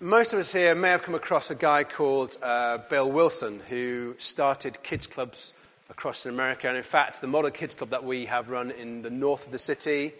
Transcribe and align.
Most 0.00 0.32
of 0.32 0.40
us 0.40 0.52
here 0.52 0.74
may 0.74 0.90
have 0.90 1.04
come 1.04 1.14
across 1.14 1.52
a 1.52 1.54
guy 1.54 1.84
called 1.84 2.36
uh, 2.42 2.78
Bill 2.90 3.10
Wilson 3.10 3.60
who 3.68 4.16
started 4.18 4.82
kids' 4.82 5.06
clubs 5.06 5.52
across 5.88 6.26
America. 6.26 6.66
And 6.66 6.76
in 6.76 6.82
fact, 6.82 7.20
the 7.20 7.28
model 7.28 7.52
kids' 7.52 7.76
club 7.76 7.90
that 7.90 8.02
we 8.02 8.26
have 8.26 8.50
run 8.50 8.72
in 8.72 9.02
the 9.02 9.10
north 9.10 9.46
of 9.46 9.52
the 9.52 9.58
city 9.58 10.12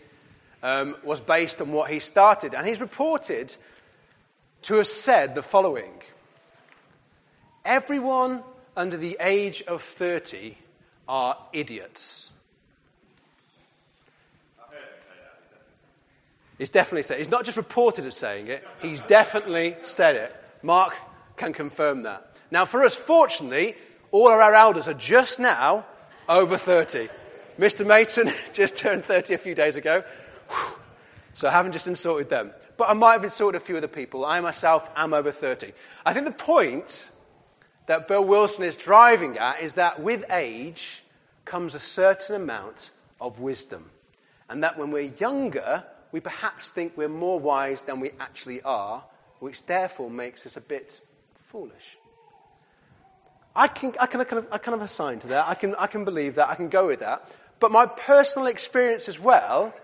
um, 0.63 0.95
was 1.03 1.21
based 1.21 1.61
on 1.61 1.73
what 1.73 1.91
he 1.91 1.99
started. 1.99 2.55
And 2.55 2.65
he's 2.65 2.81
reported 2.81 3.57
to 4.63 4.77
have 4.77 4.87
said 4.87 5.35
the 5.35 5.43
following 5.43 6.03
Everyone 7.65 8.45
under 8.77 8.97
the 8.97 9.17
age 9.19 9.61
of 9.63 9.83
30 9.83 10.57
are 11.09 11.37
idiots. 11.53 12.31
He's 16.59 16.71
definitely 16.71 17.03
said 17.03 17.17
it. 17.17 17.19
He's 17.21 17.31
not 17.31 17.45
just 17.45 17.57
reported 17.57 18.05
as 18.05 18.17
saying 18.17 18.49
it, 18.49 18.67
he's 18.81 19.03
definitely 19.03 19.77
said 19.83 20.17
it. 20.17 20.37
Mark 20.63 20.95
can 21.37 21.53
confirm 21.53 22.05
that. 22.05 22.37
Now, 22.51 22.65
for 22.65 22.85
us, 22.85 22.97
fortunately, 22.97 23.77
all 24.11 24.29
of 24.29 24.35
our 24.39 24.55
elders 24.55 24.87
are 24.87 24.95
just 24.95 25.41
now 25.41 25.85
over 26.29 26.57
30. 26.57 27.09
Mr. 27.59 27.87
Mason 27.87 28.33
just 28.53 28.77
turned 28.77 29.05
30 29.05 29.35
a 29.35 29.39
few 29.39 29.55
days 29.55 29.77
ago. 29.77 30.05
So 31.35 31.49
I 31.49 31.51
haven't 31.51 31.73
just 31.73 31.89
insulted 31.89 32.29
them. 32.29 32.53
But 32.77 32.89
I 32.89 32.93
might 32.93 33.13
have 33.13 33.25
insulted 33.25 33.61
a 33.61 33.65
few 33.65 33.77
other 33.77 33.89
people. 33.89 34.25
I 34.25 34.41
myself 34.41 34.89
am 34.97 35.13
over 35.13 35.33
30. 35.33 35.73
I 36.07 36.13
think 36.13 36.27
the 36.27 36.33
point 36.33 37.11
that 37.87 38.09
Bill 38.09 38.25
Wilson 38.25 38.65
is 38.65 38.77
driving 38.77 39.37
at 39.39 39.61
is 39.61 39.75
that 39.75 40.01
with 40.01 40.25
age 40.31 41.03
comes 41.45 41.75
a 41.75 41.81
certain 41.81 42.37
amount 42.37 42.91
of 43.21 43.41
wisdom. 43.41 43.91
And 44.49 44.63
that 44.63 44.79
when 44.79 44.91
we're 44.91 45.13
younger, 45.19 45.85
we 46.15 46.21
perhaps 46.21 46.71
think 46.71 46.93
we're 46.97 47.09
more 47.09 47.41
wise 47.41 47.83
than 47.83 47.99
we 47.99 48.13
actually 48.21 48.63
are, 48.63 49.03
which 49.41 49.67
therefore 49.67 50.09
makes 50.09 50.47
us 50.47 50.57
a 50.57 50.61
bit 50.61 51.01
foolish. 51.35 51.99
I 53.57 53.67
can, 53.67 53.95
I 53.99 54.07
can, 54.07 54.21
I 54.21 54.25
can, 54.25 54.47
I 54.53 54.59
kind 54.59 54.77
of 54.77 54.83
assign 54.83 55.19
to 55.19 55.27
that. 55.27 55.49
I 55.49 55.57
can, 55.57 55.75
I 55.75 55.89
can 55.89 56.05
believe 56.05 56.37
that. 56.37 56.49
I 56.49 56.55
can 56.55 56.69
go 56.69 56.87
with 56.87 57.01
that. 57.01 57.35
But 57.59 57.73
my 57.73 57.87
personal 57.87 58.47
experience 58.47 59.09
as 59.09 59.19
well, 59.19 59.75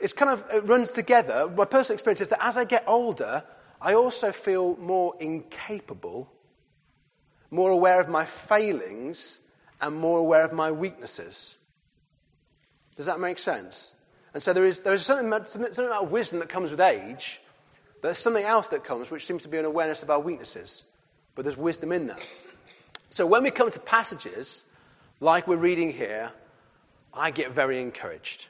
it's 0.00 0.12
kind 0.12 0.32
of, 0.32 0.42
it 0.52 0.64
runs 0.64 0.90
together. 0.90 1.48
My 1.56 1.66
personal 1.66 1.94
experience 1.94 2.20
is 2.20 2.30
that 2.30 2.44
as 2.44 2.56
I 2.56 2.64
get 2.64 2.82
older, 2.88 3.44
I 3.80 3.94
also 3.94 4.32
feel 4.32 4.76
more 4.78 5.14
incapable, 5.20 6.28
more 7.52 7.70
aware 7.70 8.00
of 8.00 8.08
my 8.08 8.24
failings, 8.24 9.38
and 9.80 9.94
more 9.94 10.18
aware 10.18 10.42
of 10.42 10.52
my 10.52 10.72
weaknesses. 10.72 11.54
Does 12.96 13.06
that 13.06 13.20
make 13.20 13.38
sense? 13.38 13.92
And 14.36 14.42
so 14.42 14.52
there 14.52 14.66
is, 14.66 14.80
there 14.80 14.92
is 14.92 15.00
something, 15.00 15.32
something 15.46 15.86
about 15.86 16.10
wisdom 16.10 16.40
that 16.40 16.50
comes 16.50 16.70
with 16.70 16.80
age. 16.80 17.40
There's 18.02 18.18
something 18.18 18.44
else 18.44 18.66
that 18.68 18.84
comes, 18.84 19.10
which 19.10 19.24
seems 19.24 19.44
to 19.44 19.48
be 19.48 19.56
an 19.56 19.64
awareness 19.64 20.02
of 20.02 20.10
our 20.10 20.20
weaknesses 20.20 20.82
but 21.36 21.44
there's 21.44 21.56
wisdom 21.56 21.92
in 21.92 22.08
that. 22.08 22.18
So 23.10 23.24
when 23.24 23.44
we 23.44 23.52
come 23.52 23.70
to 23.70 23.78
passages 23.78 24.64
like 25.20 25.46
we're 25.46 25.56
reading 25.56 25.92
here, 25.92 26.32
I 27.14 27.30
get 27.30 27.52
very 27.52 27.80
encouraged. 27.80 28.46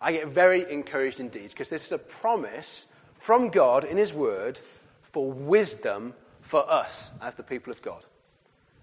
I 0.00 0.12
get 0.12 0.28
very 0.28 0.72
encouraged 0.72 1.20
indeed, 1.20 1.50
because 1.50 1.68
this 1.68 1.84
is 1.84 1.92
a 1.92 1.98
promise 1.98 2.86
from 3.16 3.50
God 3.50 3.84
in 3.84 3.96
His 3.96 4.14
Word 4.14 4.58
for 5.02 5.30
wisdom 5.30 6.14
for 6.40 6.68
us 6.68 7.12
as 7.20 7.34
the 7.34 7.42
people 7.42 7.72
of 7.72 7.82
God. 7.82 8.02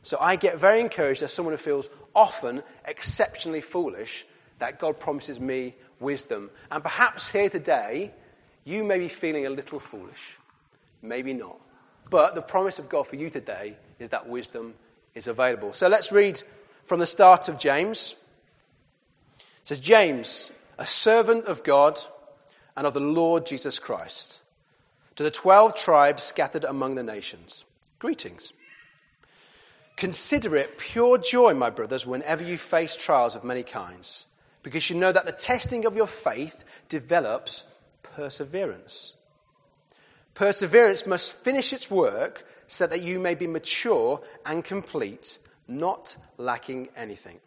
So 0.02 0.17
I 0.20 0.36
get 0.36 0.60
very 0.60 0.80
encouraged 0.80 1.23
as 1.23 1.34
someone 1.34 1.54
who 1.54 1.58
feels 1.58 1.90
often 2.14 2.62
exceptionally 2.86 3.62
foolish 3.62 4.26
that 4.60 4.80
God 4.80 5.00
promises 5.00 5.40
me 5.40 5.76
wisdom. 6.00 6.50
And 6.72 6.84
perhaps 6.84 7.28
here 7.28 7.50
today, 7.50 8.14
you 8.66 8.84
may 8.84 9.00
be 9.00 9.08
feeling 9.08 9.46
a 9.46 9.50
little 9.50 9.80
foolish. 9.80 10.38
Maybe 11.02 11.34
not. 11.34 11.60
But 12.10 12.36
the 12.36 12.42
promise 12.42 12.80
of 12.80 12.90
God 12.90 13.08
for 13.08 13.16
you 13.16 13.30
today 13.30 13.78
is 14.00 14.10
that 14.10 14.28
wisdom 14.28 14.74
is 15.16 15.28
available. 15.28 15.74
So 15.74 15.88
let's 15.88 16.12
read 16.12 16.42
from 16.86 17.00
the 17.00 17.06
start 17.06 17.48
of 17.48 17.58
James. 17.58 18.16
It 19.39 19.67
says, 19.67 19.80
James, 19.80 20.52
a 20.78 20.86
servant 20.86 21.45
of 21.45 21.64
God 21.64 22.00
and 22.76 22.88
of 22.88 22.94
the 22.94 23.00
Lord 23.00 23.45
Jesus 23.45 23.80
Christ, 23.80 24.39
to 25.16 25.23
the 25.23 25.32
twelve 25.32 25.76
tribes 25.76 26.23
scattered 26.23 26.64
among 26.64 26.95
the 26.95 27.04
nations, 27.04 27.66
greetings. 28.00 28.54
Consider 29.98 30.56
it 30.56 30.78
pure 30.78 31.17
joy, 31.17 31.54
my 31.54 31.70
brothers, 31.70 32.06
whenever 32.06 32.42
you 32.42 32.58
face 32.58 32.95
trials 32.95 33.36
of 33.36 33.44
many 33.44 33.64
kinds, 33.64 34.26
because 34.64 34.89
you 34.89 34.95
know 34.95 35.11
that 35.11 35.25
the 35.25 35.31
testing 35.31 35.86
of 35.86 35.95
your 35.95 36.08
faith 36.08 36.64
develops 36.87 37.64
perseverance. 38.03 39.14
Perseverance 40.33 41.05
must 41.05 41.33
finish 41.33 41.73
its 41.73 41.89
work 41.89 42.45
so 42.67 42.87
that 42.87 43.02
you 43.02 43.20
may 43.20 43.36
be 43.36 43.47
mature 43.47 44.21
and 44.45 44.64
complete, 44.64 45.39
not 45.67 46.15
lacking 46.37 46.89
anything. 46.95 47.39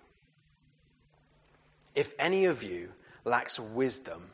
If 1.94 2.12
any 2.18 2.46
of 2.46 2.62
you 2.62 2.90
lacks 3.24 3.58
wisdom, 3.58 4.30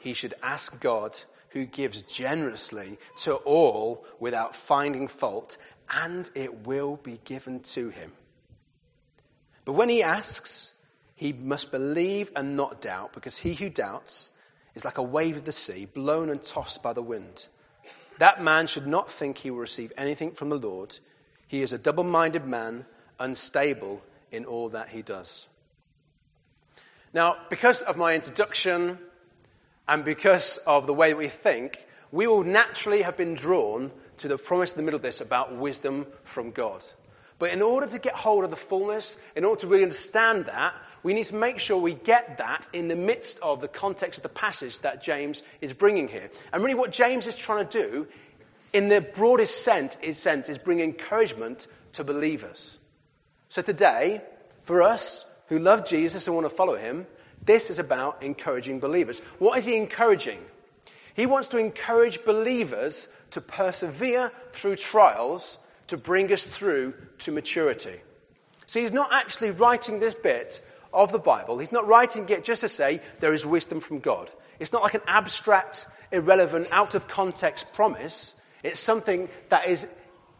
he 0.00 0.12
should 0.12 0.34
ask 0.42 0.78
God, 0.80 1.18
who 1.50 1.64
gives 1.64 2.02
generously 2.02 2.98
to 3.16 3.34
all 3.36 4.04
without 4.18 4.56
finding 4.56 5.06
fault, 5.06 5.56
and 5.88 6.28
it 6.34 6.66
will 6.66 6.96
be 6.96 7.20
given 7.24 7.60
to 7.60 7.90
him. 7.90 8.12
But 9.64 9.74
when 9.74 9.88
he 9.88 10.02
asks, 10.02 10.73
he 11.14 11.32
must 11.32 11.70
believe 11.70 12.32
and 12.34 12.56
not 12.56 12.80
doubt, 12.80 13.12
because 13.12 13.38
he 13.38 13.54
who 13.54 13.68
doubts 13.68 14.30
is 14.74 14.84
like 14.84 14.98
a 14.98 15.02
wave 15.02 15.36
of 15.36 15.44
the 15.44 15.52
sea, 15.52 15.84
blown 15.84 16.28
and 16.28 16.42
tossed 16.42 16.82
by 16.82 16.92
the 16.92 17.02
wind. 17.02 17.48
That 18.18 18.42
man 18.42 18.66
should 18.66 18.86
not 18.86 19.10
think 19.10 19.38
he 19.38 19.50
will 19.50 19.58
receive 19.58 19.92
anything 19.96 20.32
from 20.32 20.48
the 20.48 20.58
Lord. 20.58 20.98
He 21.46 21.62
is 21.62 21.72
a 21.72 21.78
double 21.78 22.04
minded 22.04 22.46
man, 22.46 22.86
unstable 23.18 24.02
in 24.32 24.44
all 24.44 24.68
that 24.70 24.88
he 24.88 25.02
does. 25.02 25.46
Now, 27.12 27.36
because 27.48 27.82
of 27.82 27.96
my 27.96 28.14
introduction 28.14 28.98
and 29.86 30.04
because 30.04 30.58
of 30.66 30.86
the 30.86 30.94
way 30.94 31.14
we 31.14 31.28
think, 31.28 31.86
we 32.10 32.26
will 32.26 32.42
naturally 32.42 33.02
have 33.02 33.16
been 33.16 33.34
drawn 33.34 33.92
to 34.16 34.28
the 34.28 34.38
promise 34.38 34.72
in 34.72 34.76
the 34.76 34.82
middle 34.82 34.96
of 34.96 35.02
this 35.02 35.20
about 35.20 35.56
wisdom 35.56 36.06
from 36.24 36.50
God. 36.50 36.84
But 37.44 37.52
in 37.52 37.60
order 37.60 37.86
to 37.86 37.98
get 37.98 38.14
hold 38.14 38.44
of 38.44 38.50
the 38.50 38.56
fullness, 38.56 39.18
in 39.36 39.44
order 39.44 39.60
to 39.60 39.66
really 39.66 39.82
understand 39.82 40.46
that, 40.46 40.72
we 41.02 41.12
need 41.12 41.26
to 41.26 41.34
make 41.34 41.58
sure 41.58 41.76
we 41.76 41.92
get 41.92 42.38
that 42.38 42.66
in 42.72 42.88
the 42.88 42.96
midst 42.96 43.38
of 43.40 43.60
the 43.60 43.68
context 43.68 44.20
of 44.20 44.22
the 44.22 44.30
passage 44.30 44.80
that 44.80 45.02
James 45.02 45.42
is 45.60 45.74
bringing 45.74 46.08
here. 46.08 46.30
And 46.54 46.62
really, 46.62 46.74
what 46.74 46.90
James 46.90 47.26
is 47.26 47.36
trying 47.36 47.68
to 47.68 47.82
do, 47.82 48.06
in 48.72 48.88
the 48.88 49.02
broadest 49.02 49.62
sense, 49.62 49.98
is, 50.00 50.16
sense, 50.16 50.48
is 50.48 50.56
bring 50.56 50.80
encouragement 50.80 51.66
to 51.92 52.02
believers. 52.02 52.78
So 53.50 53.60
today, 53.60 54.22
for 54.62 54.80
us 54.80 55.26
who 55.48 55.58
love 55.58 55.84
Jesus 55.84 56.26
and 56.26 56.34
want 56.34 56.46
to 56.46 56.56
follow 56.56 56.76
him, 56.76 57.06
this 57.44 57.68
is 57.68 57.78
about 57.78 58.22
encouraging 58.22 58.80
believers. 58.80 59.20
What 59.38 59.58
is 59.58 59.66
he 59.66 59.76
encouraging? 59.76 60.38
He 61.12 61.26
wants 61.26 61.48
to 61.48 61.58
encourage 61.58 62.24
believers 62.24 63.06
to 63.32 63.42
persevere 63.42 64.32
through 64.52 64.76
trials 64.76 65.58
to 65.88 65.96
bring 65.96 66.32
us 66.32 66.46
through 66.46 66.94
to 67.18 67.32
maturity. 67.32 68.00
So 68.66 68.80
he's 68.80 68.92
not 68.92 69.12
actually 69.12 69.50
writing 69.50 70.00
this 70.00 70.14
bit 70.14 70.64
of 70.92 71.12
the 71.12 71.18
Bible. 71.18 71.58
He's 71.58 71.72
not 71.72 71.86
writing 71.86 72.28
it 72.28 72.44
just 72.44 72.62
to 72.62 72.68
say 72.68 73.00
there 73.20 73.32
is 73.32 73.44
wisdom 73.44 73.80
from 73.80 73.98
God. 73.98 74.30
It's 74.58 74.72
not 74.72 74.82
like 74.82 74.94
an 74.94 75.02
abstract, 75.06 75.86
irrelevant, 76.12 76.68
out 76.70 76.94
of 76.94 77.08
context 77.08 77.66
promise. 77.74 78.34
It's 78.62 78.80
something 78.80 79.28
that 79.48 79.68
is 79.68 79.86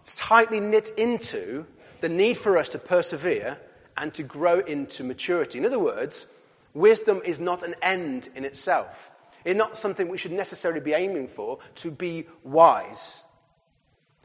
tightly 0.06 0.60
knit 0.60 0.92
into 0.96 1.66
the 2.00 2.08
need 2.08 2.36
for 2.36 2.56
us 2.56 2.68
to 2.70 2.78
persevere 2.78 3.58
and 3.96 4.12
to 4.14 4.22
grow 4.22 4.60
into 4.60 5.04
maturity. 5.04 5.58
In 5.58 5.66
other 5.66 5.78
words, 5.78 6.26
wisdom 6.72 7.20
is 7.24 7.40
not 7.40 7.62
an 7.62 7.74
end 7.82 8.28
in 8.34 8.44
itself. 8.44 9.10
It's 9.44 9.58
not 9.58 9.76
something 9.76 10.08
we 10.08 10.18
should 10.18 10.32
necessarily 10.32 10.80
be 10.80 10.92
aiming 10.92 11.28
for 11.28 11.58
to 11.76 11.90
be 11.90 12.26
wise. 12.42 13.22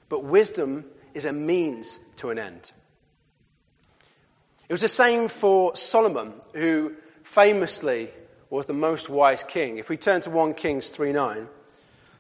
But 0.08 0.24
wisdom 0.24 0.86
is 1.20 1.26
a 1.26 1.34
means 1.34 2.00
to 2.16 2.30
an 2.30 2.40
end. 2.40 2.72
It 4.70 4.74
was 4.74 4.82
the 4.82 4.88
same 4.88 5.28
for 5.28 5.76
Solomon, 5.76 6.34
who 6.54 6.94
famously 7.24 8.10
was 8.50 8.68
the 8.68 8.74
most 8.74 9.10
wise 9.10 9.44
king. 9.44 9.78
If 9.78 9.90
we 9.90 9.98
turn 9.98 10.22
to 10.22 10.30
1 10.30 10.54
Kings 10.54 10.90
3 10.90 11.12
9, 11.12 11.48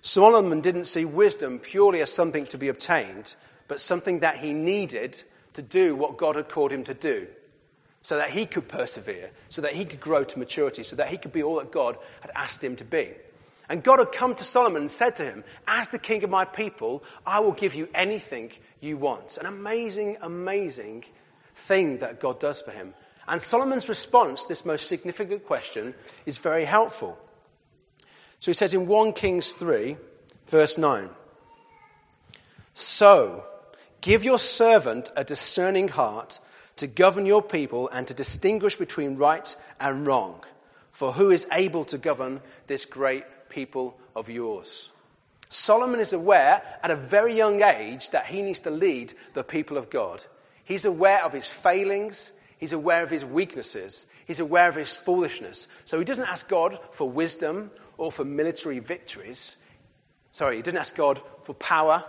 Solomon 0.01 0.59
didn't 0.59 0.85
see 0.85 1.05
wisdom 1.05 1.59
purely 1.59 2.01
as 2.01 2.11
something 2.11 2.45
to 2.47 2.57
be 2.57 2.67
obtained, 2.67 3.35
but 3.69 3.79
something 3.79 4.19
that 4.19 4.37
he 4.37 4.51
needed 4.51 5.23
to 5.53 5.61
do 5.61 5.95
what 5.95 6.17
God 6.17 6.35
had 6.35 6.49
called 6.49 6.71
him 6.71 6.83
to 6.83 6.93
do, 6.93 7.25
so 8.01 8.17
that 8.17 8.31
he 8.31 8.45
could 8.45 8.67
persevere, 8.67 9.31
so 9.47 9.61
that 9.61 9.75
he 9.75 9.85
could 9.85 10.01
grow 10.01 10.25
to 10.25 10.39
maturity, 10.39 10.83
so 10.83 10.97
that 10.97 11.07
he 11.07 11.17
could 11.17 11.31
be 11.31 11.43
all 11.43 11.55
that 11.55 11.71
God 11.71 11.97
had 12.19 12.31
asked 12.35 12.61
him 12.61 12.75
to 12.75 12.83
be. 12.83 13.11
And 13.69 13.83
God 13.83 13.99
had 13.99 14.11
come 14.11 14.33
to 14.33 14.43
Solomon 14.43 14.81
and 14.81 14.91
said 14.91 15.15
to 15.17 15.23
him, 15.23 15.43
As 15.67 15.87
the 15.89 15.99
king 15.99 16.23
of 16.23 16.29
my 16.31 16.43
people, 16.43 17.03
I 17.25 17.39
will 17.39 17.51
give 17.51 17.75
you 17.75 17.87
anything 17.93 18.51
you 18.81 18.97
want. 18.97 19.37
An 19.37 19.45
amazing, 19.45 20.17
amazing 20.21 21.05
thing 21.53 21.99
that 21.99 22.19
God 22.19 22.39
does 22.39 22.61
for 22.61 22.71
him. 22.71 22.95
And 23.27 23.39
Solomon's 23.39 23.87
response 23.87 24.41
to 24.41 24.49
this 24.49 24.65
most 24.65 24.87
significant 24.87 25.45
question 25.45 25.93
is 26.25 26.39
very 26.39 26.65
helpful. 26.65 27.17
So 28.39 28.49
he 28.49 28.55
says 28.55 28.73
in 28.73 28.87
1 28.87 29.13
Kings 29.13 29.53
3, 29.53 29.97
verse 30.47 30.77
9 30.79 31.09
So, 32.73 33.43
give 34.01 34.23
your 34.23 34.39
servant 34.39 35.11
a 35.15 35.23
discerning 35.23 35.89
heart 35.89 36.39
to 36.77 36.87
govern 36.87 37.27
your 37.27 37.43
people 37.43 37.87
and 37.89 38.07
to 38.07 38.15
distinguish 38.15 38.77
between 38.77 39.17
right 39.17 39.55
and 39.79 40.07
wrong. 40.07 40.43
For 40.91 41.13
who 41.13 41.29
is 41.29 41.45
able 41.51 41.85
to 41.85 41.97
govern 41.99 42.41
this 42.67 42.85
great 42.85 43.25
people 43.49 43.99
of 44.15 44.29
yours? 44.29 44.89
Solomon 45.49 45.99
is 45.99 46.13
aware 46.13 46.61
at 46.83 46.91
a 46.91 46.95
very 46.95 47.35
young 47.35 47.61
age 47.63 48.11
that 48.11 48.27
he 48.27 48.41
needs 48.41 48.59
to 48.61 48.69
lead 48.69 49.13
the 49.33 49.43
people 49.43 49.77
of 49.77 49.89
God. 49.89 50.23
He's 50.63 50.85
aware 50.85 51.23
of 51.23 51.33
his 51.33 51.47
failings, 51.47 52.31
he's 52.59 52.73
aware 52.73 53.01
of 53.01 53.09
his 53.09 53.25
weaknesses, 53.25 54.05
he's 54.25 54.39
aware 54.39 54.69
of 54.69 54.75
his 54.75 54.95
foolishness. 54.95 55.67
So 55.85 55.97
he 55.97 56.05
doesn't 56.05 56.27
ask 56.27 56.47
God 56.47 56.79
for 56.91 57.09
wisdom 57.09 57.71
or 57.97 58.11
for 58.11 58.23
military 58.23 58.77
victories. 58.77 59.55
Sorry, 60.31 60.57
he 60.57 60.61
doesn't 60.61 60.79
ask 60.79 60.95
God 60.95 61.19
for 61.41 61.55
power, 61.55 62.05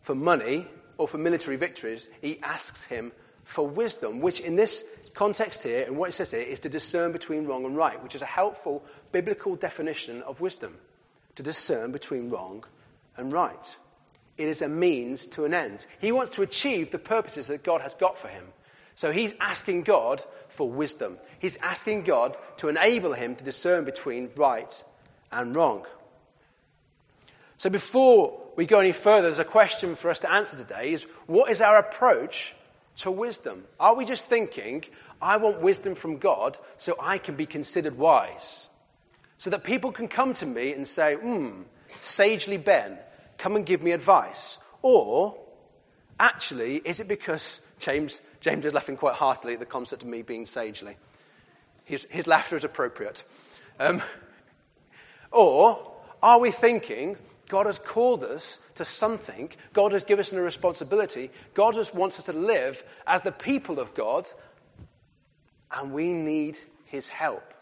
for 0.00 0.14
money, 0.14 0.66
or 0.96 1.06
for 1.06 1.18
military 1.18 1.56
victories. 1.56 2.08
He 2.22 2.40
asks 2.42 2.82
him 2.82 3.12
for 3.44 3.66
wisdom, 3.66 4.20
which 4.20 4.40
in 4.40 4.56
this 4.56 4.84
context 5.14 5.62
here, 5.62 5.84
and 5.84 5.96
what 5.96 6.08
it 6.08 6.12
says 6.12 6.30
here, 6.30 6.40
is 6.40 6.60
to 6.60 6.68
discern 6.68 7.12
between 7.12 7.46
wrong 7.46 7.64
and 7.64 7.76
right, 7.76 8.02
which 8.02 8.14
is 8.14 8.22
a 8.22 8.26
helpful 8.26 8.82
biblical 9.12 9.56
definition 9.56 10.22
of 10.22 10.40
wisdom 10.40 10.76
to 11.36 11.42
discern 11.42 11.92
between 11.92 12.30
wrong 12.30 12.64
and 13.16 13.32
right. 13.32 13.76
It 14.38 14.48
is 14.48 14.62
a 14.62 14.68
means 14.68 15.26
to 15.28 15.44
an 15.44 15.54
end. 15.54 15.86
He 16.00 16.12
wants 16.12 16.32
to 16.32 16.42
achieve 16.42 16.90
the 16.90 16.98
purposes 16.98 17.46
that 17.48 17.62
God 17.62 17.80
has 17.82 17.94
got 17.94 18.18
for 18.18 18.28
him. 18.28 18.44
So 18.94 19.10
he's 19.10 19.34
asking 19.40 19.82
God 19.82 20.22
for 20.48 20.68
wisdom. 20.68 21.18
He's 21.38 21.56
asking 21.58 22.04
God 22.04 22.36
to 22.58 22.68
enable 22.68 23.12
him 23.12 23.34
to 23.36 23.44
discern 23.44 23.84
between 23.84 24.30
right 24.36 24.82
and 25.30 25.54
wrong. 25.56 25.86
So 27.56 27.70
before 27.70 28.40
we 28.56 28.66
go 28.66 28.80
any 28.80 28.92
further, 28.92 29.28
there's 29.28 29.38
a 29.38 29.44
question 29.44 29.94
for 29.94 30.10
us 30.10 30.18
to 30.20 30.32
answer 30.32 30.56
today 30.56 30.92
is 30.92 31.04
what 31.26 31.50
is 31.50 31.60
our 31.60 31.78
approach 31.78 32.54
to 32.96 33.10
wisdom? 33.10 33.64
Are 33.80 33.94
we 33.94 34.04
just 34.04 34.26
thinking, 34.26 34.84
I 35.20 35.36
want 35.36 35.60
wisdom 35.60 35.94
from 35.94 36.18
God 36.18 36.58
so 36.76 36.96
I 37.00 37.18
can 37.18 37.36
be 37.36 37.46
considered 37.46 37.96
wise? 37.96 38.68
so 39.42 39.50
that 39.50 39.64
people 39.64 39.90
can 39.90 40.06
come 40.06 40.32
to 40.32 40.46
me 40.46 40.72
and 40.72 40.86
say, 40.86 41.16
hmm, 41.16 41.62
sagely 42.00 42.56
Ben, 42.56 42.96
come 43.38 43.56
and 43.56 43.66
give 43.66 43.82
me 43.82 43.90
advice? 43.90 44.58
Or, 44.82 45.36
actually, 46.20 46.76
is 46.84 47.00
it 47.00 47.08
because 47.08 47.60
James, 47.80 48.20
James 48.40 48.64
is 48.64 48.72
laughing 48.72 48.96
quite 48.96 49.16
heartily 49.16 49.54
at 49.54 49.58
the 49.58 49.66
concept 49.66 50.02
of 50.02 50.08
me 50.08 50.22
being 50.22 50.46
sagely? 50.46 50.96
His, 51.82 52.06
his 52.08 52.28
laughter 52.28 52.54
is 52.54 52.62
appropriate. 52.62 53.24
Um, 53.80 54.00
or, 55.32 55.90
are 56.22 56.38
we 56.38 56.52
thinking 56.52 57.16
God 57.52 57.66
has 57.66 57.78
called 57.78 58.24
us 58.24 58.58
to 58.76 58.84
something, 58.86 59.50
God 59.74 59.92
has 59.92 60.04
given 60.04 60.24
us 60.24 60.32
a 60.32 60.40
responsibility, 60.40 61.30
God 61.52 61.74
just 61.74 61.94
wants 61.94 62.18
us 62.18 62.24
to 62.24 62.32
live 62.32 62.82
as 63.06 63.20
the 63.20 63.30
people 63.30 63.78
of 63.78 63.92
God, 63.92 64.26
and 65.70 65.92
we 65.92 66.14
need 66.14 66.58
his 66.86 67.10
help? 67.10 67.52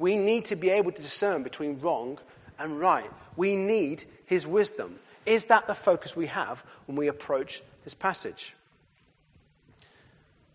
We 0.00 0.16
need 0.16 0.46
to 0.46 0.56
be 0.56 0.70
able 0.70 0.90
to 0.90 1.00
discern 1.00 1.44
between 1.44 1.78
wrong 1.78 2.18
and 2.58 2.80
right. 2.80 3.08
We 3.36 3.54
need 3.54 4.04
his 4.24 4.48
wisdom. 4.48 4.98
Is 5.26 5.44
that 5.44 5.68
the 5.68 5.76
focus 5.76 6.16
we 6.16 6.26
have 6.26 6.64
when 6.86 6.96
we 6.96 7.06
approach 7.06 7.62
this 7.84 7.94
passage? 7.94 8.52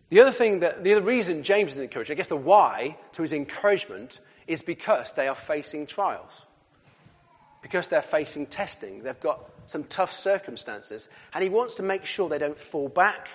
The 0.10 0.20
other 0.20 0.34
thing 0.34 0.60
that, 0.60 0.84
the 0.84 0.96
other 0.96 1.06
reason 1.06 1.44
James 1.44 1.72
is 1.72 1.78
encouraged, 1.78 2.12
I 2.12 2.16
guess 2.16 2.28
the 2.28 2.36
why 2.36 2.98
to 3.14 3.22
his 3.22 3.32
encouragement 3.32 4.20
is 4.48 4.62
because 4.62 5.14
they 5.14 5.30
are 5.30 5.36
facing 5.36 5.86
trials. 5.86 6.46
Because 7.62 7.88
they're 7.88 8.02
facing 8.02 8.48
testing. 8.48 9.04
They've 9.04 9.20
got 9.20 9.50
some 9.68 9.84
tough 9.84 10.14
circumstances. 10.14 11.08
And 11.34 11.44
he 11.44 11.50
wants 11.50 11.76
to 11.76 11.84
make 11.84 12.06
sure 12.06 12.28
they 12.28 12.40
don't 12.40 12.60
fall 12.60 12.90
back. 12.90 13.30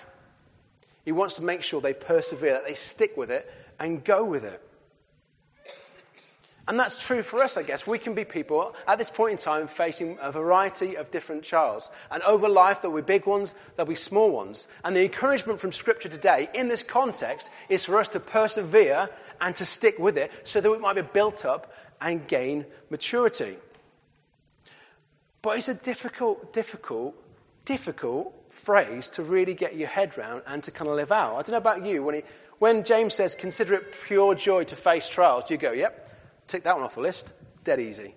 He 1.05 1.11
wants 1.13 1.35
to 1.35 1.41
make 1.41 1.61
sure 1.61 1.79
they 1.79 1.93
persevere, 1.93 2.53
that 2.53 2.67
they 2.67 2.75
stick 2.75 3.15
with 3.15 3.31
it 3.31 3.49
and 3.79 4.03
go 4.03 4.25
with 4.25 4.43
it. 4.43 4.61
And 6.67 6.77
that's 6.77 7.01
true 7.01 7.21
for 7.21 7.41
us, 7.41 7.55
I 7.55 7.63
guess. 7.63 7.87
We 7.87 7.97
can 7.97 8.13
be 8.13 8.25
people 8.25 8.75
at 8.87 8.97
this 8.97 9.09
point 9.09 9.31
in 9.31 9.37
time 9.37 9.67
facing 9.67 10.17
a 10.21 10.33
variety 10.33 10.95
of 10.95 11.11
different 11.11 11.43
trials. 11.43 11.89
And 12.11 12.21
over 12.23 12.49
life, 12.49 12.81
there'll 12.81 12.97
be 12.97 13.01
big 13.01 13.25
ones, 13.25 13.55
there'll 13.75 13.87
be 13.87 13.95
small 13.95 14.29
ones. 14.31 14.67
And 14.83 14.93
the 14.93 15.03
encouragement 15.03 15.61
from 15.61 15.71
Scripture 15.71 16.09
today, 16.09 16.49
in 16.53 16.67
this 16.67 16.83
context, 16.83 17.49
is 17.69 17.85
for 17.85 17.97
us 17.97 18.09
to 18.09 18.19
persevere 18.19 19.07
and 19.39 19.55
to 19.55 19.65
stick 19.65 19.97
with 19.97 20.17
it 20.17 20.29
so 20.43 20.59
that 20.59 20.69
we 20.69 20.77
might 20.77 20.95
be 20.97 21.03
built 21.03 21.45
up 21.45 21.73
and 22.01 22.27
gain 22.27 22.65
maturity. 22.89 23.55
But 25.47 25.59
it's 25.59 25.69
a 25.69 25.75
difficult, 25.75 26.51
difficult, 26.51 27.15
difficult 27.63 28.33
phrase 28.49 29.09
to 29.11 29.23
really 29.23 29.53
get 29.53 29.77
your 29.77 29.87
head 29.87 30.17
around 30.17 30.41
and 30.45 30.61
to 30.63 30.71
kind 30.71 30.89
of 30.89 30.97
live 30.97 31.09
out. 31.09 31.35
I 31.35 31.37
don't 31.37 31.51
know 31.51 31.57
about 31.57 31.85
you. 31.85 32.03
When, 32.03 32.15
he, 32.15 32.23
when 32.59 32.83
James 32.83 33.13
says, 33.13 33.33
consider 33.33 33.75
it 33.75 33.93
pure 34.07 34.35
joy 34.35 34.65
to 34.65 34.75
face 34.75 35.07
trials, 35.07 35.49
you 35.49 35.55
go, 35.55 35.71
yep, 35.71 36.03
Tick 36.47 36.65
that 36.65 36.75
one 36.75 36.83
off 36.83 36.95
the 36.95 37.01
list. 37.01 37.31
Dead 37.63 37.79
easy. 37.79 38.13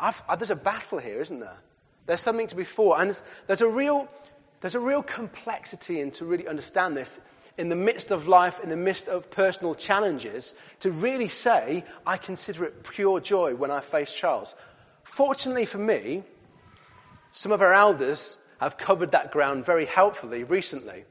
I, 0.00 0.12
there's 0.36 0.50
a 0.50 0.56
battle 0.56 0.98
here, 0.98 1.20
isn't 1.20 1.38
there? 1.38 1.58
There's 2.06 2.20
something 2.20 2.48
to 2.48 2.56
be 2.56 2.64
fought. 2.64 2.98
And 2.98 3.22
there's, 3.46 3.60
a 3.60 3.68
real, 3.68 4.08
there's 4.62 4.74
a 4.74 4.80
real 4.80 5.04
complexity 5.04 6.00
in 6.00 6.10
to 6.10 6.24
really 6.24 6.48
understand 6.48 6.96
this 6.96 7.20
in 7.56 7.68
the 7.68 7.76
midst 7.76 8.10
of 8.10 8.26
life, 8.26 8.58
in 8.64 8.68
the 8.68 8.76
midst 8.76 9.06
of 9.06 9.30
personal 9.30 9.76
challenges, 9.76 10.54
to 10.80 10.90
really 10.90 11.28
say, 11.28 11.84
I 12.04 12.16
consider 12.16 12.64
it 12.64 12.82
pure 12.82 13.20
joy 13.20 13.54
when 13.54 13.70
I 13.70 13.78
face 13.78 14.12
trials. 14.12 14.56
Fortunately 15.04 15.66
for 15.66 15.78
me, 15.78 16.24
some 17.32 17.50
of 17.50 17.62
our 17.62 17.72
elders 17.72 18.38
have 18.60 18.78
covered 18.78 19.10
that 19.10 19.32
ground 19.32 19.64
very 19.64 19.86
helpfully 19.86 20.44
recently. 20.44 21.04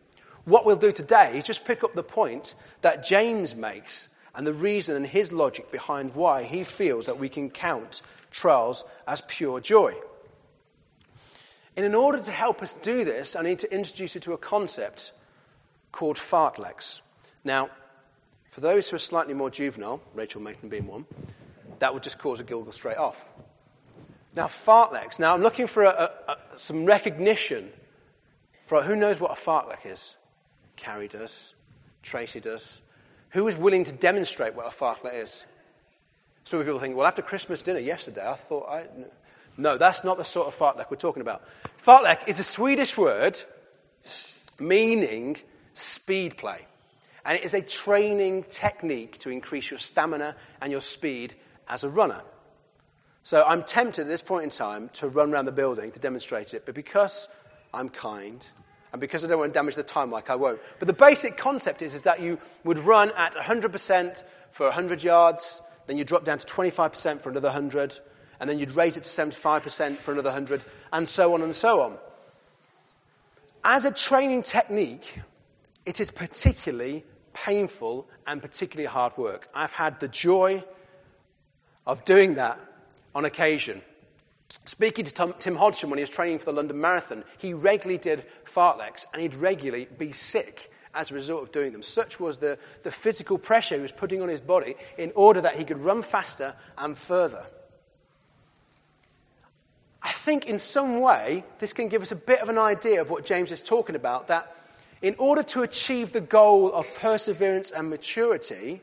What 0.46 0.66
we'll 0.66 0.78
do 0.78 0.92
today 0.92 1.38
is 1.38 1.44
just 1.44 1.66
pick 1.66 1.84
up 1.84 1.94
the 1.94 2.04
point 2.04 2.56
that 2.82 3.04
James 3.04 3.54
makes 3.56 4.08
and 4.34 4.48
the 4.48 4.54
reason 4.54 4.96
and 4.96 5.06
his 5.06 5.32
logic 5.32 5.72
behind 5.72 6.16
why 6.16 6.44
he 6.44 6.64
feels 6.64 7.08
that 7.08 7.20
we 7.20 7.28
can 7.28 7.50
count 7.50 8.02
trials 8.30 8.84
as 9.08 9.22
pure 9.28 9.60
joy. 9.60 9.94
And 11.76 11.86
in 11.86 11.96
order 11.96 12.22
to 12.22 12.32
help 12.32 12.62
us 12.62 12.74
do 12.76 13.04
this, 13.04 13.36
I 13.36 13.42
need 13.42 13.60
to 13.60 13.74
introduce 13.74 14.16
you 14.16 14.22
to 14.22 14.34
a 14.34 14.38
concept 14.38 15.14
called 15.92 16.18
fartleks. 16.18 17.02
Now, 17.44 17.70
for 18.52 18.62
those 18.62 18.90
who 18.90 18.96
are 18.96 19.00
slightly 19.00 19.34
more 19.34 19.50
juvenile, 19.50 20.02
Rachel 20.14 20.42
Mason 20.42 20.70
being 20.70 20.88
one, 20.88 21.06
that 21.80 21.94
would 21.94 22.04
just 22.04 22.20
cause 22.20 22.40
a 22.40 22.44
giggle 22.44 22.72
straight 22.72 22.98
off. 22.98 23.34
Now, 24.36 24.48
fartleks. 24.48 25.20
Now, 25.20 25.34
I'm 25.34 25.42
looking 25.42 25.68
for 25.68 25.84
a, 25.84 26.10
a, 26.28 26.32
a, 26.32 26.38
some 26.56 26.86
recognition 26.86 27.70
for 28.66 28.82
who 28.82 28.96
knows 28.96 29.20
what 29.20 29.32
a 29.32 29.42
fartlek 29.42 29.86
is. 29.86 30.16
Carrie 30.78 31.10
does, 31.10 31.54
Tracy 32.04 32.40
does, 32.40 32.80
who 33.32 33.48
is 33.48 33.58
willing 33.58 33.84
to 33.84 33.92
demonstrate 33.92 34.56
what 34.56 34.66
a 34.66 34.70
fartlek 34.70 35.22
is? 35.22 35.44
Some 36.46 36.60
people 36.64 36.80
think, 36.80 36.96
well, 36.96 37.06
after 37.06 37.22
Christmas 37.22 37.62
dinner 37.62 37.80
yesterday, 37.80 38.28
I 38.28 38.36
thought 38.36 38.68
I. 38.70 38.88
No, 39.58 39.78
that's 39.78 40.04
not 40.04 40.18
the 40.18 40.24
sort 40.24 40.48
of 40.48 40.58
fartlek 40.58 40.90
we're 40.90 40.98
talking 40.98 41.22
about. 41.22 41.44
Fartlek 41.86 42.28
is 42.28 42.40
a 42.40 42.44
Swedish 42.44 42.98
word 42.98 43.42
meaning 44.60 45.38
speed 45.74 46.38
play. 46.38 46.66
And 47.26 47.38
it 47.38 47.44
is 47.44 47.54
a 47.54 47.62
training 47.62 48.46
technique 48.50 49.20
to 49.20 49.30
increase 49.30 49.70
your 49.70 49.80
stamina 49.80 50.36
and 50.62 50.72
your 50.72 50.82
speed 50.82 51.36
as 51.68 51.84
a 51.84 51.90
runner. 51.90 52.22
So 53.24 53.44
I'm 53.48 53.64
tempted 53.64 54.02
at 54.02 54.08
this 54.08 54.22
point 54.22 54.46
in 54.46 54.50
time 54.50 54.90
to 54.94 55.08
run 55.08 55.34
around 55.34 55.46
the 55.46 55.52
building 55.52 55.92
to 55.92 56.00
demonstrate 56.00 56.54
it, 56.54 56.66
but 56.66 56.74
because 56.74 57.28
I'm 57.74 57.90
kind 57.90 58.46
and 58.92 59.00
because 59.00 59.24
I 59.24 59.28
don't 59.28 59.40
want 59.40 59.54
to 59.54 59.58
damage 59.58 59.76
the 59.76 59.84
time 59.84 60.12
like 60.12 60.30
I 60.30 60.36
won't. 60.36 60.60
But 60.80 60.88
the 60.88 60.94
basic 60.94 61.38
concept 61.38 61.82
is, 61.82 61.96
is 61.96 62.04
that 62.04 62.20
you 62.20 62.40
would 62.64 62.80
run 62.80 63.12
at 63.16 63.34
100% 63.34 64.24
for 64.52 64.66
100 64.66 65.04
yards, 65.04 65.62
then 65.88 65.98
you 65.98 66.04
drop 66.04 66.26
down 66.26 66.40
to 66.40 66.46
25% 66.46 67.22
for 67.22 67.30
another 67.30 67.48
100, 67.48 68.00
and 68.40 68.50
then 68.50 68.60
you'd 68.60 68.76
raise 68.76 68.98
it 68.98 69.04
to 69.04 69.10
75% 69.10 70.00
for 70.00 70.12
another 70.12 70.30
100, 70.30 70.64
and 70.92 71.08
so 71.08 71.34
on 71.34 71.42
and 71.42 71.56
so 71.56 71.82
on. 71.82 71.98
As 73.64 73.86
a 73.86 73.92
training 73.92 74.44
technique, 74.44 75.20
it 75.86 76.00
is 76.00 76.12
particularly 76.12 77.06
painful 77.34 78.10
and 78.28 78.42
particularly 78.42 78.88
hard 78.88 79.16
work. 79.18 79.48
I've 79.54 79.72
had 79.72 80.00
the 80.00 80.08
joy 80.08 80.64
of 81.86 82.04
doing 82.04 82.36
that 82.36 82.60
on 83.14 83.26
occasion. 83.26 83.82
Speaking 84.66 85.06
to 85.06 85.14
Tom, 85.14 85.34
Tim 85.40 85.56
Hodgson 85.56 85.90
when 85.90 85.98
he 85.98 86.04
was 86.04 86.10
training 86.10 86.40
for 86.40 86.46
the 86.46 86.54
London 86.54 86.80
Marathon, 86.80 87.24
he 87.38 87.54
regularly 87.54 87.98
did 87.98 88.26
fartleks 88.46 89.06
and 89.12 89.22
he'd 89.22 89.36
regularly 89.36 89.88
be 89.98 90.12
sick 90.12 90.72
as 90.94 91.10
a 91.10 91.14
result 91.14 91.44
of 91.44 91.52
doing 91.52 91.72
them. 91.72 91.82
Such 91.82 92.20
was 92.20 92.38
the, 92.38 92.58
the 92.84 92.92
physical 92.92 93.38
pressure 93.38 93.76
he 93.76 93.82
was 93.82 93.92
putting 93.92 94.22
on 94.22 94.30
his 94.30 94.42
body 94.42 94.76
in 94.98 95.12
order 95.16 95.42
that 95.42 95.56
he 95.56 95.64
could 95.64 95.78
run 95.78 96.02
faster 96.02 96.54
and 96.78 96.98
further. 96.98 97.46
I 100.04 100.12
think 100.12 100.46
in 100.46 100.58
some 100.58 101.00
way 101.00 101.44
this 101.60 101.74
can 101.74 101.88
give 101.88 102.02
us 102.02 102.12
a 102.12 102.16
bit 102.16 102.40
of 102.40 102.50
an 102.50 102.58
idea 102.58 103.02
of 103.02 103.10
what 103.10 103.24
James 103.24 103.52
is 103.52 103.62
talking 103.62 103.96
about 103.96 104.28
that 104.28 104.56
in 105.02 105.16
order 105.18 105.44
to 105.44 105.64
achieve 105.64 106.12
the 106.12 106.22
goal 106.22 106.72
of 106.72 106.92
perseverance 106.96 107.72
and 107.72 107.90
maturity, 107.90 108.82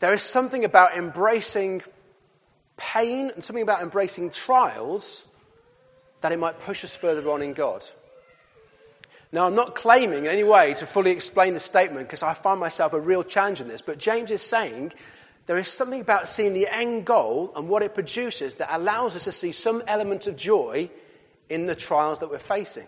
there 0.00 0.14
is 0.14 0.22
something 0.22 0.64
about 0.64 0.96
embracing 0.96 1.82
pain 2.76 3.30
and 3.34 3.42
something 3.42 3.62
about 3.62 3.82
embracing 3.82 4.30
trials 4.30 5.24
that 6.20 6.32
it 6.32 6.38
might 6.38 6.58
push 6.60 6.84
us 6.84 6.96
further 6.96 7.30
on 7.30 7.42
in 7.42 7.52
God. 7.52 7.84
Now, 9.30 9.46
I'm 9.46 9.54
not 9.54 9.74
claiming 9.74 10.20
in 10.20 10.26
any 10.26 10.44
way 10.44 10.74
to 10.74 10.86
fully 10.86 11.10
explain 11.10 11.54
the 11.54 11.60
statement 11.60 12.06
because 12.06 12.22
I 12.22 12.34
find 12.34 12.60
myself 12.60 12.92
a 12.92 13.00
real 13.00 13.24
challenge 13.24 13.60
in 13.60 13.68
this, 13.68 13.82
but 13.82 13.98
James 13.98 14.30
is 14.30 14.42
saying 14.42 14.92
there 15.46 15.58
is 15.58 15.68
something 15.68 16.00
about 16.00 16.28
seeing 16.28 16.54
the 16.54 16.68
end 16.72 17.04
goal 17.04 17.52
and 17.56 17.68
what 17.68 17.82
it 17.82 17.94
produces 17.94 18.54
that 18.56 18.74
allows 18.74 19.16
us 19.16 19.24
to 19.24 19.32
see 19.32 19.52
some 19.52 19.82
element 19.86 20.26
of 20.26 20.36
joy 20.36 20.88
in 21.48 21.66
the 21.66 21.74
trials 21.74 22.20
that 22.20 22.30
we're 22.30 22.38
facing. 22.38 22.86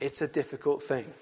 It's 0.00 0.20
a 0.22 0.28
difficult 0.28 0.82
thing. 0.82 1.12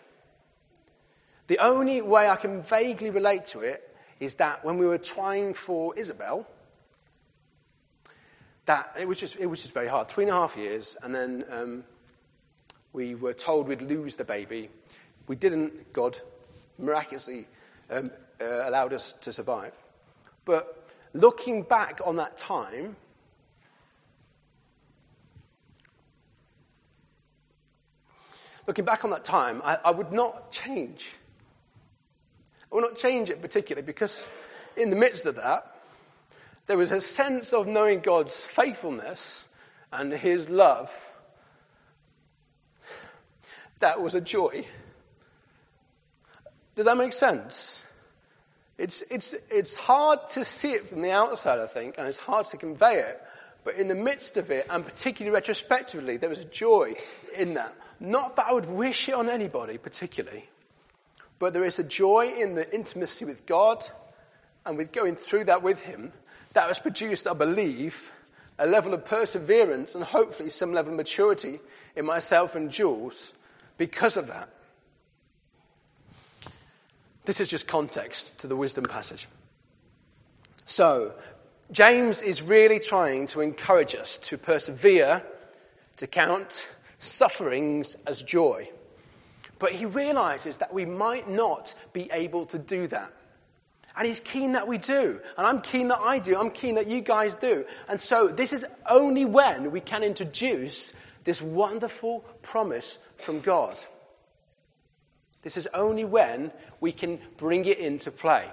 The 1.46 1.58
only 1.58 2.02
way 2.02 2.28
I 2.28 2.36
can 2.36 2.62
vaguely 2.62 3.10
relate 3.10 3.44
to 3.46 3.60
it 3.60 3.85
is 4.20 4.36
that 4.36 4.64
when 4.64 4.78
we 4.78 4.86
were 4.86 4.98
trying 4.98 5.54
for 5.54 5.96
Isabel, 5.96 6.46
that 8.66 8.94
it 8.98 9.06
was 9.06 9.18
just 9.18 9.36
it 9.36 9.46
was 9.46 9.62
just 9.62 9.74
very 9.74 9.88
hard. 9.88 10.08
Three 10.08 10.24
and 10.24 10.30
a 10.30 10.34
half 10.34 10.56
years, 10.56 10.96
and 11.02 11.14
then 11.14 11.44
um, 11.50 11.84
we 12.92 13.14
were 13.14 13.34
told 13.34 13.68
we'd 13.68 13.82
lose 13.82 14.16
the 14.16 14.24
baby. 14.24 14.70
We 15.28 15.36
didn't, 15.36 15.92
God 15.92 16.18
miraculously 16.78 17.46
um, 17.90 18.10
uh, 18.40 18.68
allowed 18.68 18.92
us 18.92 19.12
to 19.20 19.32
survive. 19.32 19.72
But 20.44 20.88
looking 21.12 21.62
back 21.62 22.00
on 22.04 22.16
that 22.16 22.36
time, 22.36 22.96
looking 28.66 28.84
back 28.84 29.04
on 29.04 29.10
that 29.10 29.24
time, 29.24 29.60
I, 29.64 29.78
I 29.84 29.90
would 29.90 30.12
not 30.12 30.50
change. 30.52 31.12
I 32.70 32.74
will 32.74 32.82
not 32.82 32.96
change 32.96 33.30
it 33.30 33.40
particularly 33.40 33.86
because 33.86 34.26
in 34.76 34.90
the 34.90 34.96
midst 34.96 35.26
of 35.26 35.36
that, 35.36 35.74
there 36.66 36.76
was 36.76 36.92
a 36.92 37.00
sense 37.00 37.52
of 37.52 37.66
knowing 37.66 38.00
God's 38.00 38.44
faithfulness 38.44 39.46
and 39.92 40.12
His 40.12 40.48
love 40.48 40.90
that 43.80 44.00
was 44.00 44.14
a 44.14 44.20
joy. 44.20 44.66
Does 46.74 46.86
that 46.86 46.96
make 46.96 47.12
sense? 47.12 47.82
It's, 48.78 49.02
it's, 49.10 49.34
it's 49.50 49.74
hard 49.74 50.28
to 50.30 50.44
see 50.44 50.72
it 50.72 50.88
from 50.88 51.02
the 51.02 51.10
outside, 51.10 51.58
I 51.58 51.66
think, 51.66 51.94
and 51.96 52.06
it's 52.06 52.18
hard 52.18 52.46
to 52.46 52.56
convey 52.56 53.00
it. 53.00 53.22
But 53.64 53.76
in 53.76 53.88
the 53.88 53.94
midst 53.94 54.36
of 54.36 54.50
it, 54.50 54.66
and 54.68 54.84
particularly 54.84 55.34
retrospectively, 55.34 56.18
there 56.18 56.28
was 56.28 56.40
a 56.40 56.44
joy 56.44 56.94
in 57.34 57.54
that. 57.54 57.74
Not 57.98 58.36
that 58.36 58.46
I 58.48 58.52
would 58.52 58.66
wish 58.66 59.08
it 59.08 59.14
on 59.14 59.28
anybody 59.28 59.78
particularly, 59.78 60.48
but 61.38 61.52
there 61.52 61.64
is 61.64 61.78
a 61.78 61.84
joy 61.84 62.32
in 62.36 62.54
the 62.54 62.72
intimacy 62.74 63.24
with 63.24 63.46
God 63.46 63.86
and 64.64 64.76
with 64.76 64.92
going 64.92 65.16
through 65.16 65.44
that 65.44 65.62
with 65.62 65.80
Him 65.80 66.12
that 66.54 66.68
has 66.68 66.78
produced, 66.78 67.26
I 67.26 67.34
believe, 67.34 68.10
a 68.58 68.66
level 68.66 68.94
of 68.94 69.04
perseverance 69.04 69.94
and 69.94 70.02
hopefully 70.02 70.48
some 70.48 70.72
level 70.72 70.92
of 70.92 70.96
maturity 70.96 71.60
in 71.94 72.06
myself 72.06 72.54
and 72.54 72.70
Jules 72.70 73.34
because 73.76 74.16
of 74.16 74.28
that. 74.28 74.48
This 77.26 77.40
is 77.40 77.48
just 77.48 77.66
context 77.66 78.36
to 78.38 78.46
the 78.46 78.56
wisdom 78.56 78.84
passage. 78.84 79.28
So, 80.64 81.12
James 81.72 82.22
is 82.22 82.42
really 82.42 82.78
trying 82.78 83.26
to 83.28 83.40
encourage 83.40 83.94
us 83.94 84.18
to 84.18 84.38
persevere, 84.38 85.22
to 85.96 86.06
count 86.06 86.68
sufferings 86.98 87.96
as 88.06 88.22
joy. 88.22 88.70
But 89.58 89.72
he 89.72 89.86
realizes 89.86 90.58
that 90.58 90.72
we 90.72 90.84
might 90.84 91.28
not 91.28 91.74
be 91.92 92.10
able 92.12 92.46
to 92.46 92.58
do 92.58 92.86
that. 92.88 93.12
And 93.96 94.06
he's 94.06 94.20
keen 94.20 94.52
that 94.52 94.68
we 94.68 94.76
do. 94.76 95.20
And 95.38 95.46
I'm 95.46 95.62
keen 95.62 95.88
that 95.88 96.00
I 96.00 96.18
do. 96.18 96.38
I'm 96.38 96.50
keen 96.50 96.74
that 96.74 96.86
you 96.86 97.00
guys 97.00 97.34
do. 97.34 97.64
And 97.88 97.98
so 97.98 98.28
this 98.28 98.52
is 98.52 98.66
only 98.90 99.24
when 99.24 99.70
we 99.70 99.80
can 99.80 100.02
introduce 100.02 100.92
this 101.24 101.40
wonderful 101.40 102.20
promise 102.42 102.98
from 103.16 103.40
God. 103.40 103.78
This 105.42 105.56
is 105.56 105.66
only 105.72 106.04
when 106.04 106.52
we 106.80 106.92
can 106.92 107.18
bring 107.38 107.64
it 107.64 107.78
into 107.78 108.10
play. 108.10 108.50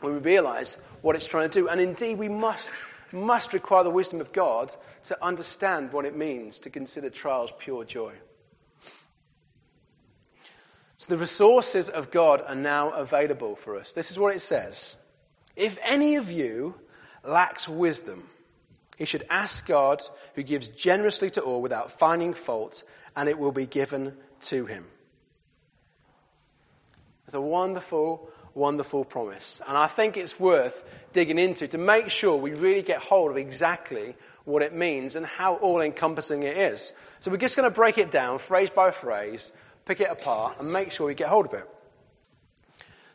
When 0.00 0.12
we 0.12 0.18
realize 0.20 0.76
what 1.02 1.16
it's 1.16 1.26
trying 1.26 1.50
to 1.50 1.60
do. 1.60 1.68
And 1.68 1.80
indeed, 1.80 2.18
we 2.18 2.28
must, 2.28 2.72
must 3.10 3.52
require 3.52 3.82
the 3.82 3.90
wisdom 3.90 4.20
of 4.20 4.32
God 4.32 4.74
to 5.04 5.24
understand 5.24 5.92
what 5.92 6.04
it 6.04 6.16
means 6.16 6.60
to 6.60 6.70
consider 6.70 7.10
trials 7.10 7.52
pure 7.58 7.84
joy. 7.84 8.12
So 10.98 11.06
the 11.08 11.18
resources 11.18 11.88
of 11.88 12.10
God 12.10 12.42
are 12.46 12.56
now 12.56 12.90
available 12.90 13.54
for 13.54 13.78
us. 13.78 13.92
This 13.92 14.10
is 14.10 14.18
what 14.18 14.34
it 14.34 14.40
says 14.40 14.96
If 15.56 15.78
any 15.82 16.16
of 16.16 16.30
you 16.30 16.74
lacks 17.24 17.68
wisdom, 17.68 18.28
he 18.96 19.04
should 19.04 19.24
ask 19.30 19.64
God, 19.64 20.02
who 20.34 20.42
gives 20.42 20.68
generously 20.68 21.30
to 21.30 21.40
all 21.40 21.62
without 21.62 21.98
finding 21.98 22.34
fault, 22.34 22.82
and 23.16 23.28
it 23.28 23.38
will 23.38 23.52
be 23.52 23.66
given 23.66 24.12
to 24.40 24.66
him. 24.66 24.84
It's 27.26 27.34
a 27.34 27.40
wonderful, 27.40 28.28
wonderful 28.54 29.04
promise. 29.04 29.60
And 29.68 29.76
I 29.76 29.86
think 29.86 30.16
it's 30.16 30.40
worth 30.40 30.82
digging 31.12 31.38
into 31.38 31.68
to 31.68 31.78
make 31.78 32.08
sure 32.08 32.36
we 32.36 32.54
really 32.54 32.82
get 32.82 33.00
hold 33.00 33.30
of 33.30 33.36
exactly 33.36 34.16
what 34.44 34.62
it 34.62 34.74
means 34.74 35.14
and 35.14 35.24
how 35.26 35.56
all 35.56 35.80
encompassing 35.80 36.42
it 36.42 36.56
is. 36.56 36.92
So 37.20 37.30
we're 37.30 37.36
just 37.36 37.54
going 37.54 37.70
to 37.70 37.74
break 37.74 37.98
it 37.98 38.10
down 38.10 38.38
phrase 38.38 38.70
by 38.70 38.90
phrase, 38.90 39.52
pick 39.88 40.00
it 40.00 40.10
apart, 40.10 40.60
and 40.60 40.72
make 40.72 40.92
sure 40.92 41.08
we 41.08 41.14
get 41.14 41.28
hold 41.28 41.46
of 41.46 41.54
it. 41.54 41.68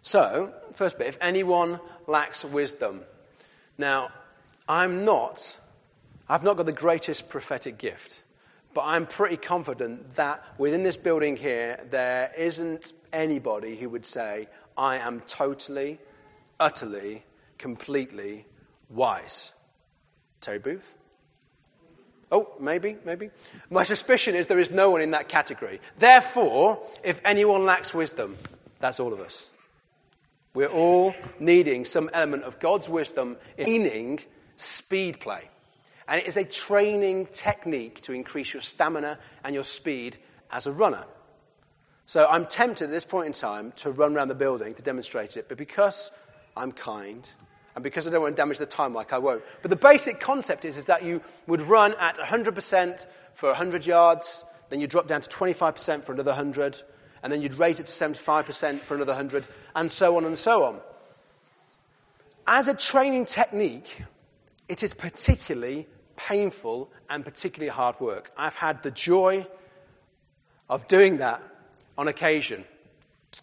So, 0.02 0.54
first 0.74 0.98
bit 0.98 1.08
if 1.08 1.18
anyone 1.22 1.80
lacks 2.08 2.44
wisdom. 2.44 3.02
Now, 3.78 4.10
I'm 4.68 5.06
not 5.06 5.56
I've 6.28 6.44
not 6.44 6.56
got 6.56 6.66
the 6.66 6.72
greatest 6.72 7.28
prophetic 7.28 7.78
gift, 7.78 8.24
but 8.74 8.82
I'm 8.82 9.06
pretty 9.06 9.38
confident 9.38 10.16
that 10.16 10.44
within 10.58 10.82
this 10.82 10.96
building 10.96 11.36
here, 11.36 11.86
there 11.90 12.32
isn't 12.38 12.94
anybody 13.12 13.76
who 13.76 13.90
would 13.90 14.06
say, 14.06 14.48
I 14.78 14.98
am 14.98 15.20
totally, 15.20 16.00
utterly, 16.60 17.24
completely 17.58 18.46
wise. 18.90 19.52
Terry 20.40 20.60
Booth? 20.60 20.96
Oh, 22.34 22.52
maybe, 22.60 22.98
maybe. 23.06 23.30
My 23.70 23.84
suspicion 23.84 24.34
is 24.34 24.48
there 24.48 24.58
is 24.58 24.72
no 24.72 24.90
one 24.90 25.02
in 25.02 25.12
that 25.12 25.30
category. 25.30 25.80
Therefore, 26.00 26.82
if 27.04 27.22
anyone 27.24 27.64
lacks 27.64 27.94
wisdom, 27.94 28.38
that's 28.80 29.00
all 29.00 29.14
of 29.14 29.20
us. 29.20 29.52
We're 30.56 30.66
all 30.66 31.14
needing 31.40 31.86
some 31.86 32.10
element 32.12 32.42
of 32.42 32.60
God's 32.60 32.90
wisdom, 32.90 33.38
meaning 33.60 34.20
speed 34.56 35.20
play. 35.20 35.48
And 36.08 36.20
it 36.22 36.28
is 36.28 36.36
a 36.36 36.44
training 36.44 37.28
technique 37.34 38.02
to 38.02 38.14
increase 38.14 38.52
your 38.52 38.64
stamina 38.64 39.20
and 39.44 39.54
your 39.54 39.64
speed 39.64 40.18
as 40.50 40.66
a 40.66 40.72
runner. 40.72 41.06
So 42.08 42.26
I'm 42.28 42.48
tempted 42.48 42.86
at 42.86 42.92
this 42.92 43.06
point 43.06 43.28
in 43.28 43.34
time 43.34 43.74
to 43.78 43.92
run 43.92 44.16
around 44.16 44.30
the 44.30 44.36
building 44.36 44.74
to 44.74 44.82
demonstrate 44.82 45.38
it, 45.38 45.48
but 45.50 45.60
because 45.60 46.10
I'm 46.58 46.72
kind 46.72 47.30
and 47.76 47.84
because 47.84 48.08
I 48.08 48.12
don't 48.12 48.22
want 48.22 48.36
to 48.36 48.42
damage 48.42 48.58
the 48.58 48.66
time 48.66 48.94
like 48.94 49.14
I 49.14 49.18
won't. 49.18 49.44
But 49.62 49.70
the 49.70 49.78
basic 49.78 50.20
concept 50.20 50.66
is, 50.66 50.78
is 50.78 50.86
that 50.86 51.04
you 51.04 51.22
would 51.48 51.62
run 51.62 51.96
at 52.00 52.18
100% 52.18 53.08
for 53.34 53.50
100 53.50 53.86
yards, 53.86 54.44
then 54.70 54.80
you 54.80 54.88
drop 54.88 55.08
down 55.08 55.22
to 55.22 55.30
25% 55.30 56.04
for 56.04 56.14
another 56.14 56.32
100, 56.32 56.82
and 57.24 57.32
then 57.32 57.42
you'd 57.42 57.58
raise 57.58 57.80
it 57.80 57.88
to 57.88 57.92
75% 57.92 58.82
for 58.82 58.96
another 58.96 59.14
100, 59.14 59.48
and 59.76 59.92
so 59.92 60.18
on 60.18 60.26
and 60.26 60.38
so 60.38 60.64
on. 60.64 60.80
As 62.46 62.68
a 62.68 62.74
training 62.74 63.26
technique, 63.26 64.04
it 64.68 64.84
is 64.84 64.94
particularly 64.94 65.88
painful 66.16 66.92
and 67.10 67.24
particularly 67.24 67.70
hard 67.70 68.00
work. 68.00 68.32
I've 68.38 68.56
had 68.56 68.84
the 68.84 68.92
joy 68.92 69.48
of 70.70 70.88
doing 70.88 71.18
that 71.18 71.42
on 71.98 72.08
occasion. 72.08 72.66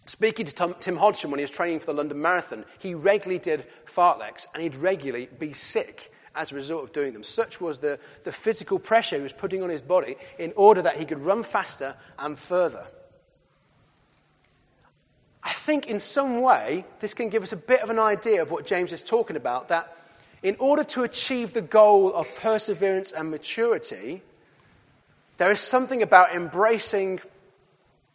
Speaking 0.05 0.45
to 0.45 0.75
Tim 0.79 0.97
Hodgson 0.97 1.31
when 1.31 1.39
he 1.39 1.43
was 1.43 1.51
training 1.51 1.79
for 1.79 1.87
the 1.87 1.93
London 1.93 2.21
Marathon, 2.21 2.65
he 2.79 2.93
regularly 2.93 3.39
did 3.39 3.65
fartleks 3.85 4.45
and 4.53 4.63
he'd 4.63 4.75
regularly 4.75 5.29
be 5.39 5.53
sick 5.53 6.11
as 6.35 6.51
a 6.51 6.55
result 6.55 6.83
of 6.83 6.93
doing 6.93 7.13
them. 7.13 7.23
Such 7.23 7.61
was 7.61 7.79
the, 7.79 7.99
the 8.23 8.31
physical 8.31 8.79
pressure 8.79 9.17
he 9.17 9.21
was 9.21 9.33
putting 9.33 9.61
on 9.61 9.69
his 9.69 9.81
body 9.81 10.15
in 10.39 10.53
order 10.55 10.81
that 10.81 10.97
he 10.97 11.05
could 11.05 11.19
run 11.19 11.43
faster 11.43 11.95
and 12.17 12.37
further. 12.37 12.85
I 15.43 15.53
think 15.53 15.87
in 15.87 15.99
some 15.99 16.41
way 16.41 16.85
this 16.99 17.13
can 17.13 17.29
give 17.29 17.43
us 17.43 17.51
a 17.51 17.57
bit 17.57 17.81
of 17.81 17.89
an 17.89 17.99
idea 17.99 18.41
of 18.41 18.51
what 18.51 18.65
James 18.65 18.91
is 18.91 19.03
talking 19.03 19.35
about 19.35 19.69
that 19.69 19.97
in 20.43 20.55
order 20.59 20.83
to 20.83 21.03
achieve 21.03 21.53
the 21.53 21.61
goal 21.61 22.13
of 22.13 22.33
perseverance 22.35 23.11
and 23.11 23.29
maturity, 23.29 24.23
there 25.37 25.51
is 25.51 25.59
something 25.59 26.01
about 26.01 26.33
embracing 26.33 27.19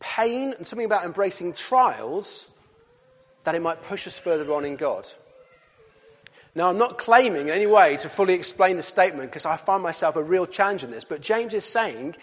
pain 0.01 0.55
and 0.57 0.67
something 0.67 0.87
about 0.87 1.05
embracing 1.05 1.53
trials 1.53 2.49
that 3.45 3.55
it 3.55 3.63
might 3.63 3.83
push 3.83 4.07
us 4.07 4.19
further 4.19 4.53
on 4.53 4.65
in 4.65 4.77
God. 4.77 5.07
Now, 6.55 6.69
I'm 6.69 6.79
not 6.79 6.99
claiming 6.99 7.49
in 7.49 7.51
any 7.51 7.67
way 7.67 7.97
to 7.99 8.09
fully 8.09 8.35
explain 8.35 8.77
the 8.77 8.83
statement 8.83 9.31
because 9.31 9.47
I 9.47 9.57
find 9.57 9.83
myself 9.83 10.17
a 10.17 10.23
real 10.23 10.47
challenge 10.47 10.83
in 10.83 10.91
this, 10.91 11.05
but 11.05 11.21
James 11.21 11.53
is 11.53 11.65
saying 11.65 12.17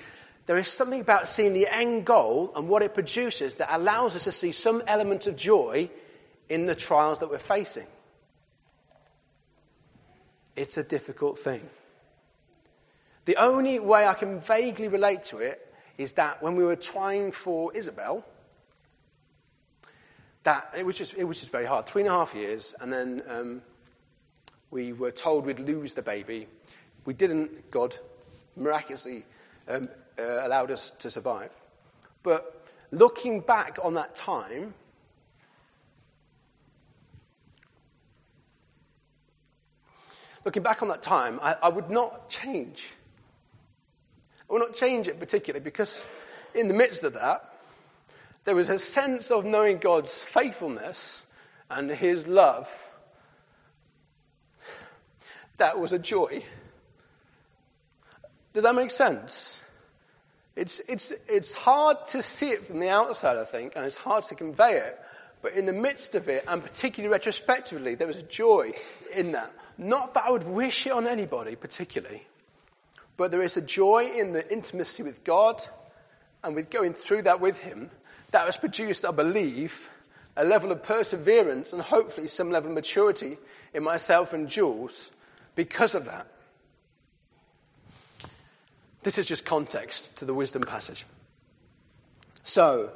there 0.47 0.57
is 0.57 0.67
something 0.67 0.99
about 0.99 1.29
seeing 1.29 1.53
the 1.53 1.67
end 1.67 2.05
goal 2.05 2.51
and 2.55 2.67
what 2.67 2.81
it 2.81 2.93
produces 2.93 3.55
that 3.55 3.73
allows 3.73 4.15
us 4.15 4.25
to 4.25 4.31
see 4.31 4.51
some 4.51 4.83
element 4.87 5.27
of 5.27 5.37
joy 5.37 5.89
in 6.49 6.65
the 6.65 6.75
trials 6.75 7.19
that 7.19 7.29
we're 7.29 7.37
facing. 7.37 7.87
It's 10.55 10.77
a 10.77 10.83
difficult 10.83 11.39
thing. 11.39 11.69
The 13.25 13.37
only 13.37 13.79
way 13.79 14.05
I 14.05 14.13
can 14.13 14.41
vaguely 14.41 14.87
relate 14.87 15.23
to 15.23 15.37
it 15.37 15.72
is 15.97 16.13
that 16.13 16.41
when 16.41 16.55
we 16.55 16.63
were 16.63 16.75
trying 16.75 17.31
for 17.31 17.73
Isabel, 17.75 18.25
that 20.43 20.73
it 20.77 20.85
was 20.85 20.95
just, 20.95 21.13
it 21.15 21.23
was 21.23 21.39
just 21.39 21.51
very 21.51 21.65
hard. 21.65 21.85
Three 21.85 22.01
and 22.01 22.09
a 22.09 22.13
half 22.13 22.35
years, 22.35 22.75
and 22.81 22.91
then 22.91 23.23
um, 23.29 23.61
we 24.71 24.93
were 24.93 25.11
told 25.11 25.45
we'd 25.45 25.59
lose 25.59 25.93
the 25.93 26.01
baby. 26.01 26.47
We 27.05 27.13
didn't, 27.13 27.71
God 27.71 27.97
miraculously 28.55 29.25
um, 29.67 29.89
uh, 30.19 30.45
allowed 30.45 30.71
us 30.71 30.91
to 30.99 31.09
survive. 31.09 31.51
But 32.23 32.65
looking 32.91 33.39
back 33.39 33.77
on 33.81 33.93
that 33.95 34.15
time, 34.15 34.73
looking 40.45 40.63
back 40.63 40.81
on 40.81 40.89
that 40.89 41.01
time, 41.01 41.39
I, 41.41 41.55
I 41.63 41.69
would 41.69 41.89
not 41.89 42.29
change. 42.29 42.91
Would 44.53 44.59
not 44.59 44.75
change 44.75 45.07
it 45.07 45.19
particularly 45.19 45.63
because 45.63 46.05
in 46.53 46.67
the 46.67 46.75
midst 46.75 47.03
of 47.03 47.13
that, 47.13 47.55
there 48.43 48.53
was 48.53 48.69
a 48.69 48.77
sense 48.77 49.31
of 49.31 49.45
knowing 49.45 49.79
God's 49.79 50.21
faithfulness 50.21 51.25
and 51.71 51.89
His 51.89 52.27
love 52.27 52.69
that 55.57 55.79
was 55.79 55.91
a 55.91 55.97
joy. 55.97 56.43
Does 58.53 58.61
that 58.61 58.75
make 58.75 58.91
sense? 58.91 59.59
It's, 60.55 60.81
it's, 60.87 61.11
it's 61.27 61.53
hard 61.53 62.07
to 62.09 62.21
see 62.21 62.49
it 62.49 62.67
from 62.67 62.79
the 62.79 62.89
outside, 62.89 63.37
I 63.37 63.45
think, 63.45 63.73
and 63.75 63.83
it's 63.83 63.95
hard 63.95 64.23
to 64.25 64.35
convey 64.35 64.77
it. 64.77 64.99
But 65.41 65.53
in 65.53 65.65
the 65.65 65.73
midst 65.73 66.13
of 66.13 66.29
it, 66.29 66.45
and 66.47 66.61
particularly 66.61 67.11
retrospectively, 67.11 67.95
there 67.95 68.05
was 68.05 68.17
a 68.17 68.23
joy 68.23 68.73
in 69.15 69.31
that. 69.31 69.51
Not 69.79 70.13
that 70.13 70.25
I 70.27 70.29
would 70.29 70.43
wish 70.43 70.85
it 70.85 70.91
on 70.91 71.07
anybody 71.07 71.55
particularly, 71.55 72.27
but 73.17 73.31
there 73.31 73.41
is 73.41 73.57
a 73.57 73.61
joy 73.61 74.11
in 74.15 74.33
the 74.33 74.51
intimacy 74.51 75.03
with 75.03 75.23
God 75.23 75.63
and 76.43 76.55
with 76.55 76.69
going 76.69 76.93
through 76.93 77.23
that 77.23 77.39
with 77.39 77.59
Him 77.59 77.89
that 78.31 78.45
has 78.45 78.57
produced, 78.57 79.05
I 79.05 79.11
believe, 79.11 79.89
a 80.35 80.43
level 80.43 80.71
of 80.71 80.83
perseverance 80.83 81.73
and 81.73 81.81
hopefully 81.81 82.27
some 82.27 82.51
level 82.51 82.69
of 82.69 82.75
maturity 82.75 83.37
in 83.73 83.83
myself 83.83 84.33
and 84.33 84.47
Jules 84.47 85.11
because 85.55 85.93
of 85.95 86.05
that. 86.05 86.27
This 89.03 89.17
is 89.17 89.25
just 89.25 89.45
context 89.45 90.15
to 90.17 90.25
the 90.25 90.33
wisdom 90.33 90.63
passage. 90.63 91.05
So, 92.43 92.91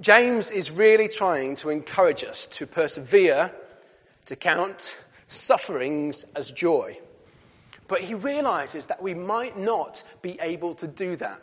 James 0.00 0.50
is 0.50 0.70
really 0.70 1.08
trying 1.08 1.54
to 1.56 1.70
encourage 1.70 2.24
us 2.24 2.46
to 2.48 2.66
persevere, 2.66 3.52
to 4.26 4.36
count 4.36 4.96
sufferings 5.28 6.24
as 6.34 6.50
joy. 6.50 6.98
But 7.86 8.00
he 8.00 8.14
realizes 8.14 8.86
that 8.86 9.02
we 9.02 9.14
might 9.14 9.58
not 9.58 10.02
be 10.22 10.38
able 10.40 10.74
to 10.76 10.86
do 10.86 11.16
that. 11.16 11.42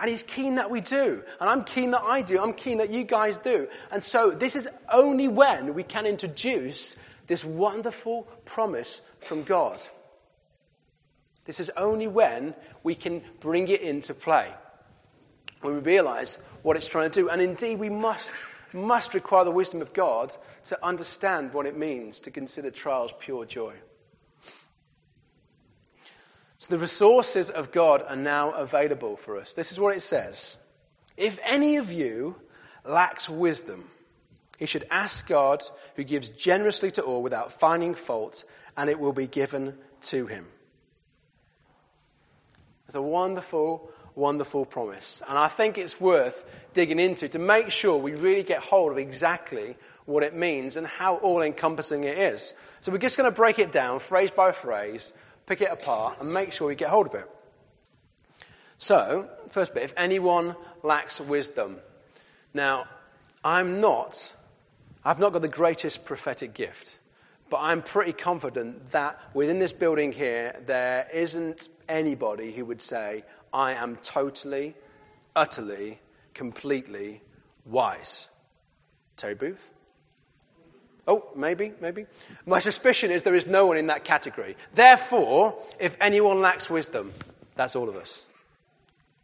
And 0.00 0.08
he's 0.08 0.22
keen 0.22 0.54
that 0.56 0.70
we 0.70 0.80
do. 0.80 1.22
And 1.40 1.50
I'm 1.50 1.64
keen 1.64 1.90
that 1.90 2.02
I 2.02 2.22
do. 2.22 2.40
I'm 2.40 2.54
keen 2.54 2.78
that 2.78 2.90
you 2.90 3.02
guys 3.02 3.38
do. 3.38 3.68
And 3.90 4.02
so 4.02 4.30
this 4.30 4.54
is 4.54 4.68
only 4.92 5.26
when 5.26 5.74
we 5.74 5.82
can 5.82 6.06
introduce 6.06 6.94
this 7.26 7.44
wonderful 7.44 8.22
promise 8.44 9.00
from 9.20 9.42
God. 9.42 9.80
This 11.46 11.58
is 11.58 11.70
only 11.76 12.06
when 12.06 12.54
we 12.84 12.94
can 12.94 13.22
bring 13.40 13.68
it 13.68 13.80
into 13.80 14.14
play. 14.14 14.52
When 15.62 15.74
we 15.74 15.80
realize 15.80 16.38
what 16.62 16.76
it's 16.76 16.86
trying 16.86 17.10
to 17.10 17.20
do. 17.22 17.28
And 17.28 17.42
indeed, 17.42 17.78
we 17.78 17.88
must, 17.88 18.32
must 18.72 19.14
require 19.14 19.44
the 19.44 19.50
wisdom 19.50 19.82
of 19.82 19.92
God 19.92 20.36
to 20.64 20.84
understand 20.84 21.52
what 21.52 21.66
it 21.66 21.76
means 21.76 22.20
to 22.20 22.30
consider 22.30 22.70
trials 22.70 23.12
pure 23.18 23.44
joy. 23.44 23.74
So 26.58 26.70
the 26.70 26.78
resources 26.78 27.50
of 27.50 27.70
God 27.70 28.04
are 28.08 28.16
now 28.16 28.50
available 28.50 29.16
for 29.16 29.38
us. 29.38 29.54
This 29.54 29.70
is 29.70 29.78
what 29.78 29.96
it 29.96 30.00
says 30.00 30.56
If 31.16 31.38
any 31.44 31.76
of 31.76 31.92
you 31.92 32.36
lacks 32.84 33.28
wisdom, 33.28 33.88
he 34.58 34.66
should 34.66 34.86
ask 34.90 35.26
God, 35.28 35.62
who 35.94 36.02
gives 36.02 36.30
generously 36.30 36.90
to 36.92 37.02
all 37.02 37.22
without 37.22 37.52
finding 37.52 37.94
fault, 37.94 38.42
and 38.76 38.90
it 38.90 38.98
will 38.98 39.12
be 39.12 39.28
given 39.28 39.74
to 40.02 40.26
him. 40.26 40.46
It's 42.86 42.96
a 42.96 43.02
wonderful, 43.02 43.90
wonderful 44.16 44.64
promise. 44.64 45.22
And 45.28 45.38
I 45.38 45.46
think 45.46 45.78
it's 45.78 46.00
worth 46.00 46.44
digging 46.72 46.98
into 46.98 47.28
to 47.28 47.38
make 47.38 47.70
sure 47.70 47.96
we 47.96 48.14
really 48.14 48.42
get 48.42 48.60
hold 48.60 48.90
of 48.90 48.98
exactly 48.98 49.76
what 50.06 50.24
it 50.24 50.34
means 50.34 50.76
and 50.76 50.86
how 50.86 51.16
all 51.16 51.42
encompassing 51.42 52.04
it 52.04 52.18
is. 52.18 52.54
So 52.80 52.90
we're 52.90 52.98
just 52.98 53.16
going 53.16 53.30
to 53.30 53.36
break 53.36 53.58
it 53.58 53.70
down 53.70 54.00
phrase 54.00 54.30
by 54.30 54.52
phrase 54.52 55.12
pick 55.48 55.62
it 55.62 55.70
apart, 55.72 56.20
and 56.20 56.32
make 56.32 56.52
sure 56.52 56.68
we 56.68 56.74
get 56.74 56.90
hold 56.90 57.06
of 57.06 57.14
it. 57.14 57.28
So, 58.76 59.28
first 59.48 59.74
bit 59.74 59.82
if 59.82 59.94
anyone 59.96 60.54
lacks 60.82 61.20
wisdom. 61.20 61.78
Now, 62.52 62.84
I'm 63.42 63.80
not, 63.80 64.32
I've 65.04 65.18
not 65.18 65.32
got 65.32 65.42
the 65.42 65.48
greatest 65.48 66.04
prophetic 66.04 66.52
gift, 66.52 66.98
but 67.48 67.58
I'm 67.58 67.82
pretty 67.82 68.12
confident 68.12 68.90
that 68.90 69.18
within 69.32 69.58
this 69.58 69.72
building 69.72 70.12
here, 70.12 70.60
there 70.66 71.08
isn't 71.12 71.68
anybody 71.88 72.52
who 72.52 72.66
would 72.66 72.82
say, 72.82 73.24
I 73.52 73.72
am 73.72 73.96
totally, 73.96 74.76
utterly, 75.34 75.98
completely 76.34 77.22
wise. 77.64 78.28
Terry 79.16 79.34
Booth? 79.34 79.72
Oh, 81.08 81.24
maybe, 81.34 81.72
maybe. 81.80 82.04
My 82.44 82.58
suspicion 82.58 83.10
is 83.10 83.22
there 83.22 83.34
is 83.34 83.46
no 83.46 83.64
one 83.64 83.78
in 83.78 83.86
that 83.86 84.04
category. 84.04 84.56
Therefore, 84.74 85.56
if 85.80 85.96
anyone 86.02 86.42
lacks 86.42 86.68
wisdom, 86.68 87.12
that's 87.56 87.74
all 87.74 87.88
of 87.88 87.96
us. 87.96 88.26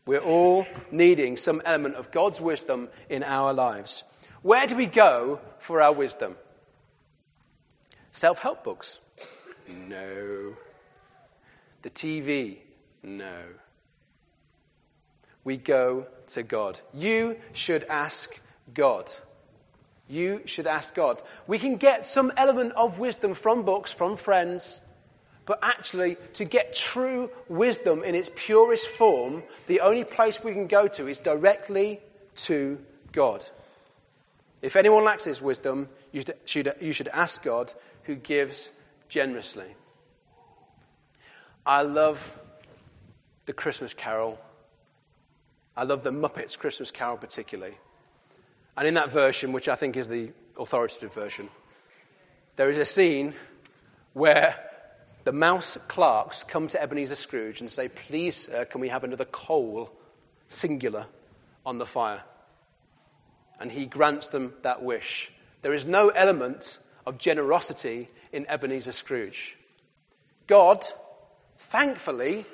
We're 0.06 0.20
all 0.20 0.66
needing 0.90 1.36
some 1.36 1.60
element 1.64 1.96
of 1.96 2.10
God's 2.10 2.40
wisdom 2.40 2.88
in 3.10 3.22
our 3.22 3.52
lives. 3.52 4.02
Where 4.40 4.66
do 4.66 4.76
we 4.76 4.86
go 4.86 5.40
for 5.58 5.82
our 5.82 5.92
wisdom? 5.92 6.36
Self 8.12 8.38
help 8.38 8.64
books? 8.64 9.00
No. 9.68 10.54
The 11.82 11.90
TV? 11.90 12.58
No. 13.02 13.42
We 15.44 15.58
go 15.58 16.06
to 16.28 16.42
God. 16.42 16.80
You 16.94 17.36
should 17.52 17.84
ask 17.84 18.40
God. 18.72 19.12
You 20.08 20.42
should 20.44 20.66
ask 20.66 20.94
God. 20.94 21.22
We 21.46 21.58
can 21.58 21.76
get 21.76 22.04
some 22.04 22.32
element 22.36 22.72
of 22.72 22.98
wisdom 22.98 23.34
from 23.34 23.62
books, 23.62 23.90
from 23.90 24.16
friends, 24.16 24.80
but 25.46 25.58
actually, 25.62 26.16
to 26.34 26.44
get 26.44 26.74
true 26.74 27.30
wisdom 27.48 28.02
in 28.02 28.14
its 28.14 28.30
purest 28.34 28.88
form, 28.88 29.42
the 29.66 29.80
only 29.80 30.04
place 30.04 30.42
we 30.42 30.52
can 30.52 30.66
go 30.66 30.88
to 30.88 31.06
is 31.06 31.18
directly 31.18 32.00
to 32.36 32.78
God. 33.12 33.44
If 34.62 34.76
anyone 34.76 35.04
lacks 35.04 35.24
this 35.24 35.42
wisdom, 35.42 35.90
you 36.12 36.22
should, 36.46 36.74
you 36.80 36.94
should 36.94 37.08
ask 37.08 37.42
God 37.42 37.72
who 38.04 38.14
gives 38.14 38.70
generously. 39.08 39.74
I 41.66 41.82
love 41.82 42.38
the 43.44 43.52
Christmas 43.52 43.92
Carol. 43.92 44.38
I 45.76 45.82
love 45.82 46.02
the 46.02 46.10
Muppets 46.10 46.58
Christmas 46.58 46.90
Carol 46.90 47.18
particularly. 47.18 47.74
And 48.76 48.88
in 48.88 48.94
that 48.94 49.10
version, 49.10 49.52
which 49.52 49.68
I 49.68 49.74
think 49.74 49.96
is 49.96 50.08
the 50.08 50.32
authoritative 50.58 51.14
version, 51.14 51.48
there 52.56 52.70
is 52.70 52.78
a 52.78 52.84
scene 52.84 53.34
where 54.12 54.56
the 55.24 55.32
mouse 55.32 55.78
clerks 55.88 56.44
come 56.44 56.68
to 56.68 56.80
Ebenezer 56.80 57.14
Scrooge 57.14 57.60
and 57.60 57.70
say, 57.70 57.88
Please, 57.88 58.36
sir, 58.36 58.64
can 58.64 58.80
we 58.80 58.88
have 58.88 59.04
another 59.04 59.24
coal, 59.24 59.90
singular, 60.48 61.06
on 61.64 61.78
the 61.78 61.86
fire? 61.86 62.22
And 63.60 63.70
he 63.70 63.86
grants 63.86 64.28
them 64.28 64.52
that 64.62 64.82
wish. 64.82 65.32
There 65.62 65.72
is 65.72 65.86
no 65.86 66.10
element 66.10 66.78
of 67.06 67.18
generosity 67.18 68.08
in 68.32 68.46
Ebenezer 68.48 68.92
Scrooge. 68.92 69.56
God, 70.46 70.84
thankfully, 71.58 72.44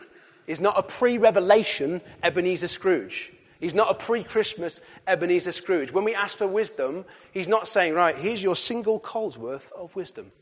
is 0.46 0.60
not 0.60 0.78
a 0.78 0.82
pre 0.82 1.18
revelation 1.18 2.00
Ebenezer 2.22 2.68
Scrooge. 2.68 3.32
He's 3.60 3.74
not 3.74 3.90
a 3.90 3.94
pre 3.94 4.24
Christmas 4.24 4.80
Ebenezer 5.06 5.52
Scrooge. 5.52 5.92
When 5.92 6.04
we 6.04 6.14
ask 6.14 6.38
for 6.38 6.46
wisdom, 6.46 7.04
he's 7.30 7.48
not 7.48 7.68
saying, 7.68 7.94
right, 7.94 8.16
here's 8.16 8.42
your 8.42 8.56
single 8.56 8.98
coal's 8.98 9.36
worth 9.36 9.70
of 9.72 9.94
wisdom. 9.94 10.32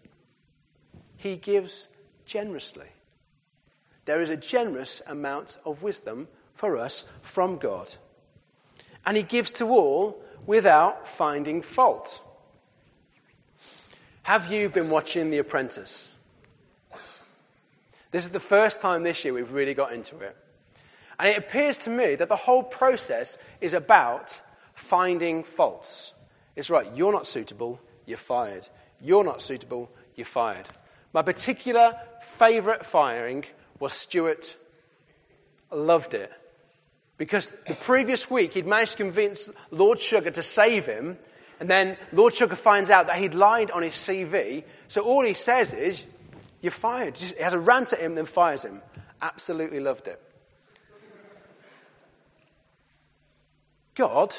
He 1.16 1.37
gives 1.37 1.88
generously. 2.24 2.87
There 4.04 4.22
is 4.22 4.31
a 4.31 4.37
generous 4.37 5.02
amount 5.07 5.59
of 5.66 5.83
wisdom 5.83 6.28
for 6.54 6.78
us 6.78 7.04
from 7.20 7.59
God. 7.59 7.92
And 9.04 9.16
he 9.16 9.24
gives 9.24 9.52
to 9.54 9.66
all 9.66 10.22
without 10.46 11.09
finding 11.09 11.61
fault. 11.61 12.22
Have 14.22 14.52
you 14.52 14.68
been 14.68 14.90
watching 14.90 15.31
The 15.31 15.38
Apprentice? 15.38 16.12
This 18.11 18.24
is 18.24 18.31
the 18.31 18.40
first 18.40 18.81
time 18.81 19.02
this 19.02 19.24
year 19.24 19.35
we've 19.35 19.52
really 19.52 19.74
got 19.74 19.92
into 19.92 20.18
it. 20.20 20.37
And 21.18 21.28
it 21.28 21.38
appears 21.38 21.78
to 21.78 21.90
me 21.90 22.14
that 22.14 22.28
the 22.28 22.37
whole 22.37 22.62
process 22.62 23.38
is 23.61 23.74
about 23.74 24.40
finding 24.74 25.42
faults. 25.42 26.12
It's 26.54 26.70
right, 26.70 26.87
you're 26.94 27.12
not 27.12 27.26
suitable, 27.26 27.81
you're 28.07 28.18
fired. 28.18 28.66
You're 29.00 29.24
not 29.24 29.40
suitable, 29.40 29.90
you're 30.16 30.24
fired. 30.24 30.68
My 31.12 31.22
particular 31.22 31.98
favourite 32.22 32.85
firing 32.85 33.44
was 33.78 33.92
Stuart 33.92 34.57
loved 35.70 36.14
it. 36.14 36.33
Because 37.16 37.52
the 37.66 37.74
previous 37.74 38.31
week 38.31 38.54
he'd 38.54 38.66
managed 38.66 38.92
to 38.92 38.98
convince 38.98 39.50
Lord 39.70 40.00
Sugar 40.00 40.31
to 40.31 40.42
save 40.42 40.87
him, 40.87 41.18
and 41.59 41.68
then 41.68 41.96
Lord 42.12 42.35
Sugar 42.35 42.54
finds 42.54 42.90
out 42.90 43.09
that 43.09 43.16
he'd 43.16 43.35
lied 43.35 43.72
on 43.72 43.83
his 43.83 43.94
CV. 43.94 44.62
So 44.87 45.02
all 45.02 45.24
he 45.24 45.35
says 45.35 45.74
is, 45.74 46.07
You're 46.61 46.70
fired. 46.70 47.16
He 47.16 47.42
has 47.42 47.54
a 47.54 47.59
rant 47.59 47.92
at 47.92 48.00
him, 48.00 48.14
then 48.14 48.26
fires 48.26 48.64
him. 48.64 48.83
Absolutely 49.20 49.81
loved 49.81 50.07
it. 50.07 50.22
God 53.99 54.37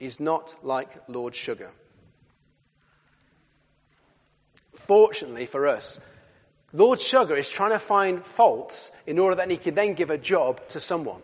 is 0.00 0.18
not 0.18 0.56
like 0.64 1.08
Lord 1.08 1.32
Sugar. 1.36 1.70
Fortunately 4.74 5.46
for 5.46 5.68
us, 5.68 6.00
Lord 6.72 7.00
Sugar 7.00 7.36
is 7.36 7.48
trying 7.48 7.70
to 7.70 7.78
find 7.78 8.24
faults 8.24 8.90
in 9.06 9.20
order 9.20 9.36
that 9.36 9.48
he 9.48 9.58
can 9.58 9.76
then 9.76 9.94
give 9.94 10.10
a 10.10 10.18
job 10.18 10.66
to 10.70 10.80
someone. 10.80 11.22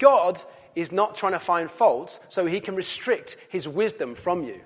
God 0.00 0.42
is 0.74 0.90
not 0.90 1.14
trying 1.14 1.34
to 1.34 1.38
find 1.38 1.70
faults 1.70 2.18
so 2.28 2.44
he 2.44 2.58
can 2.58 2.74
restrict 2.74 3.36
his 3.48 3.68
wisdom 3.68 4.16
from 4.16 4.42
you. 4.42 4.60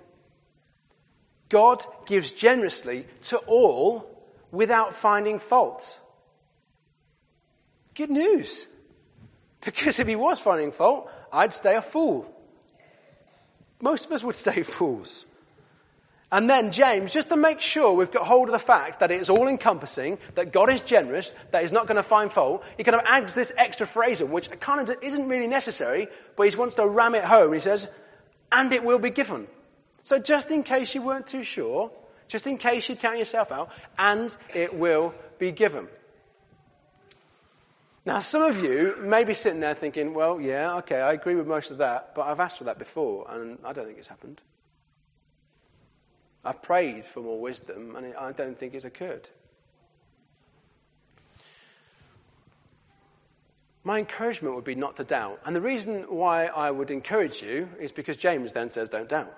God 1.50 1.84
gives 2.06 2.30
generously 2.30 3.06
to 3.22 3.36
all 3.38 4.08
without 4.50 4.94
finding 4.94 5.38
fault. 5.38 6.00
Good 7.94 8.10
news. 8.10 8.66
Because 9.60 9.98
if 9.98 10.06
he 10.06 10.14
was 10.14 10.38
finding 10.38 10.70
fault, 10.70 11.10
I'd 11.32 11.52
stay 11.52 11.76
a 11.76 11.82
fool. 11.82 12.32
Most 13.80 14.06
of 14.06 14.12
us 14.12 14.24
would 14.24 14.34
stay 14.46 14.62
fools. 14.62 15.26
And 16.30 16.48
then 16.50 16.72
James, 16.72 17.10
just 17.10 17.30
to 17.30 17.36
make 17.36 17.60
sure 17.60 17.94
we've 17.94 18.10
got 18.10 18.26
hold 18.26 18.48
of 18.48 18.52
the 18.52 18.58
fact 18.58 19.00
that 19.00 19.10
it 19.10 19.18
is 19.18 19.30
all 19.30 19.48
encompassing, 19.48 20.18
that 20.34 20.52
God 20.52 20.68
is 20.68 20.82
generous, 20.82 21.32
that 21.52 21.62
he's 21.62 21.72
not 21.72 21.86
going 21.86 21.96
to 21.96 22.02
find 22.02 22.30
fault, 22.30 22.62
he 22.76 22.84
kind 22.84 22.94
of 22.94 23.02
adds 23.06 23.34
this 23.34 23.50
extra 23.56 23.86
phrase 23.86 24.22
which 24.22 24.50
kind 24.60 24.86
of 24.86 25.02
isn't 25.02 25.26
really 25.26 25.46
necessary, 25.46 26.06
but 26.36 26.46
he 26.46 26.54
wants 26.56 26.74
to 26.74 26.86
ram 26.86 27.14
it 27.14 27.24
home. 27.24 27.54
He 27.54 27.60
says, 27.60 27.88
and 28.52 28.72
it 28.74 28.84
will 28.84 28.98
be 28.98 29.08
given. 29.08 29.46
So 30.02 30.18
just 30.18 30.50
in 30.50 30.62
case 30.62 30.94
you 30.94 31.00
weren't 31.00 31.26
too 31.26 31.42
sure, 31.42 31.90
just 32.28 32.46
in 32.46 32.58
case 32.58 32.90
you 32.90 32.96
count 32.96 33.18
yourself 33.18 33.50
out, 33.50 33.70
and 33.98 34.36
it 34.54 34.74
will 34.74 35.14
be 35.38 35.50
given. 35.50 35.88
Now, 38.08 38.20
some 38.20 38.40
of 38.40 38.64
you 38.64 38.96
may 39.00 39.22
be 39.22 39.34
sitting 39.34 39.60
there 39.60 39.74
thinking, 39.74 40.14
well, 40.14 40.40
yeah, 40.40 40.76
okay, 40.76 40.98
I 40.98 41.12
agree 41.12 41.34
with 41.34 41.46
most 41.46 41.70
of 41.70 41.76
that, 41.76 42.14
but 42.14 42.22
I've 42.22 42.40
asked 42.40 42.56
for 42.56 42.64
that 42.64 42.78
before, 42.78 43.26
and 43.28 43.58
I 43.62 43.74
don't 43.74 43.84
think 43.84 43.98
it's 43.98 44.08
happened. 44.08 44.40
I've 46.42 46.62
prayed 46.62 47.04
for 47.04 47.20
more 47.20 47.38
wisdom, 47.38 47.96
and 47.96 48.14
I 48.14 48.32
don't 48.32 48.56
think 48.56 48.72
it's 48.72 48.86
occurred. 48.86 49.28
My 53.84 53.98
encouragement 53.98 54.54
would 54.54 54.64
be 54.64 54.74
not 54.74 54.96
to 54.96 55.04
doubt. 55.04 55.42
And 55.44 55.54
the 55.54 55.60
reason 55.60 56.04
why 56.04 56.46
I 56.46 56.70
would 56.70 56.90
encourage 56.90 57.42
you 57.42 57.68
is 57.78 57.92
because 57.92 58.16
James 58.16 58.54
then 58.54 58.70
says, 58.70 58.88
don't 58.88 59.10
doubt. 59.10 59.36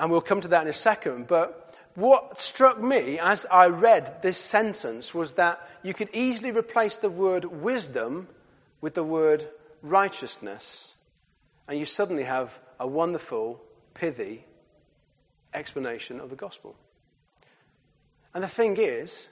And 0.00 0.10
we'll 0.10 0.20
come 0.20 0.40
to 0.40 0.48
that 0.48 0.62
in 0.62 0.68
a 0.68 0.72
second. 0.72 1.28
But 1.28 1.75
what 1.96 2.38
struck 2.38 2.80
me 2.80 3.18
as 3.18 3.46
I 3.50 3.66
read 3.66 4.22
this 4.22 4.38
sentence 4.38 5.12
was 5.14 5.32
that 5.32 5.66
you 5.82 5.94
could 5.94 6.10
easily 6.12 6.52
replace 6.52 6.98
the 6.98 7.10
word 7.10 7.44
wisdom 7.46 8.28
with 8.80 8.94
the 8.94 9.02
word 9.02 9.48
righteousness. 9.82 10.94
And 11.66 11.78
you 11.78 11.86
suddenly 11.86 12.24
have 12.24 12.58
a 12.78 12.86
wonderful, 12.86 13.60
pithy 13.94 14.44
explanation 15.54 16.20
of 16.20 16.28
the 16.28 16.36
gospel. 16.36 16.76
And 18.34 18.44
the 18.44 18.48
thing 18.48 18.76
is, 18.76 19.26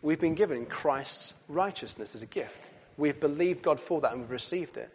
we've 0.00 0.20
been 0.20 0.36
given 0.36 0.66
Christ's 0.66 1.34
righteousness 1.48 2.14
as 2.14 2.22
a 2.22 2.26
gift. 2.26 2.70
We've 2.96 3.18
believed 3.18 3.62
God 3.62 3.80
for 3.80 4.00
that 4.02 4.12
and 4.12 4.20
we've 4.20 4.30
received 4.30 4.76
it. 4.76 4.90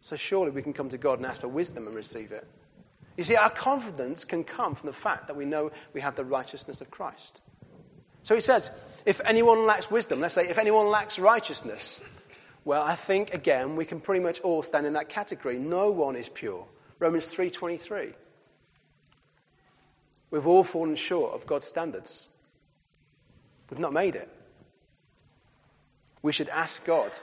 So 0.00 0.16
surely 0.16 0.50
we 0.50 0.62
can 0.62 0.72
come 0.72 0.88
to 0.88 0.98
God 0.98 1.18
and 1.18 1.26
ask 1.26 1.42
for 1.42 1.48
wisdom 1.48 1.86
and 1.86 1.94
receive 1.94 2.32
it. 2.32 2.46
You 3.18 3.24
see, 3.24 3.34
our 3.34 3.50
confidence 3.50 4.24
can 4.24 4.44
come 4.44 4.76
from 4.76 4.86
the 4.86 4.92
fact 4.92 5.26
that 5.26 5.34
we 5.34 5.44
know 5.44 5.72
we 5.92 6.00
have 6.00 6.14
the 6.14 6.24
righteousness 6.24 6.80
of 6.80 6.88
Christ. 6.88 7.40
So 8.22 8.36
he 8.36 8.40
says, 8.40 8.70
if 9.04 9.20
anyone 9.24 9.66
lacks 9.66 9.90
wisdom, 9.90 10.20
let's 10.20 10.34
say 10.34 10.48
if 10.48 10.56
anyone 10.56 10.86
lacks 10.86 11.18
righteousness, 11.18 12.00
well, 12.64 12.80
I 12.80 12.94
think 12.94 13.34
again 13.34 13.74
we 13.74 13.84
can 13.84 14.00
pretty 14.00 14.22
much 14.22 14.40
all 14.42 14.62
stand 14.62 14.86
in 14.86 14.92
that 14.92 15.08
category. 15.08 15.58
No 15.58 15.90
one 15.90 16.14
is 16.14 16.28
pure. 16.28 16.64
Romans 17.00 17.26
3:23. 17.26 18.14
We've 20.30 20.46
all 20.46 20.62
fallen 20.62 20.94
short 20.94 21.34
of 21.34 21.44
God's 21.44 21.66
standards. 21.66 22.28
We've 23.68 23.80
not 23.80 23.92
made 23.92 24.14
it. 24.14 24.30
We 26.22 26.30
should 26.30 26.50
ask 26.50 26.84
God. 26.84 27.18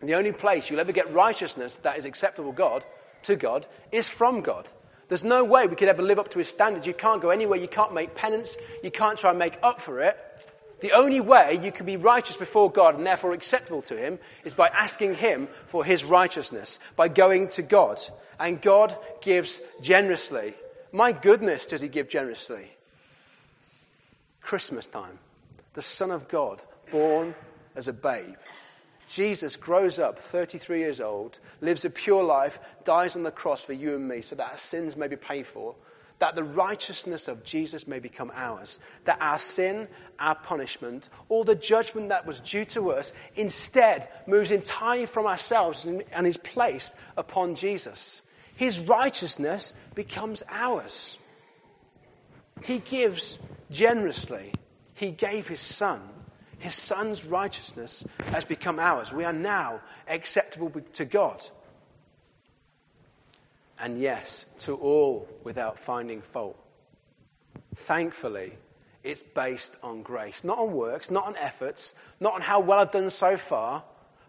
And 0.00 0.08
the 0.08 0.14
only 0.14 0.32
place 0.32 0.70
you'll 0.70 0.80
ever 0.80 0.92
get 0.92 1.12
righteousness 1.14 1.76
that 1.78 1.98
is 1.98 2.04
acceptable 2.04 2.50
God 2.50 2.84
to 3.22 3.36
God 3.36 3.68
is 3.92 4.08
from 4.08 4.40
God. 4.40 4.68
There's 5.08 5.24
no 5.24 5.44
way 5.44 5.66
we 5.66 5.76
could 5.76 5.88
ever 5.88 6.02
live 6.02 6.18
up 6.18 6.30
to 6.30 6.38
his 6.38 6.48
standards. 6.48 6.86
You 6.86 6.94
can't 6.94 7.20
go 7.20 7.30
anywhere. 7.30 7.58
You 7.58 7.68
can't 7.68 7.92
make 7.92 8.14
penance. 8.14 8.56
You 8.82 8.90
can't 8.90 9.18
try 9.18 9.30
and 9.30 9.38
make 9.38 9.58
up 9.62 9.80
for 9.80 10.00
it. 10.00 10.18
The 10.80 10.92
only 10.92 11.20
way 11.20 11.60
you 11.62 11.72
can 11.72 11.86
be 11.86 11.96
righteous 11.96 12.36
before 12.36 12.70
God 12.70 12.96
and 12.96 13.06
therefore 13.06 13.32
acceptable 13.32 13.82
to 13.82 13.96
him 13.96 14.18
is 14.44 14.54
by 14.54 14.68
asking 14.68 15.14
him 15.14 15.48
for 15.66 15.84
his 15.84 16.04
righteousness, 16.04 16.78
by 16.96 17.08
going 17.08 17.48
to 17.50 17.62
God. 17.62 18.00
And 18.38 18.60
God 18.60 18.96
gives 19.22 19.60
generously. 19.80 20.54
My 20.92 21.12
goodness, 21.12 21.66
does 21.68 21.80
he 21.80 21.88
give 21.88 22.08
generously? 22.08 22.70
Christmas 24.42 24.88
time. 24.88 25.18
The 25.74 25.82
Son 25.82 26.10
of 26.10 26.28
God, 26.28 26.62
born 26.90 27.34
as 27.74 27.88
a 27.88 27.92
babe. 27.92 28.36
Jesus 29.06 29.56
grows 29.56 29.98
up 29.98 30.18
33 30.18 30.78
years 30.78 31.00
old, 31.00 31.38
lives 31.60 31.84
a 31.84 31.90
pure 31.90 32.22
life, 32.22 32.58
dies 32.84 33.16
on 33.16 33.22
the 33.22 33.30
cross 33.30 33.64
for 33.64 33.72
you 33.72 33.94
and 33.94 34.08
me 34.08 34.22
so 34.22 34.34
that 34.36 34.50
our 34.50 34.58
sins 34.58 34.96
may 34.96 35.08
be 35.08 35.16
paid 35.16 35.46
for, 35.46 35.74
that 36.18 36.34
the 36.34 36.44
righteousness 36.44 37.28
of 37.28 37.44
Jesus 37.44 37.86
may 37.86 37.98
become 37.98 38.32
ours, 38.34 38.78
that 39.04 39.18
our 39.20 39.38
sin, 39.38 39.88
our 40.18 40.34
punishment, 40.34 41.08
all 41.28 41.44
the 41.44 41.54
judgment 41.54 42.08
that 42.08 42.26
was 42.26 42.40
due 42.40 42.64
to 42.66 42.92
us 42.92 43.12
instead 43.34 44.08
moves 44.26 44.52
entirely 44.52 45.06
from 45.06 45.26
ourselves 45.26 45.84
and 45.84 46.26
is 46.26 46.36
placed 46.36 46.94
upon 47.16 47.54
Jesus 47.54 48.22
his 48.56 48.80
righteousness 48.80 49.72
becomes 49.94 50.42
ours. 50.48 51.18
He 52.62 52.78
gives 52.78 53.38
generously. 53.70 54.52
He 54.94 55.10
gave 55.10 55.48
his 55.48 55.60
son. 55.60 56.00
His 56.58 56.74
son's 56.74 57.24
righteousness 57.24 58.04
has 58.26 58.44
become 58.44 58.78
ours. 58.78 59.12
We 59.12 59.24
are 59.24 59.32
now 59.32 59.80
acceptable 60.08 60.72
to 60.94 61.04
God. 61.04 61.46
And 63.78 64.00
yes, 64.00 64.46
to 64.58 64.76
all 64.76 65.28
without 65.42 65.78
finding 65.78 66.22
fault. 66.22 66.56
Thankfully, 67.74 68.52
it's 69.02 69.22
based 69.22 69.76
on 69.82 70.02
grace, 70.02 70.44
not 70.44 70.58
on 70.58 70.72
works, 70.72 71.10
not 71.10 71.26
on 71.26 71.36
efforts, 71.36 71.94
not 72.20 72.34
on 72.34 72.40
how 72.40 72.60
well 72.60 72.78
I've 72.78 72.90
done 72.90 73.10
so 73.10 73.36
far, 73.36 73.82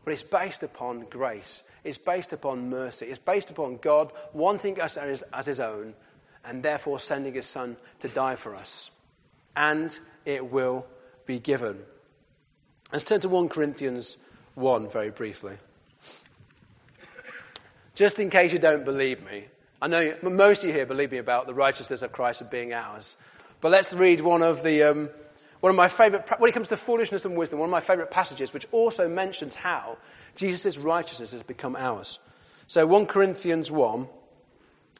but 0.03 0.11
it's 0.11 0.23
based 0.23 0.63
upon 0.63 1.05
grace. 1.09 1.63
It's 1.83 1.97
based 1.97 2.33
upon 2.33 2.69
mercy. 2.69 3.05
It's 3.05 3.19
based 3.19 3.49
upon 3.49 3.77
God 3.77 4.11
wanting 4.33 4.79
us 4.81 4.97
as, 4.97 5.23
as 5.33 5.45
His 5.45 5.59
own 5.59 5.93
and 6.43 6.61
therefore 6.61 6.99
sending 6.99 7.33
His 7.33 7.45
Son 7.45 7.77
to 7.99 8.09
die 8.09 8.35
for 8.35 8.55
us. 8.55 8.89
And 9.55 9.97
it 10.25 10.51
will 10.51 10.85
be 11.25 11.39
given. 11.39 11.79
Let's 12.91 13.03
turn 13.03 13.19
to 13.21 13.29
1 13.29 13.49
Corinthians 13.49 14.17
1 14.55 14.89
very 14.89 15.09
briefly. 15.09 15.57
Just 17.95 18.19
in 18.19 18.29
case 18.29 18.51
you 18.51 18.59
don't 18.59 18.85
believe 18.85 19.23
me, 19.23 19.45
I 19.81 19.87
know 19.87 20.15
most 20.21 20.63
of 20.63 20.69
you 20.69 20.73
here 20.73 20.85
believe 20.85 21.11
me 21.11 21.17
about 21.17 21.47
the 21.47 21.53
righteousness 21.53 22.01
of 22.01 22.11
Christ 22.11 22.41
of 22.41 22.51
being 22.51 22.73
ours. 22.73 23.15
But 23.61 23.71
let's 23.71 23.93
read 23.93 24.21
one 24.21 24.43
of 24.43 24.63
the. 24.63 24.83
Um, 24.83 25.09
one 25.61 25.71
of 25.71 25.77
my 25.77 25.87
favorite, 25.87 26.29
when 26.37 26.49
it 26.49 26.53
comes 26.53 26.69
to 26.69 26.77
foolishness 26.77 27.25
and 27.25 27.35
wisdom, 27.35 27.57
one 27.57 27.69
of 27.69 27.71
my 27.71 27.79
favorite 27.79 28.11
passages, 28.11 28.53
which 28.53 28.67
also 28.71 29.07
mentions 29.07 29.55
how 29.55 29.97
Jesus' 30.35 30.77
righteousness 30.77 31.31
has 31.31 31.41
become 31.41 31.75
ours. 31.75 32.19
So 32.67 32.85
1 32.85 33.07
Corinthians 33.07 33.71
1, 33.71 34.07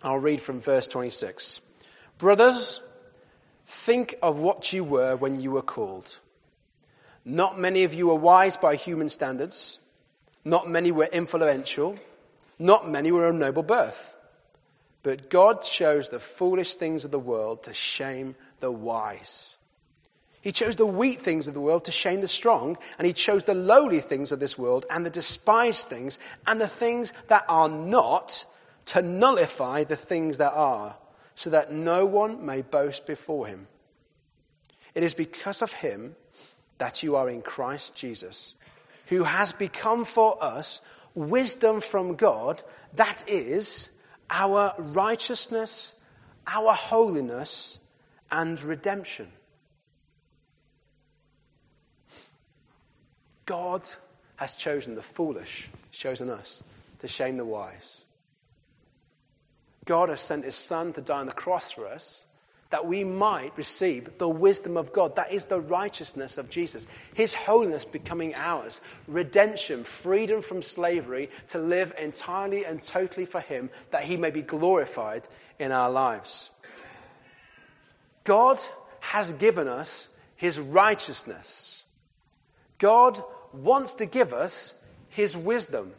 I'll 0.01 0.17
read 0.17 0.41
from 0.41 0.61
verse 0.61 0.87
26. 0.87 1.59
Brothers, 2.17 2.81
think 3.67 4.15
of 4.23 4.39
what 4.39 4.73
you 4.73 4.83
were 4.83 5.15
when 5.15 5.39
you 5.39 5.51
were 5.51 5.61
called. 5.61 6.17
Not 7.25 7.59
many 7.59 7.83
of 7.83 7.93
you 7.93 8.07
were 8.07 8.15
wise 8.15 8.55
by 8.55 8.75
human 8.75 9.09
standards. 9.09 9.79
Not 10.43 10.69
many 10.69 10.91
were 10.91 11.05
influential. 11.05 11.97
Not 12.59 12.87
many 12.87 13.11
were 13.11 13.27
of 13.27 13.35
noble 13.35 13.63
birth. 13.63 14.15
But 15.01 15.29
God 15.29 15.63
chose 15.63 16.09
the 16.09 16.19
foolish 16.19 16.75
things 16.75 17.03
of 17.03 17.11
the 17.11 17.19
world 17.19 17.63
to 17.63 17.73
shame 17.73 18.35
the 18.59 18.71
wise. 18.71 19.57
He 20.41 20.51
chose 20.51 20.75
the 20.75 20.85
weak 20.85 21.21
things 21.23 21.47
of 21.47 21.55
the 21.55 21.59
world 21.59 21.85
to 21.85 21.91
shame 21.91 22.21
the 22.21 22.27
strong, 22.27 22.77
and 22.99 23.07
he 23.07 23.13
chose 23.13 23.45
the 23.45 23.55
lowly 23.55 23.99
things 23.99 24.31
of 24.31 24.39
this 24.39 24.59
world 24.59 24.85
and 24.91 25.03
the 25.03 25.09
despised 25.09 25.87
things 25.87 26.19
and 26.45 26.61
the 26.61 26.67
things 26.67 27.11
that 27.29 27.45
are 27.49 27.67
not 27.67 28.45
to 28.85 29.01
nullify 29.01 29.83
the 29.83 29.95
things 29.95 30.37
that 30.37 30.53
are, 30.53 30.95
so 31.33 31.49
that 31.49 31.71
no 31.71 32.05
one 32.05 32.45
may 32.45 32.61
boast 32.61 33.07
before 33.07 33.47
him. 33.47 33.67
It 34.93 35.03
is 35.03 35.15
because 35.15 35.63
of 35.63 35.73
him 35.73 36.15
that 36.77 37.03
you 37.03 37.15
are 37.15 37.29
in 37.29 37.41
Christ 37.41 37.95
Jesus, 37.95 38.55
who 39.07 39.23
has 39.23 39.51
become 39.51 40.05
for 40.05 40.41
us 40.43 40.81
wisdom 41.13 41.81
from 41.81 42.15
God, 42.15 42.61
that 42.93 43.23
is, 43.27 43.89
our 44.29 44.73
righteousness, 44.77 45.93
our 46.47 46.73
holiness, 46.73 47.79
and 48.31 48.61
redemption. 48.61 49.27
God 53.45 53.87
has 54.37 54.55
chosen 54.55 54.95
the 54.95 55.01
foolish, 55.01 55.69
He's 55.91 55.99
chosen 55.99 56.29
us 56.29 56.63
to 56.99 57.07
shame 57.07 57.37
the 57.37 57.45
wise. 57.45 58.01
God 59.85 60.09
has 60.09 60.21
sent 60.21 60.43
His 60.43 60.55
Son 60.55 60.91
to 60.93 61.01
die 61.01 61.19
on 61.19 61.27
the 61.27 61.31
cross 61.31 61.71
for 61.71 61.87
us 61.87 62.25
that 62.71 62.85
we 62.85 63.03
might 63.03 63.57
receive 63.57 64.17
the 64.17 64.27
wisdom 64.27 64.75
of 64.75 64.91
God. 64.91 65.15
That 65.15 65.31
is 65.31 65.45
the 65.45 65.61
righteousness 65.61 66.37
of 66.37 66.49
Jesus. 66.49 66.87
His 67.13 67.33
holiness 67.33 67.85
becoming 67.85 68.33
ours. 68.35 68.81
Redemption, 69.07 69.83
freedom 69.83 70.41
from 70.41 70.61
slavery 70.61 71.29
to 71.49 71.59
live 71.59 71.93
entirely 71.99 72.65
and 72.65 72.81
totally 72.81 73.25
for 73.25 73.39
Him 73.39 73.69
that 73.91 74.03
He 74.03 74.17
may 74.17 74.31
be 74.31 74.41
glorified 74.41 75.27
in 75.59 75.71
our 75.71 75.91
lives. 75.91 76.49
God 78.23 78.59
has 78.99 79.33
given 79.33 79.67
us 79.67 80.09
His 80.35 80.59
righteousness. 80.59 81.83
God 82.79 83.23
wants 83.53 83.95
to 83.95 84.05
give 84.05 84.33
us 84.33 84.73
His 85.09 85.37
wisdom 85.37 85.93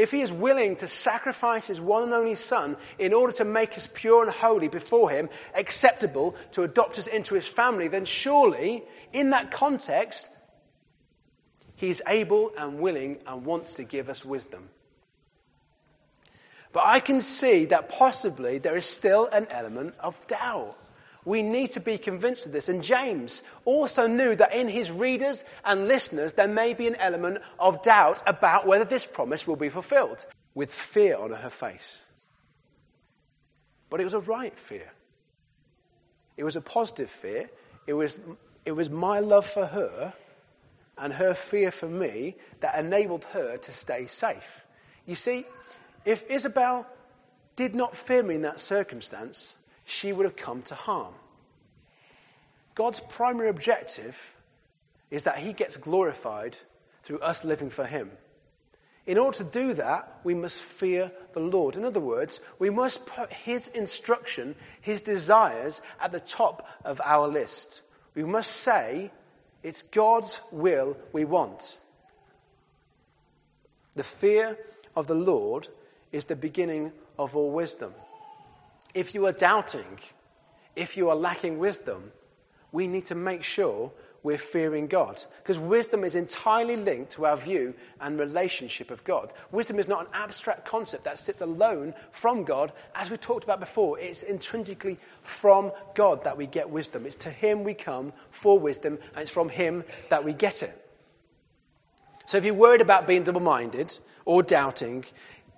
if 0.00 0.10
he 0.10 0.22
is 0.22 0.32
willing 0.32 0.76
to 0.76 0.88
sacrifice 0.88 1.66
his 1.66 1.80
one 1.80 2.04
and 2.04 2.14
only 2.14 2.34
Son 2.34 2.76
in 2.98 3.12
order 3.12 3.34
to 3.34 3.44
make 3.44 3.76
us 3.76 3.86
pure 3.92 4.22
and 4.22 4.32
holy 4.32 4.68
before 4.68 5.10
him, 5.10 5.28
acceptable 5.54 6.34
to 6.52 6.62
adopt 6.62 6.98
us 6.98 7.06
into 7.06 7.34
his 7.34 7.46
family, 7.46 7.86
then 7.86 8.06
surely, 8.06 8.82
in 9.12 9.30
that 9.30 9.50
context, 9.50 10.30
he 11.76 11.90
is 11.90 12.02
able 12.06 12.50
and 12.56 12.80
willing 12.80 13.18
and 13.26 13.44
wants 13.44 13.74
to 13.74 13.84
give 13.84 14.08
us 14.08 14.24
wisdom. 14.24 14.70
But 16.72 16.84
I 16.86 17.00
can 17.00 17.20
see 17.20 17.66
that 17.66 17.90
possibly 17.90 18.58
there 18.58 18.76
is 18.76 18.86
still 18.86 19.26
an 19.26 19.48
element 19.50 19.94
of 20.00 20.26
doubt. 20.26 20.78
We 21.30 21.42
need 21.42 21.70
to 21.70 21.80
be 21.80 21.96
convinced 21.96 22.46
of 22.46 22.50
this. 22.50 22.68
And 22.68 22.82
James 22.82 23.44
also 23.64 24.08
knew 24.08 24.34
that 24.34 24.52
in 24.52 24.66
his 24.66 24.90
readers 24.90 25.44
and 25.64 25.86
listeners, 25.86 26.32
there 26.32 26.48
may 26.48 26.74
be 26.74 26.88
an 26.88 26.96
element 26.96 27.38
of 27.56 27.82
doubt 27.82 28.20
about 28.26 28.66
whether 28.66 28.84
this 28.84 29.06
promise 29.06 29.46
will 29.46 29.54
be 29.54 29.68
fulfilled, 29.68 30.26
with 30.56 30.74
fear 30.74 31.16
on 31.16 31.30
her 31.30 31.48
face. 31.48 32.00
But 33.90 34.00
it 34.00 34.04
was 34.04 34.14
a 34.14 34.18
right 34.18 34.58
fear. 34.58 34.90
It 36.36 36.42
was 36.42 36.56
a 36.56 36.60
positive 36.60 37.10
fear. 37.10 37.48
It 37.86 37.92
was, 37.92 38.18
it 38.66 38.72
was 38.72 38.90
my 38.90 39.20
love 39.20 39.46
for 39.46 39.66
her 39.66 40.12
and 40.98 41.12
her 41.12 41.34
fear 41.34 41.70
for 41.70 41.86
me 41.86 42.34
that 42.58 42.76
enabled 42.76 43.22
her 43.26 43.56
to 43.56 43.70
stay 43.70 44.08
safe. 44.08 44.64
You 45.06 45.14
see, 45.14 45.44
if 46.04 46.28
Isabel 46.28 46.88
did 47.54 47.76
not 47.76 47.96
fear 47.96 48.24
me 48.24 48.34
in 48.34 48.42
that 48.42 48.60
circumstance, 48.60 49.54
she 49.90 50.12
would 50.12 50.24
have 50.24 50.36
come 50.36 50.62
to 50.62 50.74
harm. 50.74 51.12
God's 52.74 53.00
primary 53.00 53.48
objective 53.48 54.16
is 55.10 55.24
that 55.24 55.38
he 55.38 55.52
gets 55.52 55.76
glorified 55.76 56.56
through 57.02 57.18
us 57.18 57.44
living 57.44 57.70
for 57.70 57.84
him. 57.84 58.10
In 59.06 59.18
order 59.18 59.38
to 59.38 59.44
do 59.44 59.74
that, 59.74 60.20
we 60.22 60.34
must 60.34 60.62
fear 60.62 61.10
the 61.32 61.40
Lord. 61.40 61.76
In 61.76 61.84
other 61.84 62.00
words, 62.00 62.38
we 62.60 62.70
must 62.70 63.06
put 63.06 63.32
his 63.32 63.66
instruction, 63.68 64.54
his 64.80 65.02
desires 65.02 65.80
at 66.00 66.12
the 66.12 66.20
top 66.20 66.68
of 66.84 67.00
our 67.04 67.26
list. 67.26 67.80
We 68.14 68.22
must 68.22 68.52
say, 68.52 69.10
it's 69.62 69.82
God's 69.82 70.40
will 70.52 70.96
we 71.12 71.24
want. 71.24 71.78
The 73.96 74.04
fear 74.04 74.56
of 74.94 75.08
the 75.08 75.14
Lord 75.14 75.66
is 76.12 76.26
the 76.26 76.36
beginning 76.36 76.92
of 77.18 77.36
all 77.36 77.50
wisdom. 77.50 77.92
If 78.94 79.14
you 79.14 79.26
are 79.26 79.32
doubting, 79.32 79.98
if 80.76 80.96
you 80.96 81.08
are 81.08 81.16
lacking 81.16 81.58
wisdom, 81.58 82.12
we 82.72 82.86
need 82.86 83.04
to 83.06 83.14
make 83.14 83.42
sure 83.42 83.90
we're 84.22 84.38
fearing 84.38 84.86
God. 84.86 85.22
Because 85.42 85.58
wisdom 85.58 86.04
is 86.04 86.14
entirely 86.14 86.76
linked 86.76 87.12
to 87.12 87.26
our 87.26 87.36
view 87.36 87.74
and 88.00 88.18
relationship 88.18 88.90
of 88.90 89.02
God. 89.04 89.32
Wisdom 89.50 89.78
is 89.78 89.88
not 89.88 90.02
an 90.02 90.12
abstract 90.12 90.66
concept 90.66 91.04
that 91.04 91.18
sits 91.18 91.40
alone 91.40 91.94
from 92.10 92.44
God. 92.44 92.72
As 92.94 93.10
we 93.10 93.16
talked 93.16 93.44
about 93.44 93.60
before, 93.60 93.98
it's 93.98 94.22
intrinsically 94.22 94.98
from 95.22 95.72
God 95.94 96.22
that 96.24 96.36
we 96.36 96.46
get 96.46 96.68
wisdom. 96.68 97.06
It's 97.06 97.16
to 97.16 97.30
Him 97.30 97.64
we 97.64 97.74
come 97.74 98.12
for 98.30 98.58
wisdom, 98.58 98.98
and 99.14 99.22
it's 99.22 99.30
from 99.30 99.48
Him 99.48 99.84
that 100.10 100.22
we 100.22 100.34
get 100.34 100.62
it. 100.62 100.76
So 102.26 102.36
if 102.36 102.44
you're 102.44 102.54
worried 102.54 102.82
about 102.82 103.06
being 103.06 103.24
double 103.24 103.40
minded 103.40 103.98
or 104.24 104.42
doubting, 104.42 105.04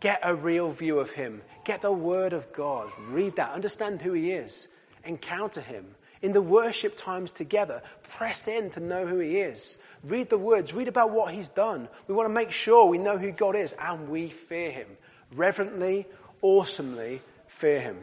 Get 0.02 0.18
a 0.24 0.34
real 0.34 0.68
view 0.72 0.98
of 0.98 1.12
him. 1.12 1.42
Get 1.64 1.80
the 1.80 1.92
word 1.92 2.32
of 2.32 2.52
God. 2.52 2.90
Read 3.06 3.36
that. 3.36 3.52
Understand 3.52 4.02
who 4.02 4.14
he 4.14 4.32
is. 4.32 4.66
Encounter 5.04 5.60
him. 5.60 5.94
In 6.22 6.32
the 6.32 6.42
worship 6.42 6.96
times 6.96 7.32
together, 7.32 7.82
press 8.02 8.48
in 8.48 8.70
to 8.70 8.80
know 8.80 9.06
who 9.06 9.20
he 9.20 9.38
is. 9.38 9.78
Read 10.02 10.28
the 10.28 10.38
words. 10.38 10.74
Read 10.74 10.88
about 10.88 11.12
what 11.12 11.32
he's 11.32 11.50
done. 11.50 11.88
We 12.08 12.16
want 12.16 12.28
to 12.28 12.34
make 12.34 12.50
sure 12.50 12.86
we 12.86 12.98
know 12.98 13.16
who 13.16 13.30
God 13.30 13.54
is 13.54 13.76
and 13.80 14.08
we 14.08 14.30
fear 14.30 14.72
him. 14.72 14.88
Reverently, 15.36 16.08
awesomely 16.40 17.22
fear 17.46 17.80
him. 17.80 17.98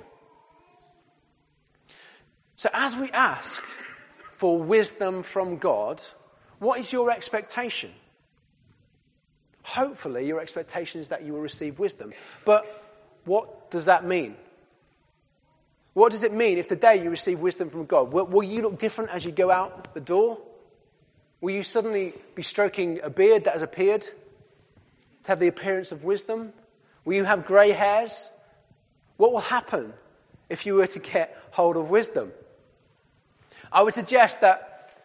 So, 2.56 2.70
as 2.72 2.96
we 2.96 3.12
ask 3.12 3.62
for 4.32 4.58
wisdom 4.58 5.22
from 5.22 5.58
God, 5.58 6.02
what 6.60 6.80
is 6.80 6.94
your 6.94 7.12
expectation? 7.12 7.92
Hopefully, 9.69 10.25
your 10.25 10.41
expectation 10.41 10.99
is 10.99 11.10
that 11.10 11.23
you 11.23 11.34
will 11.34 11.41
receive 11.41 11.77
wisdom. 11.77 12.12
But 12.43 12.65
what 13.25 13.69
does 13.69 13.86
that 13.86 14.03
mean? 14.03 14.36
What 15.93 16.12
does 16.12 16.23
it 16.23 16.34
mean 16.34 16.58
if 16.58 16.67
today 16.67 17.03
you 17.03 17.12
receive 17.12 17.39
wisdom 17.39 17.69
from 17.69 17.86
God? 17.86 18.12
Will, 18.12 18.25
will, 18.25 18.41
you 18.41 18.63
look 18.63 18.79
different 18.79 19.12
as 19.12 19.23
you 19.23 19.32
go 19.32 19.51
out 19.51 19.93
the 19.93 20.01
door? 20.01 20.39
Will 21.39 21.53
you 21.53 21.62
suddenly 21.62 22.15
be 22.34 22.41
stroking 22.41 22.99
a 23.03 23.12
beard 23.12 23.43
that 23.43 23.53
has 23.53 23.62
appeared 23.62 24.01
to 24.01 25.27
have 25.27 25.39
the 25.39 25.47
appearance 25.47 25.91
of 25.91 26.03
wisdom? 26.03 26.51
Will 27.05 27.13
you 27.13 27.25
have 27.25 27.45
grey 27.45 27.69
hairs? 27.69 28.27
What 29.17 29.32
will 29.32 29.39
happen 29.39 29.93
if 30.49 30.65
you 30.65 30.75
were 30.75 30.88
to 30.88 30.99
get 30.99 31.38
hold 31.51 31.77
of 31.77 31.91
wisdom? 31.91 32.32
I 33.71 33.84
would 33.84 33.93
suggest 33.93 34.41
that 34.41 34.99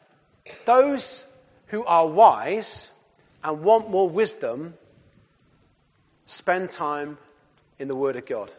those 0.65 1.25
who 1.67 1.85
are 1.85 2.07
wise 2.07 2.89
and 3.45 3.63
want 3.63 3.91
more 3.91 4.09
wisdom, 4.09 4.75
spend 6.27 6.71
time 6.71 7.19
in 7.79 7.87
the 7.87 7.97
Word 7.97 8.17
of 8.17 8.25
God. 8.25 8.51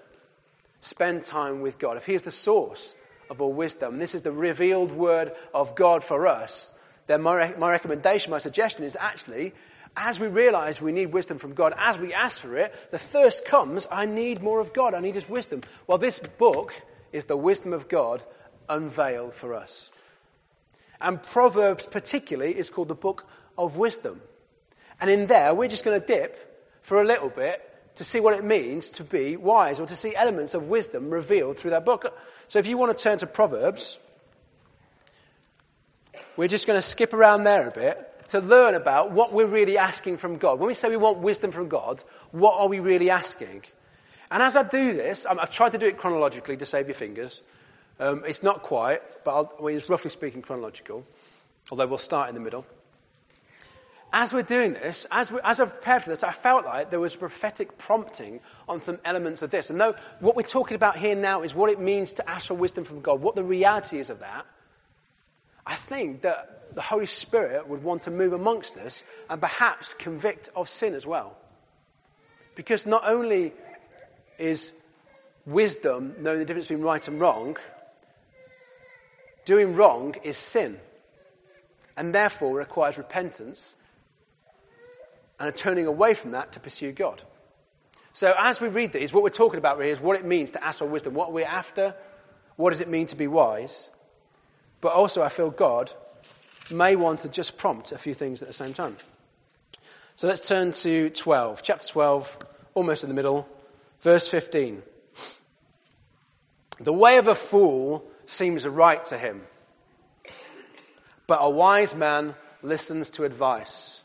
Spend 0.79 1.23
time 1.23 1.61
with 1.61 1.79
God. 1.79 1.97
If 1.97 2.05
He 2.05 2.13
is 2.13 2.23
the 2.23 2.31
source 2.31 2.95
of 3.29 3.41
all 3.41 3.51
wisdom, 3.51 3.97
this 3.97 4.13
is 4.13 4.21
the 4.21 4.31
revealed 4.31 4.91
Word 4.91 5.31
of 5.53 5.75
God 5.75 6.03
for 6.03 6.27
us, 6.27 6.71
then 7.07 7.23
my, 7.23 7.53
my 7.57 7.71
recommendation, 7.71 8.29
my 8.29 8.37
suggestion 8.37 8.85
is 8.85 8.95
actually, 8.99 9.53
as 9.97 10.19
we 10.19 10.27
realize 10.27 10.79
we 10.79 10.91
need 10.91 11.07
wisdom 11.07 11.39
from 11.39 11.53
God, 11.53 11.73
as 11.77 11.97
we 11.97 12.13
ask 12.13 12.39
for 12.39 12.55
it, 12.55 12.73
the 12.91 12.99
thirst 12.99 13.45
comes, 13.45 13.87
I 13.91 14.05
need 14.05 14.43
more 14.43 14.59
of 14.59 14.73
God. 14.73 14.93
I 14.93 14.99
need 14.99 15.15
His 15.15 15.27
wisdom. 15.27 15.61
Well, 15.87 15.97
this 15.97 16.19
book 16.19 16.73
is 17.11 17.25
the 17.25 17.37
wisdom 17.37 17.73
of 17.73 17.87
God 17.87 18.23
unveiled 18.69 19.33
for 19.33 19.55
us. 19.55 19.89
And 21.01 21.21
Proverbs, 21.21 21.87
particularly, 21.87 22.55
is 22.57 22.69
called 22.69 22.87
the 22.87 22.95
book 22.95 23.25
of 23.57 23.77
wisdom. 23.77 24.21
And 24.99 25.09
in 25.09 25.27
there, 25.27 25.53
we're 25.53 25.69
just 25.69 25.83
going 25.83 25.99
to 25.99 26.05
dip 26.05 26.79
for 26.81 27.01
a 27.01 27.03
little 27.03 27.29
bit 27.29 27.61
to 27.95 28.03
see 28.03 28.19
what 28.19 28.33
it 28.33 28.43
means 28.43 28.89
to 28.89 29.03
be 29.03 29.37
wise 29.37 29.79
or 29.79 29.87
to 29.87 29.95
see 29.95 30.15
elements 30.15 30.53
of 30.53 30.63
wisdom 30.63 31.09
revealed 31.09 31.57
through 31.57 31.71
that 31.71 31.85
book. 31.85 32.17
So 32.47 32.59
if 32.59 32.67
you 32.67 32.77
want 32.77 32.95
to 32.95 33.03
turn 33.03 33.17
to 33.19 33.27
Proverbs, 33.27 33.97
we're 36.37 36.47
just 36.47 36.67
going 36.67 36.77
to 36.77 36.85
skip 36.85 37.13
around 37.13 37.43
there 37.43 37.67
a 37.67 37.71
bit 37.71 38.27
to 38.29 38.39
learn 38.39 38.75
about 38.75 39.11
what 39.11 39.31
we're 39.31 39.45
really 39.45 39.77
asking 39.77 40.17
from 40.17 40.37
God. 40.37 40.59
When 40.59 40.67
we 40.67 40.73
say 40.73 40.89
we 40.89 40.97
want 40.97 41.19
wisdom 41.19 41.51
from 41.51 41.69
God, 41.69 42.03
what 42.31 42.59
are 42.59 42.67
we 42.67 42.79
really 42.79 43.09
asking? 43.09 43.63
And 44.31 44.41
as 44.43 44.55
I 44.55 44.63
do 44.63 44.93
this, 44.93 45.25
I've 45.25 45.51
tried 45.51 45.73
to 45.73 45.77
do 45.77 45.85
it 45.85 45.97
chronologically 45.97 46.57
to 46.57 46.65
save 46.65 46.87
your 46.87 46.95
fingers. 46.95 47.43
Um, 47.99 48.23
it's 48.27 48.43
not 48.43 48.63
quite, 48.63 49.01
but 49.23 49.31
I'll, 49.31 49.53
well, 49.59 49.73
it's 49.73 49.87
roughly 49.87 50.09
speaking 50.09 50.41
chronological, 50.41 51.05
although 51.71 51.87
we'll 51.87 51.97
start 51.97 52.29
in 52.29 52.35
the 52.35 52.41
middle 52.41 52.65
as 54.15 54.31
we're 54.31 54.43
doing 54.43 54.73
this, 54.73 55.05
as, 55.11 55.29
we, 55.29 55.41
as 55.43 55.59
I 55.59 55.65
prepared 55.65 56.03
for 56.03 56.09
this, 56.09 56.23
I 56.23 56.31
felt 56.31 56.63
like 56.63 56.89
there 56.89 57.01
was 57.01 57.17
prophetic 57.17 57.77
prompting 57.77 58.39
on 58.65 58.81
some 58.81 58.97
elements 59.03 59.41
of 59.41 59.51
this. 59.51 59.69
And 59.69 59.79
though 59.79 59.93
what 60.21 60.37
we're 60.37 60.43
talking 60.43 60.75
about 60.75 60.97
here 60.97 61.15
now 61.15 61.41
is 61.41 61.53
what 61.53 61.69
it 61.69 61.81
means 61.81 62.13
to 62.13 62.29
ask 62.29 62.47
for 62.47 62.53
wisdom 62.53 62.85
from 62.85 63.01
God, 63.01 63.21
what 63.21 63.35
the 63.35 63.43
reality 63.43 63.99
is 63.99 64.09
of 64.09 64.19
that, 64.19 64.45
I 65.67 65.75
think 65.75 66.21
that 66.21 66.73
the 66.73 66.81
Holy 66.81 67.07
Spirit 67.07 67.67
would 67.67 67.83
want 67.83 68.03
to 68.03 68.11
move 68.11 68.31
amongst 68.31 68.75
this 68.75 69.03
and 69.29 69.41
perhaps 69.41 69.93
convict 69.95 70.49
of 70.55 70.69
sin 70.69 70.93
as 70.93 71.05
well. 71.05 71.35
Because 72.55 72.85
not 72.85 73.03
only 73.05 73.51
is 74.39 74.71
wisdom 75.45 76.15
knowing 76.19 76.39
the 76.39 76.45
difference 76.45 76.67
between 76.67 76.85
right 76.85 77.05
and 77.05 77.19
wrong, 77.19 77.57
doing 79.43 79.75
wrong 79.75 80.15
is 80.23 80.37
sin 80.37 80.79
and 81.97 82.15
therefore 82.15 82.55
requires 82.55 82.97
repentance 82.97 83.75
and 85.39 85.49
are 85.49 85.51
turning 85.51 85.85
away 85.85 86.13
from 86.13 86.31
that 86.31 86.51
to 86.53 86.59
pursue 86.59 86.91
God. 86.91 87.23
So, 88.13 88.33
as 88.37 88.61
we 88.61 88.69
read 88.69 88.93
these, 88.93 89.11
what 89.11 89.23
we're 89.23 89.29
talking 89.29 89.57
about 89.57 89.77
really 89.77 89.91
is 89.91 89.99
what 89.99 90.17
it 90.17 90.25
means 90.25 90.51
to 90.51 90.63
ask 90.63 90.79
for 90.79 90.85
wisdom, 90.85 91.13
what 91.13 91.33
we're 91.33 91.45
after, 91.45 91.93
what 92.55 92.69
does 92.69 92.79
it 92.79 92.87
mean 92.87 93.07
to 93.07 93.15
be 93.15 93.27
wise. 93.27 93.89
But 94.79 94.93
also, 94.93 95.21
I 95.21 95.27
feel 95.27 95.51
God 95.51 95.91
may 96.71 96.95
want 96.95 97.19
to 97.19 97.29
just 97.29 97.57
prompt 97.57 97.91
a 97.91 97.97
few 97.97 98.13
things 98.13 98.41
at 98.41 98.47
the 98.47 98.53
same 98.53 98.73
time. 98.73 98.95
So, 100.15 100.29
let's 100.29 100.47
turn 100.47 100.71
to 100.71 101.09
12, 101.09 101.61
chapter 101.61 101.85
12, 101.85 102.37
almost 102.73 103.03
in 103.03 103.09
the 103.09 103.15
middle, 103.15 103.49
verse 103.99 104.29
15. 104.29 104.81
The 106.79 106.93
way 106.93 107.17
of 107.17 107.27
a 107.27 107.35
fool 107.35 108.05
seems 108.27 108.65
right 108.65 109.03
to 109.05 109.17
him, 109.17 109.41
but 111.27 111.39
a 111.41 111.49
wise 111.49 111.93
man 111.93 112.35
listens 112.61 113.09
to 113.11 113.25
advice. 113.25 114.01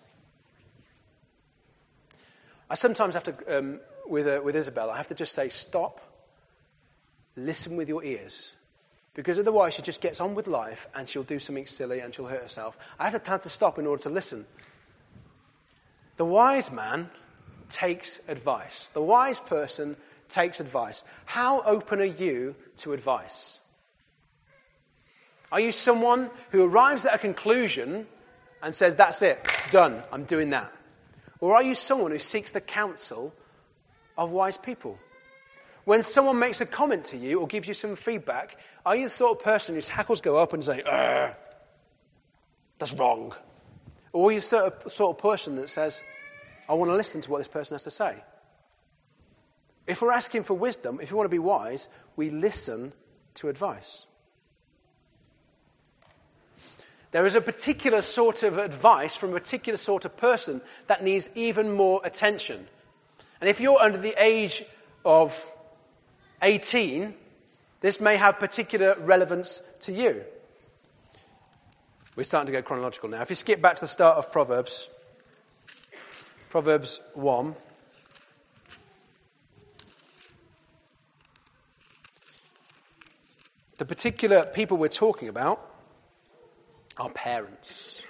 I 2.71 2.77
sometimes 2.77 3.15
have 3.15 3.25
to 3.25 3.59
um, 3.59 3.81
with, 4.11 4.27
uh, 4.27 4.41
with 4.43 4.57
Isabel, 4.57 4.91
I 4.91 4.97
have 4.97 5.09
to 5.09 5.15
just 5.15 5.35
say, 5.35 5.49
stop, 5.49 6.01
listen 7.37 7.77
with 7.77 7.89
your 7.89 8.05
ears. 8.05 8.55
Because 9.15 9.39
otherwise, 9.39 9.75
she 9.75 9.83
just 9.83 10.01
gets 10.01 10.21
on 10.21 10.35
with 10.35 10.47
life 10.47 10.89
and 10.95 11.09
she'll 11.09 11.23
do 11.23 11.39
something 11.39 11.67
silly 11.67 12.01
and 12.01 12.15
she'll 12.15 12.27
hurt 12.27 12.43
herself. 12.43 12.79
I 12.99 13.09
have 13.09 13.23
to 13.23 13.31
have 13.31 13.43
to 13.43 13.49
stop 13.49 13.79
in 13.79 13.87
order 13.87 14.03
to 14.05 14.11
listen. 14.11 14.47
The 16.17 16.25
wise 16.25 16.71
man 16.71 17.11
takes 17.69 18.21
advice. 18.29 18.91
The 18.91 19.03
wise 19.03 19.41
person 19.41 19.97
takes 20.29 20.61
advice. 20.61 21.03
How 21.25 21.63
open 21.63 22.01
are 22.01 22.05
you 22.05 22.55
to 22.79 22.93
advice? 22.93 23.59
Are 25.51 25.61
you 25.61 25.73
someone 25.73 26.31
who 26.51 26.65
arrives 26.65 27.05
at 27.05 27.15
a 27.15 27.19
conclusion 27.19 28.07
and 28.63 28.73
says, 28.73 28.95
That's 28.95 29.23
it, 29.23 29.45
done, 29.71 30.03
I'm 30.13 30.25
doing 30.25 30.51
that? 30.51 30.73
Or 31.41 31.57
are 31.57 31.63
you 31.63 31.75
someone 31.75 32.11
who 32.11 32.19
seeks 32.19 32.51
the 32.51 32.61
counsel 32.61 33.33
of 34.21 34.31
wise 34.31 34.59
people. 34.59 34.99
When 35.85 36.03
someone 36.03 36.39
makes 36.39 36.61
a 36.61 36.67
comment 36.67 37.05
to 37.07 37.17
you 37.17 37.41
or 37.41 37.47
gives 37.47 37.67
you 37.67 37.75
some 37.75 37.97
feedback, 37.97 38.59
are 38.85 38.95
you 38.95 39.05
the 39.05 39.11
sort 39.11 39.39
of 39.39 39.43
person 39.43 39.75
whose 39.75 39.89
hackles 39.89 40.21
go 40.21 40.37
up 40.37 40.53
and 40.53 40.63
say, 40.63 40.83
that's 42.79 42.93
wrong? 42.93 43.35
Or 44.13 44.29
are 44.29 44.33
you 44.33 44.41
the 44.41 44.73
sort 44.89 45.17
of 45.17 45.19
person 45.19 45.57
that 45.57 45.71
says, 45.71 46.03
I 46.69 46.75
want 46.75 46.91
to 46.91 46.95
listen 46.95 47.23
to 47.23 47.31
what 47.31 47.39
this 47.39 47.49
person 47.49 47.75
has 47.75 47.85
to 47.85 47.91
say? 47.91 48.17
If 49.87 50.03
we're 50.03 50.13
asking 50.13 50.43
for 50.43 50.55
wisdom, 50.55 51.01
if 51.03 51.11
we 51.11 51.17
want 51.17 51.25
to 51.25 51.31
be 51.31 51.39
wise, 51.39 51.89
we 52.15 52.29
listen 52.29 52.93
to 53.35 53.49
advice. 53.49 54.05
There 57.13 57.27
is 57.27 57.35
a 57.35 57.41
particular 57.41 58.03
sort 58.03 58.43
of 58.43 58.59
advice 58.59 59.17
from 59.17 59.31
a 59.31 59.35
particular 59.35 59.77
sort 59.77 60.05
of 60.05 60.17
person 60.17 60.61
that 60.87 61.03
needs 61.03 61.29
even 61.35 61.73
more 61.73 62.01
attention. 62.05 62.69
And 63.41 63.51
if 63.51 63.61
you're 63.61 63.81
under 63.81 63.99
the 63.99 64.15
age 64.17 64.65
of 65.05 65.37
18, 66.43 67.15
this 67.81 68.01
may 68.01 68.17
have 68.17 68.39
particular 68.39 68.97
relevance 69.01 69.63
to 69.81 69.93
you. 69.93 70.23
We're 72.15 72.25
starting 72.25 72.53
to 72.53 72.53
go 72.53 72.63
chronological 72.63 73.09
now. 73.09 73.23
If 73.23 73.31
you 73.31 73.37
skip 73.37 73.61
back 73.61 73.77
to 73.77 73.81
the 73.83 73.89
start 73.89 74.19
of 74.19 74.31
Proverbs, 74.31 74.89
Proverbs 76.49 77.01
1. 77.15 77.57
The 83.79 83.85
particular 83.85 84.45
people 84.45 84.77
we're 84.77 84.89
talking 84.89 85.29
about 85.29 85.70
are 87.01 87.09
parents. 87.09 88.03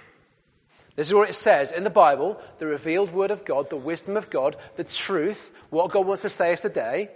This 0.97 1.07
is 1.07 1.13
what 1.13 1.29
it 1.29 1.35
says 1.35 1.71
in 1.71 1.85
the 1.85 1.89
Bible 1.89 2.39
the 2.59 2.67
revealed 2.67 3.11
word 3.11 3.31
of 3.31 3.45
God, 3.45 3.69
the 3.69 3.77
wisdom 3.77 4.17
of 4.17 4.29
God, 4.29 4.57
the 4.75 4.83
truth, 4.83 5.51
what 5.69 5.91
God 5.91 6.05
wants 6.05 6.23
to 6.23 6.29
say 6.29 6.51
us 6.51 6.61
today, 6.61 7.09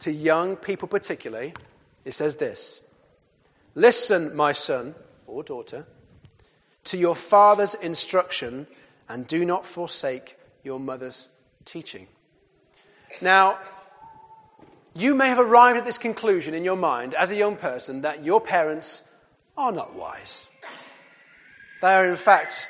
to 0.00 0.12
young 0.12 0.56
people 0.56 0.88
particularly. 0.88 1.54
It 2.04 2.12
says 2.12 2.36
this 2.36 2.80
Listen, 3.76 4.34
my 4.34 4.52
son 4.52 4.96
or 5.28 5.44
daughter, 5.44 5.86
to 6.84 6.98
your 6.98 7.14
father's 7.14 7.74
instruction, 7.74 8.66
and 9.08 9.26
do 9.26 9.44
not 9.44 9.64
forsake 9.64 10.36
your 10.64 10.80
mother's 10.80 11.28
teaching. 11.64 12.08
Now, 13.20 13.58
you 14.94 15.14
may 15.14 15.28
have 15.28 15.38
arrived 15.38 15.78
at 15.78 15.84
this 15.84 15.98
conclusion 15.98 16.54
in 16.54 16.64
your 16.64 16.76
mind 16.76 17.14
as 17.14 17.30
a 17.30 17.36
young 17.36 17.56
person 17.56 18.02
that 18.02 18.24
your 18.24 18.40
parents 18.40 19.00
are 19.56 19.70
not 19.70 19.94
wise. 19.94 20.48
They 21.82 21.94
are, 21.94 22.06
in 22.06 22.16
fact, 22.16 22.68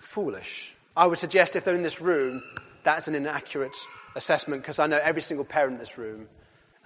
foolish. 0.00 0.74
I 0.96 1.06
would 1.06 1.18
suggest 1.18 1.56
if 1.56 1.64
they're 1.64 1.74
in 1.74 1.82
this 1.82 2.00
room, 2.00 2.42
that's 2.84 3.06
an 3.06 3.14
inaccurate 3.14 3.76
assessment 4.16 4.62
because 4.62 4.78
I 4.78 4.86
know 4.86 4.98
every 5.02 5.20
single 5.20 5.44
parent 5.44 5.74
in 5.74 5.78
this 5.78 5.98
room, 5.98 6.26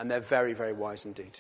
and 0.01 0.11
they're 0.11 0.19
very, 0.19 0.53
very 0.53 0.73
wise 0.73 1.05
indeed. 1.05 1.39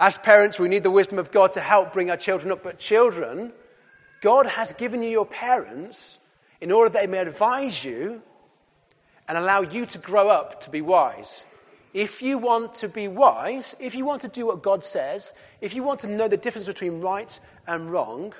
As 0.00 0.18
parents, 0.18 0.58
we 0.58 0.68
need 0.68 0.82
the 0.82 0.90
wisdom 0.90 1.20
of 1.20 1.30
God 1.30 1.52
to 1.52 1.60
help 1.60 1.92
bring 1.92 2.10
our 2.10 2.16
children 2.16 2.50
up. 2.50 2.64
But 2.64 2.80
children, 2.80 3.52
God 4.20 4.46
has 4.46 4.72
given 4.72 5.00
you 5.00 5.08
your 5.08 5.24
parents 5.24 6.18
in 6.60 6.72
order 6.72 6.90
that 6.90 7.02
they 7.02 7.06
may 7.06 7.18
advise 7.18 7.84
you 7.84 8.20
and 9.28 9.38
allow 9.38 9.62
you 9.62 9.86
to 9.86 9.98
grow 9.98 10.28
up 10.28 10.60
to 10.62 10.70
be 10.70 10.80
wise. 10.80 11.46
If 11.94 12.20
you 12.20 12.36
want 12.36 12.74
to 12.74 12.88
be 12.88 13.06
wise, 13.06 13.76
if 13.78 13.94
you 13.94 14.04
want 14.04 14.22
to 14.22 14.28
do 14.28 14.44
what 14.46 14.62
God 14.62 14.82
says, 14.82 15.32
if 15.60 15.74
you 15.74 15.82
want 15.82 16.00
to 16.00 16.06
know 16.06 16.28
the 16.28 16.36
difference 16.36 16.66
between 16.66 17.00
right 17.00 17.38
and 17.66 17.90
wrong, 17.90 18.32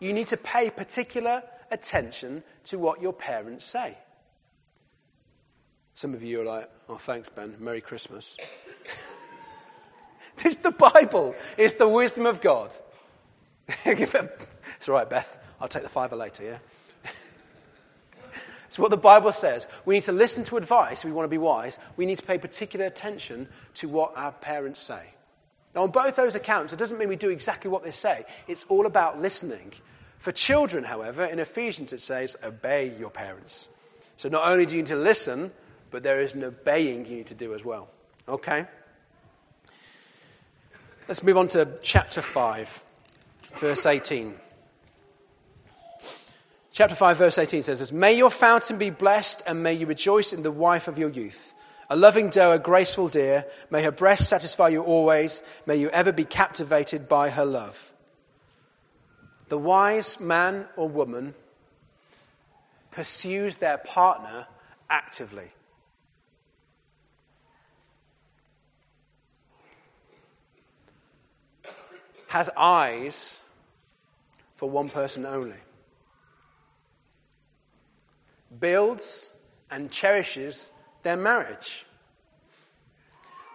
you 0.00 0.12
need 0.12 0.28
to 0.28 0.36
pay 0.36 0.70
particular 0.70 1.42
attention 1.70 2.42
to 2.64 2.78
what 2.78 3.02
your 3.02 3.12
parents 3.12 3.66
say. 3.66 3.96
Some 5.94 6.14
of 6.14 6.22
you 6.22 6.42
are 6.42 6.44
like, 6.44 6.70
oh, 6.88 6.96
thanks, 6.96 7.28
Ben. 7.28 7.56
Merry 7.58 7.80
Christmas. 7.80 8.36
is 10.44 10.56
the 10.58 10.70
Bible, 10.70 11.34
it's 11.56 11.74
the 11.74 11.88
wisdom 11.88 12.26
of 12.26 12.40
God. 12.40 12.72
it's 13.84 14.88
all 14.88 14.94
right, 14.94 15.10
Beth. 15.10 15.38
I'll 15.60 15.68
take 15.68 15.82
the 15.82 15.88
fiver 15.88 16.16
later, 16.16 16.44
yeah? 16.44 16.58
It's 18.68 18.78
what 18.78 18.90
the 18.90 18.98
Bible 18.98 19.32
says. 19.32 19.66
We 19.86 19.94
need 19.94 20.02
to 20.04 20.12
listen 20.12 20.44
to 20.44 20.58
advice. 20.58 21.02
We 21.02 21.10
want 21.10 21.24
to 21.24 21.30
be 21.30 21.38
wise. 21.38 21.78
We 21.96 22.04
need 22.04 22.18
to 22.18 22.22
pay 22.22 22.36
particular 22.36 22.84
attention 22.84 23.48
to 23.74 23.88
what 23.88 24.12
our 24.14 24.30
parents 24.30 24.82
say. 24.82 25.14
Now, 25.78 25.84
on 25.84 25.92
both 25.92 26.16
those 26.16 26.34
accounts, 26.34 26.72
it 26.72 26.76
doesn't 26.76 26.98
mean 26.98 27.08
we 27.08 27.14
do 27.14 27.30
exactly 27.30 27.70
what 27.70 27.84
they 27.84 27.92
say. 27.92 28.24
It's 28.48 28.64
all 28.68 28.84
about 28.84 29.22
listening. 29.22 29.72
For 30.18 30.32
children, 30.32 30.82
however, 30.82 31.24
in 31.24 31.38
Ephesians 31.38 31.92
it 31.92 32.00
says, 32.00 32.34
obey 32.42 32.92
your 32.98 33.10
parents. 33.10 33.68
So 34.16 34.28
not 34.28 34.42
only 34.44 34.66
do 34.66 34.74
you 34.74 34.82
need 34.82 34.88
to 34.88 34.96
listen, 34.96 35.52
but 35.92 36.02
there 36.02 36.20
is 36.20 36.34
an 36.34 36.42
obeying 36.42 37.06
you 37.06 37.18
need 37.18 37.28
to 37.28 37.36
do 37.36 37.54
as 37.54 37.64
well. 37.64 37.88
Okay? 38.28 38.66
Let's 41.06 41.22
move 41.22 41.36
on 41.36 41.46
to 41.46 41.68
chapter 41.80 42.22
5, 42.22 42.84
verse 43.52 43.86
18. 43.86 44.34
Chapter 46.72 46.96
5, 46.96 47.16
verse 47.18 47.38
18 47.38 47.62
says 47.62 47.78
this 47.78 47.92
May 47.92 48.14
your 48.14 48.30
fountain 48.30 48.78
be 48.78 48.90
blessed, 48.90 49.44
and 49.46 49.62
may 49.62 49.74
you 49.74 49.86
rejoice 49.86 50.32
in 50.32 50.42
the 50.42 50.50
wife 50.50 50.88
of 50.88 50.98
your 50.98 51.10
youth. 51.10 51.54
A 51.90 51.96
loving 51.96 52.28
doe, 52.28 52.52
a 52.52 52.58
graceful 52.58 53.08
deer, 53.08 53.46
may 53.70 53.82
her 53.82 53.90
breast 53.90 54.28
satisfy 54.28 54.68
you 54.68 54.82
always, 54.82 55.42
may 55.66 55.76
you 55.76 55.88
ever 55.90 56.12
be 56.12 56.24
captivated 56.24 57.08
by 57.08 57.30
her 57.30 57.46
love. 57.46 57.92
The 59.48 59.56
wise 59.58 60.20
man 60.20 60.66
or 60.76 60.88
woman 60.88 61.34
pursues 62.90 63.56
their 63.56 63.78
partner 63.78 64.46
actively. 64.90 65.50
Has 72.26 72.50
eyes 72.54 73.38
for 74.56 74.68
one 74.68 74.90
person 74.90 75.24
only 75.24 75.56
builds 78.60 79.30
and 79.70 79.90
cherishes 79.90 80.72
their 81.02 81.16
marriage, 81.16 81.86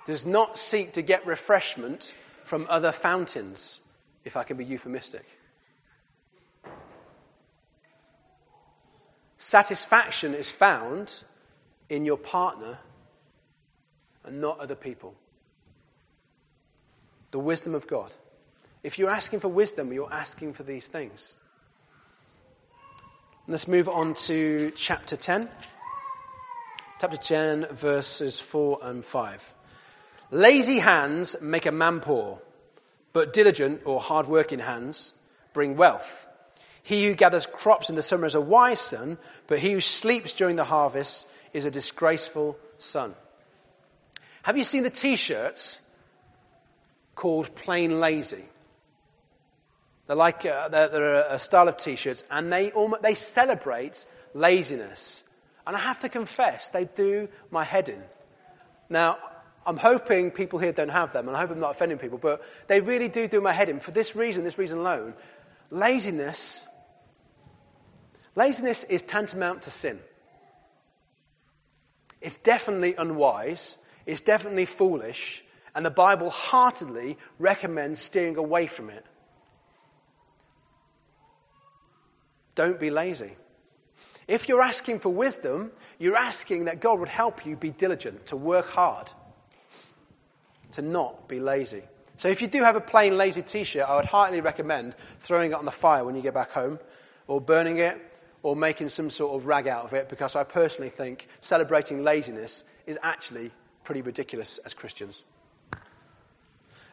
does 0.05 0.25
not 0.25 0.57
seek 0.57 0.93
to 0.93 1.01
get 1.01 1.25
refreshment 1.25 2.13
from 2.43 2.67
other 2.69 2.91
fountains, 2.91 3.81
if 4.25 4.35
I 4.35 4.43
can 4.43 4.57
be 4.57 4.65
euphemistic. 4.65 5.25
Satisfaction 9.37 10.33
is 10.33 10.49
found 10.49 11.23
in 11.89 12.05
your 12.05 12.17
partner 12.17 12.79
and 14.23 14.39
not 14.39 14.59
other 14.59 14.75
people. 14.75 15.15
The 17.31 17.39
wisdom 17.39 17.75
of 17.75 17.87
God. 17.87 18.13
If 18.83 18.99
you're 18.99 19.09
asking 19.09 19.39
for 19.39 19.47
wisdom, 19.47 19.91
you're 19.93 20.11
asking 20.11 20.53
for 20.53 20.63
these 20.63 20.87
things. 20.87 21.35
Let's 23.47 23.67
move 23.67 23.89
on 23.89 24.13
to 24.25 24.71
chapter 24.75 25.15
10. 25.17 25.49
Chapter 26.99 27.17
10, 27.17 27.67
verses 27.71 28.39
4 28.39 28.79
and 28.83 29.03
5. 29.03 29.53
Lazy 30.33 30.79
hands 30.79 31.35
make 31.41 31.67
a 31.67 31.71
man 31.71 31.99
poor, 31.99 32.39
but 33.13 33.33
diligent 33.33 33.81
or 33.85 34.01
hard 34.01 34.25
working 34.25 34.57
hands 34.57 35.11
bring 35.53 35.77
wealth. 35.77 36.25
He 36.81 37.05
who 37.05 37.13
gathers 37.13 37.45
crops 37.45 37.91
in 37.91 37.95
the 37.95 38.01
summer 38.01 38.25
is 38.25 38.33
a 38.33 38.41
wise 38.41 38.79
son, 38.79 39.19
but 39.45 39.59
he 39.59 39.73
who 39.73 39.79
sleeps 39.79 40.33
during 40.33 40.55
the 40.55 40.63
harvest 40.63 41.27
is 41.53 41.67
a 41.67 41.71
disgraceful 41.71 42.57
son. 42.79 43.13
Have 44.41 44.57
you 44.57 44.63
seen 44.63 44.81
the 44.81 44.89
t 44.89 45.17
shirts 45.17 45.81
called 47.13 47.53
Plain 47.53 47.99
Lazy? 47.99 48.45
They're 50.07 50.15
like 50.15 50.47
uh, 50.47 50.67
they're, 50.69 50.87
they're 50.87 51.27
a 51.29 51.37
style 51.37 51.67
of 51.67 51.77
t 51.77 51.95
shirts, 51.95 52.23
and 52.31 52.51
they, 52.51 52.71
almost, 52.71 53.03
they 53.03 53.13
celebrate 53.13 54.03
laziness. 54.33 55.23
And 55.67 55.75
I 55.75 55.79
have 55.79 55.99
to 55.99 56.09
confess, 56.09 56.69
they 56.69 56.85
do 56.85 57.29
my 57.51 57.63
head 57.63 57.87
in. 57.87 58.01
Now, 58.89 59.19
I'm 59.65 59.77
hoping 59.77 60.31
people 60.31 60.59
here 60.59 60.73
don't 60.73 60.89
have 60.89 61.13
them, 61.13 61.27
and 61.27 61.37
I 61.37 61.41
hope 61.41 61.51
I'm 61.51 61.59
not 61.59 61.71
offending 61.71 61.97
people, 61.97 62.17
but 62.17 62.41
they 62.67 62.81
really 62.81 63.07
do 63.07 63.27
do 63.27 63.39
my 63.39 63.53
head 63.53 63.69
in 63.69 63.79
for 63.79 63.91
this 63.91 64.15
reason, 64.15 64.43
this 64.43 64.57
reason 64.57 64.79
alone. 64.79 65.13
Laziness 65.69 66.65
Laziness 68.35 68.83
is 68.85 69.03
tantamount 69.03 69.63
to 69.63 69.71
sin. 69.71 69.99
It's 72.21 72.37
definitely 72.37 72.95
unwise, 72.95 73.77
it's 74.05 74.21
definitely 74.21 74.65
foolish, 74.65 75.43
and 75.75 75.85
the 75.85 75.91
Bible 75.91 76.29
heartedly 76.29 77.17
recommends 77.37 77.99
steering 77.99 78.37
away 78.37 78.67
from 78.67 78.89
it. 78.89 79.05
Don't 82.55 82.79
be 82.79 82.89
lazy. 82.89 83.35
If 84.27 84.47
you're 84.47 84.61
asking 84.61 84.99
for 84.99 85.09
wisdom, 85.09 85.71
you're 85.99 86.15
asking 86.15 86.65
that 86.65 86.79
God 86.79 86.99
would 86.99 87.09
help 87.09 87.45
you 87.45 87.55
be 87.55 87.71
diligent, 87.71 88.27
to 88.27 88.37
work 88.37 88.69
hard, 88.69 89.11
to 90.73 90.81
not 90.81 91.27
be 91.27 91.39
lazy. 91.39 91.83
So 92.17 92.29
if 92.29 92.41
you 92.41 92.47
do 92.47 92.61
have 92.63 92.75
a 92.75 92.81
plain 92.81 93.17
lazy 93.17 93.41
t 93.41 93.63
shirt, 93.63 93.87
I 93.87 93.95
would 93.95 94.05
heartily 94.05 94.41
recommend 94.41 94.95
throwing 95.19 95.51
it 95.51 95.55
on 95.55 95.65
the 95.65 95.71
fire 95.71 96.03
when 96.03 96.15
you 96.15 96.21
get 96.21 96.33
back 96.33 96.51
home, 96.51 96.79
or 97.27 97.41
burning 97.41 97.79
it, 97.79 97.99
or 98.43 98.55
making 98.55 98.89
some 98.89 99.09
sort 99.09 99.35
of 99.35 99.47
rag 99.47 99.67
out 99.67 99.85
of 99.85 99.93
it 99.93 100.09
because 100.09 100.35
I 100.35 100.43
personally 100.43 100.89
think 100.89 101.27
celebrating 101.39 102.03
laziness 102.03 102.63
is 102.85 102.99
actually 103.01 103.51
pretty 103.83 104.01
ridiculous 104.01 104.59
as 104.59 104.73
Christians. 104.73 105.23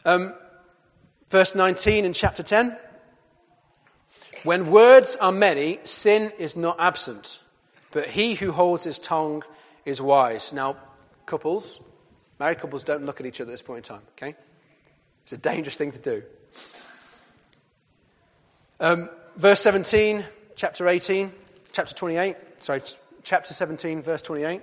Um, 0.05 0.35
verse 1.29 1.55
19 1.55 2.05
in 2.05 2.13
chapter 2.13 2.43
10. 2.43 2.77
When 4.45 4.71
words 4.71 5.17
are 5.17 5.33
many, 5.33 5.81
sin 5.85 6.33
is 6.39 6.57
not 6.57 6.77
absent, 6.79 7.41
but 7.91 8.09
he 8.09 8.35
who 8.35 8.53
holds 8.53 8.85
his 8.85 8.99
tongue 8.99 9.43
is 9.85 10.01
wise. 10.01 10.53
Now, 10.53 10.77
couples, 11.27 11.81
married 12.41 12.59
couples 12.59 12.83
don't 12.83 13.05
look 13.05 13.21
at 13.21 13.27
each 13.27 13.41
other 13.41 13.51
at 13.51 13.53
this 13.53 13.63
point 13.63 13.89
in 13.89 13.95
time, 13.95 14.03
okay? 14.17 14.35
It's 15.23 15.35
a 15.35 15.37
dangerous 15.37 15.77
thing 15.77 15.93
to 15.93 15.99
do. 15.99 16.23
Um, 18.81 19.11
verse 19.37 19.61
17 19.61 20.25
chapter 20.57 20.89
18, 20.89 21.31
chapter 21.73 21.95
28, 21.95 22.37
sorry, 22.59 22.83
chapter 23.23 23.53
17, 23.53 24.03
verse 24.03 24.23
28. 24.23 24.63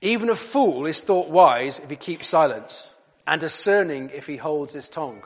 Even 0.00 0.30
a 0.30 0.34
fool 0.34 0.86
is 0.86 1.00
thought 1.00 1.28
wise 1.28 1.78
if 1.78 1.90
he 1.90 1.96
keeps 1.96 2.26
silent, 2.28 2.90
and 3.26 3.40
discerning 3.40 4.10
if 4.12 4.26
he 4.26 4.36
holds 4.36 4.74
his 4.74 4.88
tongue. 4.88 5.22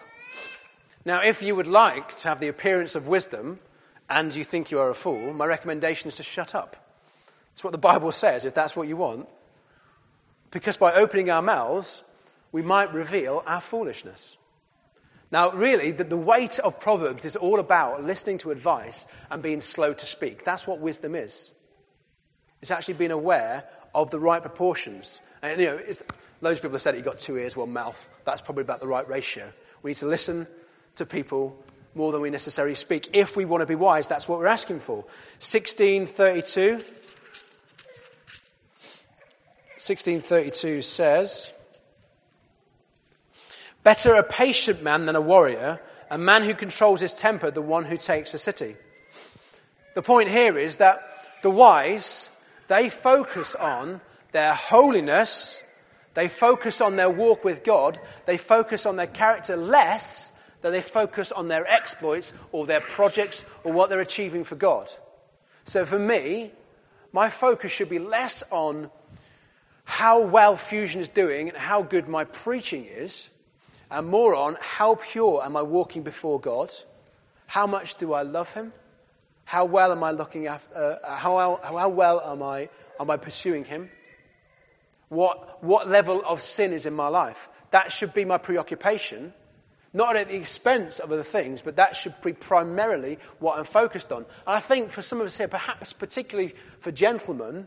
Now, 1.05 1.23
if 1.23 1.41
you 1.41 1.55
would 1.57 1.69
like 1.69 2.15
to 2.19 2.29
have 2.29 2.41
the 2.41 2.49
appearance 2.49 2.95
of 2.97 3.07
wisdom 3.07 3.61
and 4.09 4.35
you 4.35 4.45
think 4.45 4.71
you 4.71 4.79
are 4.79 4.91
a 4.91 4.95
fool, 4.95 5.33
my 5.33 5.47
recommendation 5.47 6.09
is 6.09 6.17
to 6.17 6.23
shut 6.23 6.55
up. 6.55 6.77
That's 7.51 7.65
what 7.65 7.73
the 7.73 7.79
Bible 7.79 8.13
says, 8.13 8.45
if 8.45 8.55
that's 8.55 8.77
what 8.77 8.87
you 8.87 8.97
want. 8.97 9.29
Because 10.51 10.77
by 10.77 10.95
opening 10.95 11.31
our 11.31 11.43
mouths, 11.43 12.03
we 12.53 12.63
might 12.63 12.93
reveal 12.95 13.43
our 13.47 13.61
foolishness. 13.61 14.37
Now, 15.33 15.51
really, 15.51 15.91
the, 15.91 16.05
the, 16.05 16.17
weight 16.17 16.59
of 16.61 16.79
Proverbs 16.79 17.25
is 17.25 17.35
all 17.35 17.59
about 17.59 18.05
listening 18.05 18.39
to 18.39 18.53
advice 18.53 19.05
and 19.31 19.43
being 19.43 19.61
slow 19.61 19.93
to 19.93 20.07
speak. 20.07 20.45
That's 20.45 20.67
what 20.67 20.79
wisdom 20.79 21.17
is. 21.17 21.53
It's 22.63 22.71
actually 22.71 22.95
being 22.95 23.11
aware 23.11 23.65
of 23.95 24.11
the 24.11 24.21
right 24.21 24.41
proportions. 24.41 25.21
And, 25.43 25.61
you 25.61 25.67
know, 25.67 25.81
loads 26.41 26.59
of 26.59 26.63
people 26.63 26.75
have 26.75 26.83
said 26.83 26.95
you've 26.95 27.05
got 27.05 27.19
two 27.19 27.37
ears, 27.37 27.57
one 27.57 27.73
mouth. 27.73 28.09
That's 28.25 28.41
probably 28.41 28.63
about 28.63 28.81
the 28.81 28.87
right 28.87 29.09
ratio. 29.09 29.53
We 29.83 29.91
need 29.91 29.97
to 29.97 30.07
listen 30.07 30.47
to 30.95 31.05
people 31.05 31.61
more 31.97 32.13
than 32.13 32.21
we 32.21 32.31
necessarily 32.31 32.75
speak. 32.75 33.11
If 33.13 33.37
we 33.37 33.45
want 33.45 33.63
to 33.63 33.67
be 33.67 33.75
wise, 33.75 34.07
that's 34.07 34.29
what 34.29 34.39
we're 34.39 34.47
asking 34.47 34.81
for. 34.81 34.97
1632. 35.39 36.73
1632 39.79 40.83
says. 40.83 41.53
Better 43.83 44.15
a 44.15 44.23
patient 44.23 44.83
man 44.83 45.07
than 45.07 45.17
a 45.17 45.21
warrior, 45.21 45.81
a 46.11 46.19
man 46.19 46.43
who 46.43 46.55
controls 46.55 47.01
his 47.01 47.13
temper 47.13 47.51
than 47.51 47.67
one 47.67 47.85
who 47.85 47.97
takes 47.97 48.35
a 48.35 48.39
city. 48.39 48.77
The 49.95 50.03
point 50.03 50.29
here 50.29 50.59
is 50.59 50.79
that 50.79 51.09
the 51.43 51.51
wise, 51.51 52.29
they 52.69 52.89
focus 52.89 53.55
on 53.55 54.01
their 54.33 54.55
holiness, 54.55 55.63
they 56.15 56.29
focus 56.29 56.81
on 56.81 56.97
their 56.97 57.11
walk 57.11 57.45
with 57.45 57.65
God, 57.65 58.01
they 58.27 58.37
focus 58.37 58.87
on 58.87 58.97
their 58.97 59.07
character 59.07 59.57
less 59.57 60.33
than 60.63 60.73
they 60.73 60.83
focus 60.83 61.33
on 61.33 61.49
their 61.49 61.67
exploits 61.67 62.33
or 62.53 62.67
their 62.67 62.81
projects 62.81 63.45
or 63.65 63.73
what 63.73 63.91
they're 63.91 64.01
achieving 64.01 64.45
for 64.45 64.57
God. 64.57 64.91
So 65.65 65.85
for 65.85 65.99
me, 65.99 66.53
my 67.13 67.31
focus 67.31 67.73
should 67.73 67.89
be 67.89 67.99
less 67.99 68.43
on 68.51 68.91
how 69.85 70.21
well 70.21 70.57
Fusion 70.57 71.01
is 71.01 71.09
doing 71.09 71.49
and 71.49 71.57
how 71.57 71.83
good 71.83 72.09
my 72.09 72.25
preaching 72.25 72.85
is, 72.85 73.29
and 73.91 74.07
more 74.09 74.35
on 74.35 74.57
how 74.61 74.97
pure 74.97 75.45
am 75.45 75.57
I 75.57 75.63
walking 75.63 76.03
before 76.03 76.41
God? 76.41 76.73
How 77.47 77.67
much 77.67 77.95
do 77.95 78.13
I 78.13 78.23
love 78.23 78.53
Him? 78.53 78.73
How 79.45 79.65
well 79.65 79.93
am 79.93 80.03
I 80.03 80.11
looking 80.11 80.49
after, 80.49 80.75
uh, 80.75 81.17
how, 81.17 81.37
well, 81.37 81.61
how 81.63 81.89
well 81.89 82.21
am 82.21 82.43
I, 82.43 82.69
am 82.99 83.11
I 83.11 83.17
pursuing 83.17 83.65
Him? 83.65 83.89
What, 85.09 85.63
what 85.63 85.89
level 85.89 86.21
of 86.27 86.43
sin 86.43 86.73
is 86.73 86.85
in 86.85 86.95
my 86.95 87.07
life? 87.07 87.49
That 87.71 87.93
should 87.93 88.13
be 88.13 88.25
my 88.25 88.39
preoccupation, 88.39 89.33
not 89.97 90.15
at 90.15 90.29
the 90.29 90.37
expense 90.37 90.99
of 90.99 91.11
other 91.11 91.23
things, 91.23 91.63
but 91.63 91.77
that 91.77 91.97
should 91.97 92.15
be 92.21 92.35
primarily 92.35 93.19
what 93.39 93.59
I'm 93.59 93.65
focused 93.65 94.13
on. 94.13 94.19
And 94.19 94.27
I 94.57 94.61
think 94.61 94.91
for 94.91 95.01
some 95.01 95.23
of 95.23 95.27
us 95.27 95.39
here, 95.39 95.49
perhaps 95.49 95.95
particularly 95.95 96.55
for 96.81 96.93
gentlemen, 96.93 97.67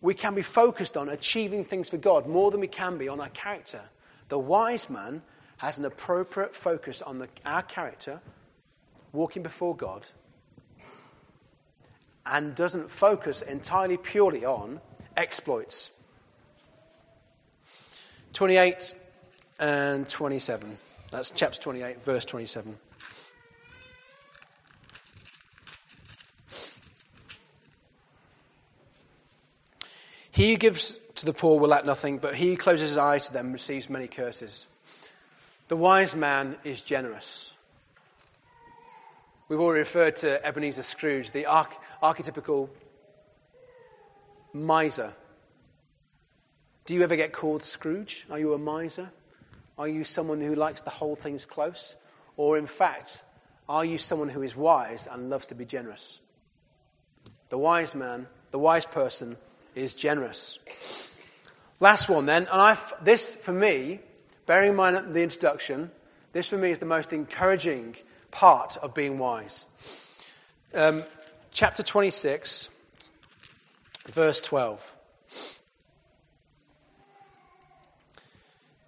we 0.00 0.14
can 0.14 0.36
be 0.36 0.42
focused 0.42 0.96
on 0.96 1.08
achieving 1.08 1.64
things 1.64 1.88
for 1.88 1.96
God 1.96 2.28
more 2.28 2.52
than 2.52 2.60
we 2.60 2.68
can 2.68 2.98
be 2.98 3.08
on 3.08 3.20
our 3.20 3.30
character. 3.30 3.80
The 4.28 4.38
wise 4.38 4.88
man 4.88 5.22
has 5.56 5.80
an 5.80 5.86
appropriate 5.86 6.54
focus 6.54 7.02
on 7.02 7.18
the, 7.18 7.28
our 7.44 7.62
character, 7.62 8.20
walking 9.12 9.42
before 9.42 9.74
God, 9.74 10.06
and 12.24 12.54
doesn't 12.54 12.92
focus 12.92 13.42
entirely 13.42 13.96
purely 13.96 14.44
on 14.44 14.80
exploits. 15.16 15.90
28 18.34 18.94
and 19.58 20.08
27. 20.08 20.78
That's 21.10 21.30
chapter 21.30 21.60
28, 21.60 22.02
verse 22.04 22.24
27. 22.24 22.78
He 30.30 30.50
who 30.50 30.56
gives 30.58 30.96
to 31.14 31.24
the 31.24 31.32
poor 31.32 31.58
will 31.58 31.68
lack 31.68 31.86
nothing, 31.86 32.18
but 32.18 32.34
he 32.34 32.50
who 32.50 32.56
closes 32.56 32.90
his 32.90 32.98
eyes 32.98 33.26
to 33.26 33.32
them 33.32 33.52
receives 33.52 33.88
many 33.88 34.06
curses. 34.06 34.66
The 35.68 35.76
wise 35.76 36.14
man 36.14 36.56
is 36.62 36.82
generous. 36.82 37.52
We've 39.48 39.60
already 39.60 39.78
referred 39.78 40.16
to 40.16 40.44
Ebenezer 40.44 40.82
Scrooge, 40.82 41.30
the 41.30 41.46
arch- 41.46 41.72
archetypical 42.02 42.68
miser. 44.52 45.14
Do 46.84 46.94
you 46.94 47.02
ever 47.02 47.16
get 47.16 47.32
called 47.32 47.62
Scrooge? 47.62 48.26
Are 48.30 48.38
you 48.38 48.52
a 48.54 48.58
miser? 48.58 49.10
Are 49.78 49.88
you 49.88 50.04
someone 50.04 50.40
who 50.40 50.54
likes 50.54 50.82
to 50.82 50.90
hold 50.90 51.18
things 51.18 51.44
close? 51.44 51.96
Or, 52.36 52.56
in 52.56 52.66
fact, 52.66 53.22
are 53.68 53.84
you 53.84 53.98
someone 53.98 54.28
who 54.28 54.42
is 54.42 54.56
wise 54.56 55.06
and 55.10 55.28
loves 55.30 55.48
to 55.48 55.54
be 55.54 55.64
generous? 55.64 56.20
The 57.48 57.58
wise 57.58 57.94
man, 57.94 58.26
the 58.50 58.58
wise 58.58 58.86
person, 58.86 59.36
is 59.74 59.94
generous. 59.94 60.58
Last 61.80 62.08
one, 62.08 62.26
then, 62.26 62.44
and 62.44 62.60
I've, 62.60 63.04
this 63.04 63.36
for 63.36 63.52
me 63.52 64.00
bearing 64.46 64.70
in 64.70 64.76
mind 64.76 65.14
the 65.14 65.22
introduction, 65.22 65.90
this 66.32 66.48
for 66.48 66.56
me 66.56 66.70
is 66.70 66.78
the 66.78 66.86
most 66.86 67.12
encouraging 67.12 67.96
part 68.30 68.76
of 68.78 68.94
being 68.94 69.18
wise. 69.18 69.66
Um, 70.72 71.04
chapter 71.50 71.82
26, 71.82 72.70
verse 74.08 74.40
12. 74.40 74.95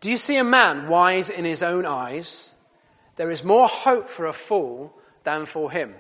Do 0.01 0.11
you 0.11 0.16
see 0.16 0.36
a 0.36 0.44
man 0.44 0.88
wise 0.88 1.28
in 1.30 1.44
his 1.44 1.62
own 1.62 1.84
eyes? 1.84 2.53
There 3.16 3.30
is 3.30 3.42
more 3.42 3.66
hope 3.66 4.09
for 4.09 4.26
a 4.26 4.32
fool 4.32 4.92
than 5.24 5.46
for 5.46 5.70
him. 5.70 5.94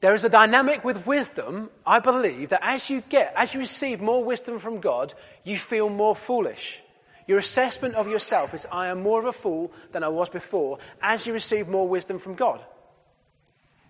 There 0.00 0.14
is 0.14 0.24
a 0.24 0.28
dynamic 0.28 0.84
with 0.84 1.06
wisdom, 1.06 1.70
I 1.84 1.98
believe, 1.98 2.50
that 2.50 2.60
as 2.62 2.90
you 2.90 3.00
get, 3.08 3.32
as 3.34 3.54
you 3.54 3.60
receive 3.60 4.00
more 4.00 4.22
wisdom 4.22 4.58
from 4.58 4.80
God, 4.80 5.14
you 5.42 5.56
feel 5.56 5.88
more 5.88 6.14
foolish. 6.14 6.80
Your 7.26 7.38
assessment 7.38 7.96
of 7.96 8.06
yourself 8.06 8.54
is, 8.54 8.66
I 8.70 8.88
am 8.88 9.02
more 9.02 9.18
of 9.18 9.24
a 9.24 9.32
fool 9.32 9.72
than 9.90 10.04
I 10.04 10.08
was 10.08 10.28
before, 10.28 10.78
as 11.02 11.26
you 11.26 11.32
receive 11.32 11.66
more 11.66 11.88
wisdom 11.88 12.20
from 12.20 12.34
God. 12.34 12.60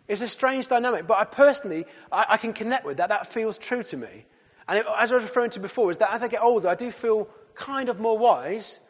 It's 0.09 0.23
a 0.23 0.29
strange 0.29 0.69
dynamic, 0.69 1.07
but 1.07 1.19
I 1.19 1.25
personally, 1.25 1.85
I, 2.11 2.25
I 2.31 2.37
can 2.39 2.53
connect 2.53 2.87
with 2.87 2.97
that. 2.99 3.11
That 3.11 3.27
feels 3.27 3.59
true 3.59 3.83
to 3.83 3.97
me. 3.97 4.25
And 4.69 4.79
it, 4.79 4.87
as 4.99 5.13
I 5.13 5.17
was 5.17 5.25
referring 5.25 5.51
to 5.51 5.61
before, 5.61 5.91
is 5.91 5.99
that 5.99 6.13
as 6.13 6.23
I 6.23 6.29
get 6.29 6.43
older, 6.43 6.69
I 6.69 6.75
do 6.75 6.91
feel 6.91 7.29
kind 7.55 7.89
of 7.89 8.01
more 8.01 8.19
wise, 8.19 8.81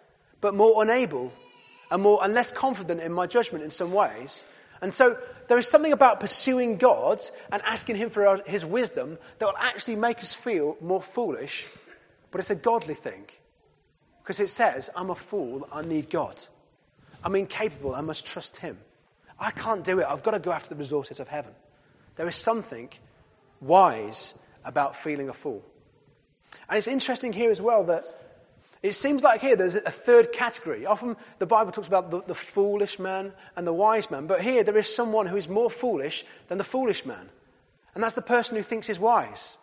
but 0.40 0.54
more 0.54 0.82
unable 0.82 1.32
and, 1.90 2.02
more, 2.02 2.22
and 2.22 2.34
less 2.34 2.50
confident 2.50 3.00
in 3.00 3.12
my 3.12 3.26
judgment 3.26 3.64
in 3.64 3.70
some 3.70 3.92
ways. 3.92 4.44
And 4.80 4.92
so 4.92 5.18
there 5.48 5.58
is 5.58 5.68
something 5.68 5.92
about 5.92 6.20
pursuing 6.20 6.76
God 6.76 7.22
and 7.50 7.62
asking 7.62 7.96
Him 7.96 8.10
for 8.10 8.42
his 8.46 8.64
wisdom 8.64 9.18
that 9.38 9.46
will 9.46 9.56
actually 9.58 9.96
make 9.96 10.18
us 10.18 10.34
feel 10.34 10.76
more 10.80 11.02
foolish, 11.02 11.66
but 12.30 12.40
it's 12.40 12.50
a 12.50 12.54
godly 12.54 12.94
thing. 12.94 13.26
Because 14.22 14.40
it 14.40 14.48
says, 14.48 14.90
I'm 14.94 15.10
a 15.10 15.14
fool, 15.14 15.68
I 15.72 15.82
need 15.82 16.10
God. 16.10 16.42
I'm 17.22 17.36
incapable, 17.36 17.94
I 17.94 18.00
must 18.00 18.26
trust 18.26 18.56
Him. 18.56 18.78
I 19.38 19.50
can't 19.50 19.84
do 19.84 20.00
it, 20.00 20.06
I've 20.08 20.22
got 20.22 20.32
to 20.32 20.38
go 20.38 20.52
after 20.52 20.70
the 20.70 20.76
resources 20.76 21.20
of 21.20 21.28
heaven. 21.28 21.52
There 22.16 22.26
is 22.26 22.36
something 22.36 22.88
wise 23.60 24.34
about 24.66 24.96
feeling 24.96 25.30
a 25.30 25.32
fool. 25.32 25.64
And 26.68 26.76
it's 26.76 26.88
interesting 26.88 27.32
here 27.32 27.50
as 27.50 27.60
well 27.60 27.84
that 27.84 28.06
it 28.82 28.94
seems 28.94 29.22
like 29.22 29.40
here 29.40 29.56
there's 29.56 29.76
a 29.76 29.90
third 29.90 30.32
category. 30.32 30.84
Often 30.84 31.16
the 31.38 31.46
Bible 31.46 31.72
talks 31.72 31.88
about 31.88 32.10
the, 32.10 32.22
the, 32.22 32.34
foolish 32.34 32.98
man 32.98 33.32
and 33.56 33.66
the 33.66 33.72
wise 33.72 34.10
man, 34.10 34.26
but 34.26 34.42
here 34.42 34.62
there 34.62 34.76
is 34.76 34.94
someone 34.94 35.26
who 35.26 35.36
is 35.36 35.48
more 35.48 35.70
foolish 35.70 36.24
than 36.48 36.58
the 36.58 36.64
foolish 36.64 37.06
man. 37.06 37.28
And 37.94 38.04
that's 38.04 38.14
the 38.14 38.22
person 38.22 38.56
who 38.56 38.62
thinks 38.62 38.86
he's 38.86 38.98
wise. 38.98 39.56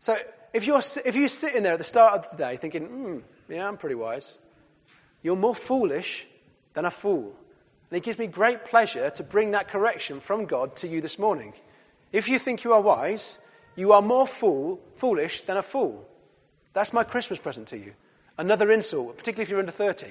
So 0.00 0.16
if 0.52 0.66
you're, 0.66 0.82
if 1.04 1.14
you're 1.14 1.28
sitting 1.28 1.62
there 1.62 1.74
at 1.74 1.78
the 1.78 1.84
start 1.84 2.14
of 2.14 2.30
the 2.30 2.36
day 2.36 2.56
thinking, 2.56 2.86
hmm, 2.86 3.18
yeah, 3.48 3.68
I'm 3.68 3.76
pretty 3.76 3.94
wise, 3.94 4.38
you're 5.22 5.36
more 5.36 5.54
foolish 5.54 6.26
than 6.74 6.84
a 6.84 6.90
fool. 6.90 7.34
And 7.90 7.96
it 7.96 8.02
gives 8.02 8.18
me 8.18 8.26
great 8.26 8.64
pleasure 8.64 9.10
to 9.10 9.22
bring 9.22 9.52
that 9.52 9.68
correction 9.68 10.20
from 10.20 10.46
God 10.46 10.76
to 10.76 10.88
you 10.88 11.00
this 11.00 11.18
morning. 11.18 11.54
If 12.12 12.28
you 12.28 12.38
think 12.38 12.64
you 12.64 12.72
are 12.72 12.80
wise, 12.80 13.38
you 13.76 13.92
are 13.92 14.02
more 14.02 14.26
fool, 14.26 14.80
foolish 14.94 15.42
than 15.42 15.56
a 15.56 15.62
fool. 15.62 16.06
That's 16.72 16.92
my 16.92 17.04
Christmas 17.04 17.38
present 17.38 17.68
to 17.68 17.78
you. 17.78 17.94
Another 18.38 18.70
insult, 18.70 19.16
particularly 19.16 19.42
if 19.42 19.50
you're 19.50 19.60
under 19.60 19.72
30. 19.72 20.06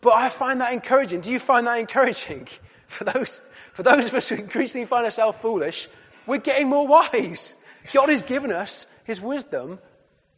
But 0.00 0.14
I 0.14 0.28
find 0.28 0.60
that 0.60 0.72
encouraging. 0.72 1.20
Do 1.20 1.32
you 1.32 1.38
find 1.38 1.66
that 1.66 1.78
encouraging? 1.78 2.48
For 2.88 3.04
those, 3.04 3.42
for 3.74 3.82
those 3.82 4.06
of 4.06 4.14
us 4.14 4.30
who 4.30 4.36
increasingly 4.36 4.86
find 4.86 5.04
ourselves 5.04 5.36
foolish, 5.42 5.88
we're 6.26 6.38
getting 6.38 6.68
more 6.68 6.86
wise. 6.86 7.54
God 7.92 8.08
has 8.08 8.22
given 8.22 8.50
us 8.50 8.86
his 9.04 9.20
wisdom 9.20 9.78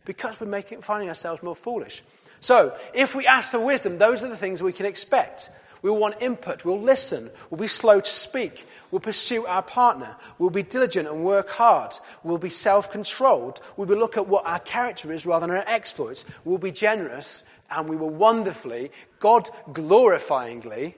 because 0.05 0.41
we're 0.41 0.49
making, 0.49 0.83
finding 0.83 1.09
ourselves 1.09 1.45
more 1.45 1.55
foolish. 1.55 2.03
So, 2.41 2.77
if 2.93 3.15
we 3.15 3.25
ask 3.25 3.53
for 3.53 3.61
wisdom, 3.61 3.99
those 3.99 4.25
are 4.25 4.29
the 4.29 4.37
things 4.37 4.65
we 4.65 4.73
can 4.73 4.85
expect. 4.85 5.49
We'll 5.83 5.97
want 5.97 6.21
input. 6.21 6.65
We'll 6.65 6.81
listen. 6.81 7.31
We'll 7.49 7.61
be 7.61 7.69
slow 7.69 8.01
to 8.01 8.11
speak. 8.11 8.67
We'll 8.91 9.01
pursue 9.01 9.47
our 9.47 9.63
partner. 9.63 10.17
We'll 10.39 10.51
be 10.51 10.63
diligent 10.63 11.09
and 11.09 11.25
work 11.25 11.49
hard. 11.49 11.99
We'll 12.23 12.39
be 12.39 12.51
self 12.51 12.91
controlled. 12.91 13.61
We 13.77 13.87
will 13.87 13.99
look 13.99 14.17
at 14.17 14.27
what 14.27 14.47
our 14.47 14.59
character 14.59 15.13
is 15.13 15.25
rather 15.25 15.47
than 15.47 15.57
our 15.57 15.65
exploits. 15.67 16.25
We'll 16.45 16.59
be 16.59 16.73
generous. 16.73 17.45
And 17.71 17.89
we 17.89 17.97
will 17.97 18.11
wonderfully, 18.11 18.91
God 19.21 19.49
glorifyingly, 19.69 20.95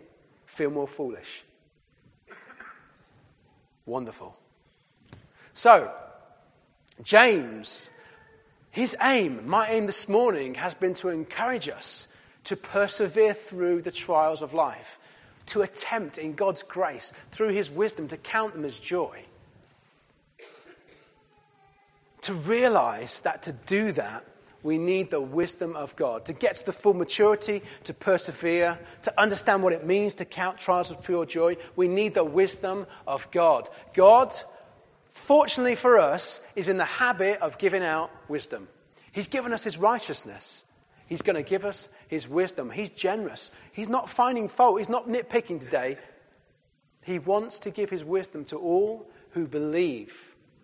feel 0.47 0.71
more 0.71 0.89
foolish. 0.89 1.45
Wonderful. 3.85 4.37
So, 5.53 5.93
James, 7.03 7.91
his 8.71 8.97
aim, 9.03 9.47
my 9.47 9.69
aim 9.69 9.87
this 9.87 10.09
morning, 10.09 10.55
has 10.55 10.73
been 10.73 10.95
to 10.95 11.11
encourage 11.11 11.69
us 11.69 12.09
to 12.45 12.57
persevere 12.57 13.35
through 13.35 13.83
the 13.83 13.91
trials 13.91 14.43
of 14.43 14.55
life, 14.55 14.99
to 15.47 15.63
attempt 15.63 16.19
in 16.19 16.35
God's 16.35 16.63
grace, 16.63 17.13
through 17.31 17.51
his 17.51 17.71
wisdom, 17.71 18.09
to 18.09 18.17
count 18.17 18.55
them 18.55 18.65
as 18.65 18.79
joy. 18.79 19.23
To 22.23 22.35
realize 22.35 23.21
that 23.21 23.43
to 23.43 23.53
do 23.53 23.93
that, 23.93 24.25
we 24.63 24.79
need 24.79 25.11
the 25.11 25.21
wisdom 25.21 25.75
of 25.75 25.97
God. 25.97 26.25
To 26.27 26.33
get 26.33 26.55
to 26.57 26.67
the 26.67 26.73
full 26.73 26.95
maturity, 26.95 27.63
to 27.85 27.93
persevere, 27.93 28.79
to 29.03 29.21
understand 29.21 29.65
what 29.65 29.73
it 29.73 29.85
means 29.85 30.15
to 30.17 30.25
count 30.25 30.61
trials 30.61 30.93
as 30.93 30.97
pure 31.05 31.27
joy, 31.27 31.57
we 31.75 31.89
need 31.89 32.15
the 32.15 32.23
wisdom 32.23 32.87
of 33.07 33.29
God. 33.33 33.69
God 33.93 34.33
fortunately 35.15 35.77
for 35.77 35.99
us, 35.99 36.41
is 36.57 36.69
in 36.69 36.79
the 36.79 36.85
habit 36.85 37.41
of 37.41 37.59
giving 37.59 37.83
out 37.83 38.11
wisdom. 38.29 38.69
He's 39.13 39.29
given 39.29 39.53
us 39.53 39.65
his 39.65 39.79
righteousness. 39.79 40.65
He's 41.13 41.21
going 41.21 41.37
to 41.37 41.43
give 41.43 41.67
us 41.67 41.91
his 42.09 42.27
wisdom. 42.27 42.71
He's 42.71 42.89
generous. 42.89 43.51
He's 43.73 43.91
not 43.91 44.09
finding 44.09 44.49
fault. 44.49 44.79
He's 44.79 44.89
not 44.89 45.11
nitpicking 45.11 45.61
today. 45.61 45.99
He 47.03 47.19
wants 47.19 47.59
to 47.59 47.71
give 47.71 47.91
his 47.91 48.03
wisdom 48.03 48.47
to 48.47 48.57
all 48.57 49.11
who 49.33 49.47
believe. 49.47 50.15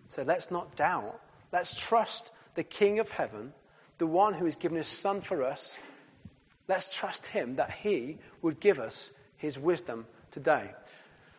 So 0.07 0.23
let's 0.23 0.49
not 0.49 0.75
doubt. 0.75 1.21
Let's 1.51 1.75
trust 1.79 2.31
the 2.55 2.63
King 2.63 2.97
of 2.97 3.11
heaven, 3.11 3.53
the 3.99 4.07
one 4.07 4.33
who 4.33 4.45
has 4.45 4.55
given 4.55 4.75
his 4.75 4.87
Son 4.87 5.21
for 5.21 5.43
us. 5.43 5.77
Let's 6.67 6.97
trust 6.97 7.27
him 7.27 7.57
that 7.57 7.69
he 7.69 8.17
would 8.41 8.59
give 8.59 8.79
us 8.79 9.11
his 9.37 9.59
wisdom 9.59 10.07
today. 10.31 10.71